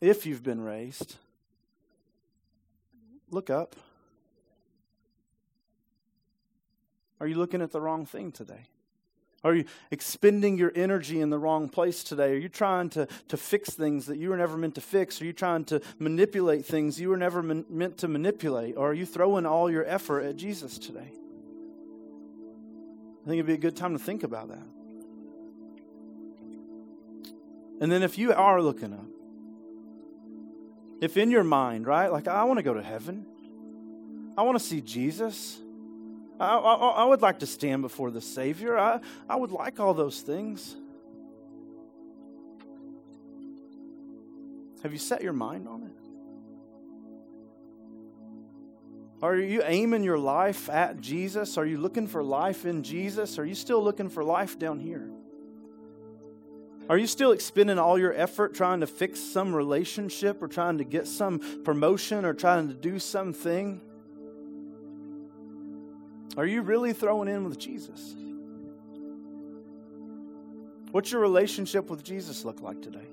If 0.00 0.24
you've 0.24 0.42
been 0.42 0.60
raised, 0.62 1.16
look 3.30 3.50
up. 3.50 3.76
Are 7.20 7.26
you 7.26 7.34
looking 7.34 7.60
at 7.60 7.70
the 7.70 7.80
wrong 7.80 8.06
thing 8.06 8.32
today? 8.32 8.66
Are 9.42 9.54
you 9.54 9.64
expending 9.90 10.58
your 10.58 10.72
energy 10.74 11.20
in 11.20 11.30
the 11.30 11.38
wrong 11.38 11.68
place 11.68 12.02
today? 12.04 12.32
Are 12.32 12.38
you 12.38 12.48
trying 12.48 12.90
to, 12.90 13.08
to 13.28 13.36
fix 13.36 13.70
things 13.70 14.06
that 14.06 14.18
you 14.18 14.30
were 14.30 14.36
never 14.36 14.56
meant 14.56 14.74
to 14.74 14.82
fix? 14.82 15.20
Are 15.20 15.24
you 15.24 15.32
trying 15.32 15.64
to 15.66 15.80
manipulate 15.98 16.66
things 16.66 17.00
you 17.00 17.08
were 17.08 17.16
never 17.16 17.42
meant 17.42 17.98
to 17.98 18.08
manipulate? 18.08 18.76
Or 18.76 18.90
are 18.90 18.94
you 18.94 19.06
throwing 19.06 19.46
all 19.46 19.70
your 19.70 19.86
effort 19.86 20.22
at 20.22 20.36
Jesus 20.36 20.78
today? 20.78 21.10
I 23.22 23.26
think 23.26 23.34
it'd 23.34 23.46
be 23.46 23.54
a 23.54 23.58
good 23.58 23.76
time 23.76 23.92
to 23.92 23.98
think 23.98 24.24
about 24.24 24.48
that. 24.48 24.66
And 27.80 27.90
then 27.90 28.02
if 28.02 28.18
you 28.18 28.34
are 28.34 28.60
looking 28.60 28.92
up, 28.92 29.09
if 31.00 31.16
in 31.16 31.30
your 31.30 31.44
mind, 31.44 31.86
right, 31.86 32.12
like 32.12 32.28
I 32.28 32.44
want 32.44 32.58
to 32.58 32.62
go 32.62 32.74
to 32.74 32.82
heaven, 32.82 33.24
I 34.36 34.42
want 34.42 34.58
to 34.58 34.64
see 34.64 34.80
Jesus. 34.80 35.58
I, 36.38 36.56
I, 36.56 36.74
I, 36.74 37.04
would 37.04 37.22
like 37.22 37.40
to 37.40 37.46
stand 37.46 37.82
before 37.82 38.10
the 38.10 38.20
Savior. 38.20 38.78
I, 38.78 39.00
I 39.28 39.36
would 39.36 39.50
like 39.50 39.80
all 39.80 39.92
those 39.92 40.20
things. 40.20 40.76
Have 44.82 44.92
you 44.92 44.98
set 44.98 45.22
your 45.22 45.34
mind 45.34 45.68
on 45.68 45.82
it? 45.82 45.92
Are 49.22 49.36
you 49.36 49.62
aiming 49.64 50.02
your 50.02 50.18
life 50.18 50.70
at 50.70 51.00
Jesus? 51.00 51.58
Are 51.58 51.66
you 51.66 51.76
looking 51.76 52.06
for 52.06 52.22
life 52.22 52.64
in 52.64 52.82
Jesus? 52.82 53.38
Are 53.38 53.44
you 53.44 53.54
still 53.54 53.84
looking 53.84 54.08
for 54.08 54.24
life 54.24 54.58
down 54.58 54.80
here? 54.80 55.10
Are 56.90 56.98
you 56.98 57.06
still 57.06 57.30
expending 57.30 57.78
all 57.78 57.96
your 57.96 58.12
effort 58.12 58.52
trying 58.52 58.80
to 58.80 58.86
fix 58.88 59.20
some 59.20 59.54
relationship 59.54 60.42
or 60.42 60.48
trying 60.48 60.78
to 60.78 60.84
get 60.84 61.06
some 61.06 61.38
promotion 61.62 62.24
or 62.24 62.34
trying 62.34 62.66
to 62.66 62.74
do 62.74 62.98
something? 62.98 63.80
Are 66.36 66.44
you 66.44 66.62
really 66.62 66.92
throwing 66.92 67.28
in 67.28 67.44
with 67.44 67.60
Jesus? 67.60 68.16
What's 70.90 71.12
your 71.12 71.20
relationship 71.20 71.88
with 71.88 72.02
Jesus 72.02 72.44
look 72.44 72.60
like 72.60 72.82
today? 72.82 73.06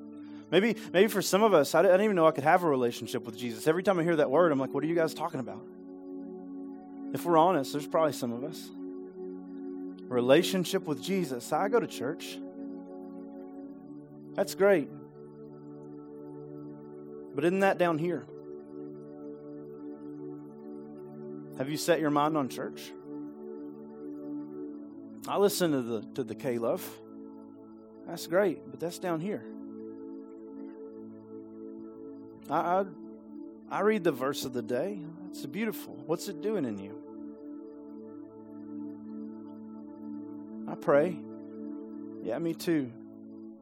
Maybe, 0.49 0.75
maybe 0.91 1.07
for 1.07 1.21
some 1.21 1.43
of 1.43 1.53
us, 1.53 1.75
I 1.75 1.83
didn't 1.83 2.01
even 2.01 2.15
know 2.15 2.25
I 2.25 2.31
could 2.31 2.45
have 2.45 2.63
a 2.63 2.67
relationship 2.67 3.27
with 3.27 3.37
Jesus. 3.37 3.67
Every 3.67 3.83
time 3.83 3.99
I 3.99 4.03
hear 4.03 4.15
that 4.15 4.31
word, 4.31 4.51
I'm 4.51 4.57
like, 4.57 4.73
what 4.73 4.83
are 4.83 4.87
you 4.87 4.95
guys 4.95 5.13
talking 5.13 5.39
about? 5.39 5.63
If 7.13 7.25
we're 7.25 7.37
honest, 7.37 7.73
there's 7.73 7.85
probably 7.85 8.13
some 8.13 8.31
of 8.31 8.43
us. 8.43 8.71
Relationship 10.09 10.87
with 10.87 10.99
Jesus. 10.99 11.53
I 11.53 11.69
go 11.69 11.79
to 11.79 11.85
church. 11.85 12.39
That's 14.37 14.53
great. 14.53 14.87
But 17.35 17.43
isn't 17.43 17.59
that 17.59 17.79
down 17.79 17.97
here? 17.97 18.25
Have 21.57 21.69
you 21.69 21.77
set 21.77 21.99
your 21.99 22.11
mind 22.11 22.37
on 22.37 22.47
church? 22.47 22.93
I 25.27 25.37
listen 25.37 25.71
to 25.71 25.81
the 25.81 26.01
to 26.13 26.23
the 26.23 26.35
K 26.35 26.59
Love. 26.59 26.87
That's 28.07 28.27
great, 28.27 28.61
but 28.69 28.79
that's 28.79 28.99
down 28.99 29.19
here. 29.19 29.43
I, 32.49 32.55
I 32.55 32.85
I 33.69 33.79
read 33.81 34.03
the 34.03 34.11
verse 34.11 34.45
of 34.45 34.53
the 34.53 34.61
day. 34.61 34.99
It's 35.29 35.45
beautiful. 35.47 35.95
What's 36.05 36.27
it 36.27 36.41
doing 36.41 36.63
in 36.63 36.77
you? 36.77 37.01
I 40.71 40.75
pray. 40.75 41.17
Yeah, 42.21 42.37
me 42.37 42.53
too. 42.53 42.91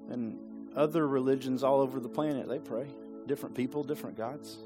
And 0.10 0.38
other 0.76 1.08
religions 1.08 1.64
all 1.64 1.80
over 1.80 2.00
the 2.00 2.10
planet, 2.10 2.48
they 2.48 2.60
pray. 2.60 2.88
Different 3.28 3.56
people, 3.56 3.84
different 3.84 4.18
gods. 4.18 4.58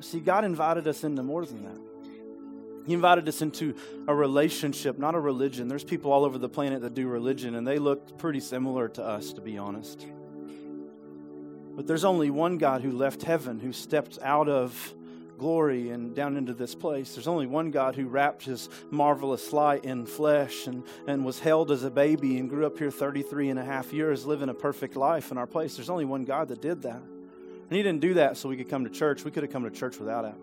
See, 0.00 0.20
God 0.20 0.44
invited 0.44 0.86
us 0.86 1.02
into 1.02 1.22
more 1.22 1.46
than 1.46 1.64
that. 1.64 1.80
He 2.86 2.92
invited 2.92 3.26
us 3.26 3.40
into 3.40 3.74
a 4.06 4.14
relationship, 4.14 4.98
not 4.98 5.14
a 5.14 5.20
religion. 5.20 5.68
There's 5.68 5.84
people 5.84 6.12
all 6.12 6.24
over 6.24 6.36
the 6.36 6.48
planet 6.50 6.82
that 6.82 6.92
do 6.92 7.08
religion, 7.08 7.54
and 7.54 7.66
they 7.66 7.78
look 7.78 8.18
pretty 8.18 8.40
similar 8.40 8.88
to 8.90 9.02
us, 9.02 9.32
to 9.32 9.40
be 9.40 9.56
honest. 9.56 10.06
But 11.74 11.86
there's 11.86 12.04
only 12.04 12.28
one 12.28 12.58
God 12.58 12.82
who 12.82 12.92
left 12.92 13.22
heaven, 13.22 13.58
who 13.58 13.72
stepped 13.72 14.18
out 14.22 14.48
of 14.48 14.94
glory 15.38 15.90
and 15.90 16.14
down 16.14 16.36
into 16.36 16.54
this 16.54 16.74
place. 16.74 17.14
There's 17.14 17.28
only 17.28 17.46
one 17.46 17.70
God 17.70 17.94
who 17.94 18.06
wrapped 18.06 18.44
his 18.44 18.68
marvelous 18.90 19.52
light 19.52 19.84
in 19.84 20.06
flesh 20.06 20.66
and, 20.66 20.84
and 21.06 21.24
was 21.24 21.38
held 21.38 21.70
as 21.70 21.84
a 21.84 21.90
baby 21.90 22.38
and 22.38 22.48
grew 22.48 22.66
up 22.66 22.78
here 22.78 22.90
33 22.90 23.50
and 23.50 23.58
a 23.58 23.64
half 23.64 23.92
years, 23.92 24.26
living 24.26 24.48
a 24.48 24.54
perfect 24.54 24.96
life 24.96 25.30
in 25.30 25.38
our 25.38 25.46
place. 25.46 25.76
There's 25.76 25.90
only 25.90 26.04
one 26.04 26.24
God 26.24 26.48
that 26.48 26.60
did 26.60 26.82
that. 26.82 27.00
And 27.00 27.76
he 27.76 27.82
didn't 27.82 28.00
do 28.00 28.14
that 28.14 28.36
so 28.36 28.48
we 28.48 28.56
could 28.56 28.68
come 28.68 28.84
to 28.84 28.90
church. 28.90 29.24
We 29.24 29.30
could 29.30 29.42
have 29.42 29.52
come 29.52 29.64
to 29.64 29.70
church 29.70 29.98
without 29.98 30.24
it. 30.24 30.34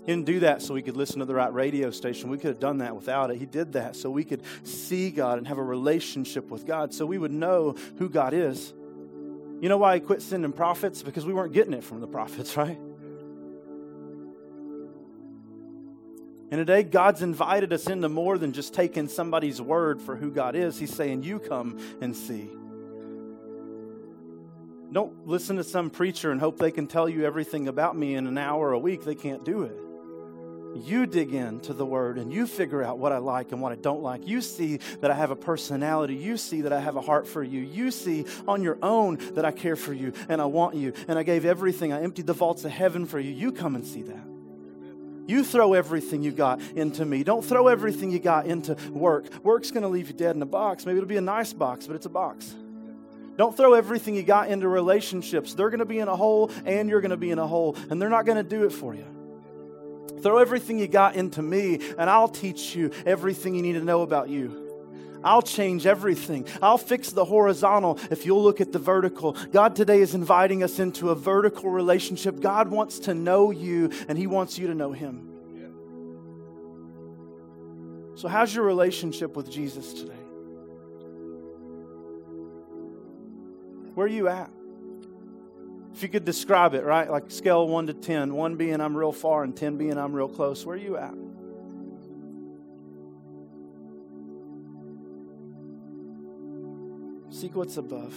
He 0.00 0.06
didn't 0.06 0.26
do 0.26 0.40
that 0.40 0.62
so 0.62 0.74
we 0.74 0.82
could 0.82 0.96
listen 0.96 1.18
to 1.20 1.26
the 1.26 1.34
right 1.34 1.52
radio 1.52 1.90
station. 1.90 2.30
We 2.30 2.38
could 2.38 2.48
have 2.48 2.60
done 2.60 2.78
that 2.78 2.94
without 2.94 3.30
it. 3.30 3.36
He 3.36 3.46
did 3.46 3.74
that 3.74 3.96
so 3.96 4.10
we 4.10 4.24
could 4.24 4.42
see 4.64 5.10
God 5.10 5.38
and 5.38 5.46
have 5.46 5.58
a 5.58 5.62
relationship 5.62 6.50
with 6.50 6.66
God, 6.66 6.94
so 6.94 7.04
we 7.04 7.18
would 7.18 7.32
know 7.32 7.74
who 7.98 8.08
God 8.08 8.32
is. 8.32 8.72
You 9.60 9.68
know 9.68 9.76
why 9.76 9.94
he 9.94 10.00
quit 10.00 10.22
sending 10.22 10.52
prophets? 10.52 11.02
Because 11.02 11.26
we 11.26 11.34
weren't 11.34 11.52
getting 11.52 11.74
it 11.74 11.84
from 11.84 12.00
the 12.00 12.06
prophets, 12.06 12.56
right? 12.56 12.78
And 16.50 16.58
today, 16.58 16.82
God's 16.82 17.22
invited 17.22 17.72
us 17.72 17.86
into 17.86 18.08
more 18.08 18.36
than 18.36 18.52
just 18.52 18.74
taking 18.74 19.06
somebody's 19.06 19.62
word 19.62 20.02
for 20.02 20.16
who 20.16 20.32
God 20.32 20.56
is. 20.56 20.78
He's 20.78 20.92
saying, 20.92 21.22
You 21.22 21.38
come 21.38 21.78
and 22.00 22.16
see. 22.16 22.50
Don't 24.92 25.28
listen 25.28 25.56
to 25.56 25.64
some 25.64 25.90
preacher 25.90 26.32
and 26.32 26.40
hope 26.40 26.58
they 26.58 26.72
can 26.72 26.88
tell 26.88 27.08
you 27.08 27.24
everything 27.24 27.68
about 27.68 27.96
me 27.96 28.16
in 28.16 28.26
an 28.26 28.36
hour 28.36 28.70
or 28.70 28.72
a 28.72 28.78
week. 28.78 29.04
They 29.04 29.14
can't 29.14 29.44
do 29.44 29.62
it. 29.62 29.76
You 30.74 31.06
dig 31.06 31.34
into 31.34 31.72
the 31.72 31.86
word 31.86 32.18
and 32.18 32.32
you 32.32 32.46
figure 32.46 32.82
out 32.82 32.98
what 32.98 33.12
I 33.12 33.18
like 33.18 33.52
and 33.52 33.60
what 33.60 33.72
I 33.72 33.76
don't 33.76 34.02
like. 34.02 34.26
You 34.26 34.40
see 34.40 34.78
that 35.00 35.10
I 35.10 35.14
have 35.14 35.30
a 35.30 35.36
personality. 35.36 36.14
You 36.14 36.36
see 36.36 36.62
that 36.62 36.72
I 36.72 36.80
have 36.80 36.96
a 36.96 37.00
heart 37.00 37.26
for 37.26 37.42
you. 37.42 37.60
You 37.60 37.90
see 37.90 38.24
on 38.48 38.62
your 38.62 38.78
own 38.82 39.18
that 39.34 39.44
I 39.44 39.52
care 39.52 39.76
for 39.76 39.92
you 39.92 40.12
and 40.28 40.40
I 40.40 40.46
want 40.46 40.74
you 40.74 40.92
and 41.06 41.18
I 41.18 41.22
gave 41.22 41.44
everything. 41.44 41.92
I 41.92 42.02
emptied 42.02 42.26
the 42.26 42.32
vaults 42.32 42.64
of 42.64 42.72
heaven 42.72 43.06
for 43.06 43.20
you. 43.20 43.32
You 43.32 43.52
come 43.52 43.74
and 43.76 43.86
see 43.86 44.02
that. 44.02 44.29
You 45.30 45.44
throw 45.44 45.74
everything 45.74 46.24
you 46.24 46.32
got 46.32 46.60
into 46.74 47.04
me. 47.04 47.22
Don't 47.22 47.44
throw 47.44 47.68
everything 47.68 48.10
you 48.10 48.18
got 48.18 48.46
into 48.46 48.76
work. 48.90 49.26
Work's 49.44 49.70
going 49.70 49.84
to 49.84 49.88
leave 49.88 50.08
you 50.08 50.12
dead 50.12 50.34
in 50.34 50.42
a 50.42 50.46
box. 50.46 50.84
Maybe 50.84 50.98
it'll 50.98 51.08
be 51.08 51.18
a 51.18 51.20
nice 51.20 51.52
box, 51.52 51.86
but 51.86 51.94
it's 51.94 52.06
a 52.06 52.10
box. 52.10 52.52
Don't 53.36 53.56
throw 53.56 53.74
everything 53.74 54.16
you 54.16 54.24
got 54.24 54.48
into 54.48 54.66
relationships. 54.66 55.54
They're 55.54 55.70
going 55.70 55.78
to 55.78 55.84
be 55.84 56.00
in 56.00 56.08
a 56.08 56.16
hole 56.16 56.50
and 56.64 56.88
you're 56.88 57.00
going 57.00 57.12
to 57.12 57.16
be 57.16 57.30
in 57.30 57.38
a 57.38 57.46
hole, 57.46 57.76
and 57.90 58.02
they're 58.02 58.08
not 58.08 58.26
going 58.26 58.38
to 58.38 58.42
do 58.42 58.64
it 58.64 58.72
for 58.72 58.92
you. 58.92 59.06
Throw 60.20 60.38
everything 60.38 60.80
you 60.80 60.88
got 60.88 61.14
into 61.14 61.42
me, 61.42 61.78
and 61.96 62.10
I'll 62.10 62.28
teach 62.28 62.74
you 62.74 62.90
everything 63.06 63.54
you 63.54 63.62
need 63.62 63.74
to 63.74 63.84
know 63.84 64.02
about 64.02 64.30
you. 64.30 64.69
I'll 65.22 65.42
change 65.42 65.86
everything. 65.86 66.46
I'll 66.62 66.78
fix 66.78 67.10
the 67.10 67.24
horizontal 67.24 67.98
if 68.10 68.24
you'll 68.26 68.42
look 68.42 68.60
at 68.60 68.72
the 68.72 68.78
vertical. 68.78 69.32
God 69.52 69.76
today 69.76 70.00
is 70.00 70.14
inviting 70.14 70.62
us 70.62 70.78
into 70.78 71.10
a 71.10 71.14
vertical 71.14 71.70
relationship. 71.70 72.40
God 72.40 72.68
wants 72.68 73.00
to 73.00 73.14
know 73.14 73.50
you, 73.50 73.90
and 74.08 74.16
He 74.16 74.26
wants 74.26 74.58
you 74.58 74.68
to 74.68 74.74
know 74.74 74.92
Him. 74.92 75.30
So, 78.20 78.28
how's 78.28 78.54
your 78.54 78.64
relationship 78.66 79.34
with 79.34 79.50
Jesus 79.50 79.94
today? 79.94 80.12
Where 83.94 84.06
are 84.06 84.10
you 84.10 84.28
at? 84.28 84.50
If 85.94 86.02
you 86.02 86.08
could 86.08 86.24
describe 86.24 86.74
it, 86.74 86.84
right? 86.84 87.10
Like 87.10 87.30
scale 87.30 87.66
1 87.66 87.86
to 87.88 87.94
10, 87.94 88.34
1 88.34 88.56
being 88.56 88.80
I'm 88.80 88.96
real 88.96 89.12
far 89.12 89.42
and 89.42 89.56
10 89.56 89.76
being 89.76 89.98
I'm 89.98 90.12
real 90.12 90.28
close. 90.28 90.64
Where 90.64 90.76
are 90.76 90.78
you 90.78 90.96
at? 90.96 91.14
Seek 97.40 97.56
what's 97.56 97.78
above. 97.78 98.14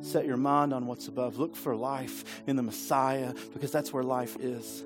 Set 0.00 0.24
your 0.24 0.38
mind 0.38 0.72
on 0.72 0.86
what's 0.86 1.08
above. 1.08 1.36
Look 1.36 1.54
for 1.54 1.76
life 1.76 2.24
in 2.46 2.56
the 2.56 2.62
Messiah 2.62 3.34
because 3.52 3.70
that's 3.70 3.92
where 3.92 4.02
life 4.02 4.38
is. 4.40 4.82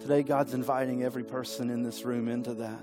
Today, 0.00 0.24
God's 0.24 0.54
inviting 0.54 1.04
every 1.04 1.22
person 1.22 1.70
in 1.70 1.84
this 1.84 2.04
room 2.04 2.26
into 2.26 2.54
that. 2.54 2.80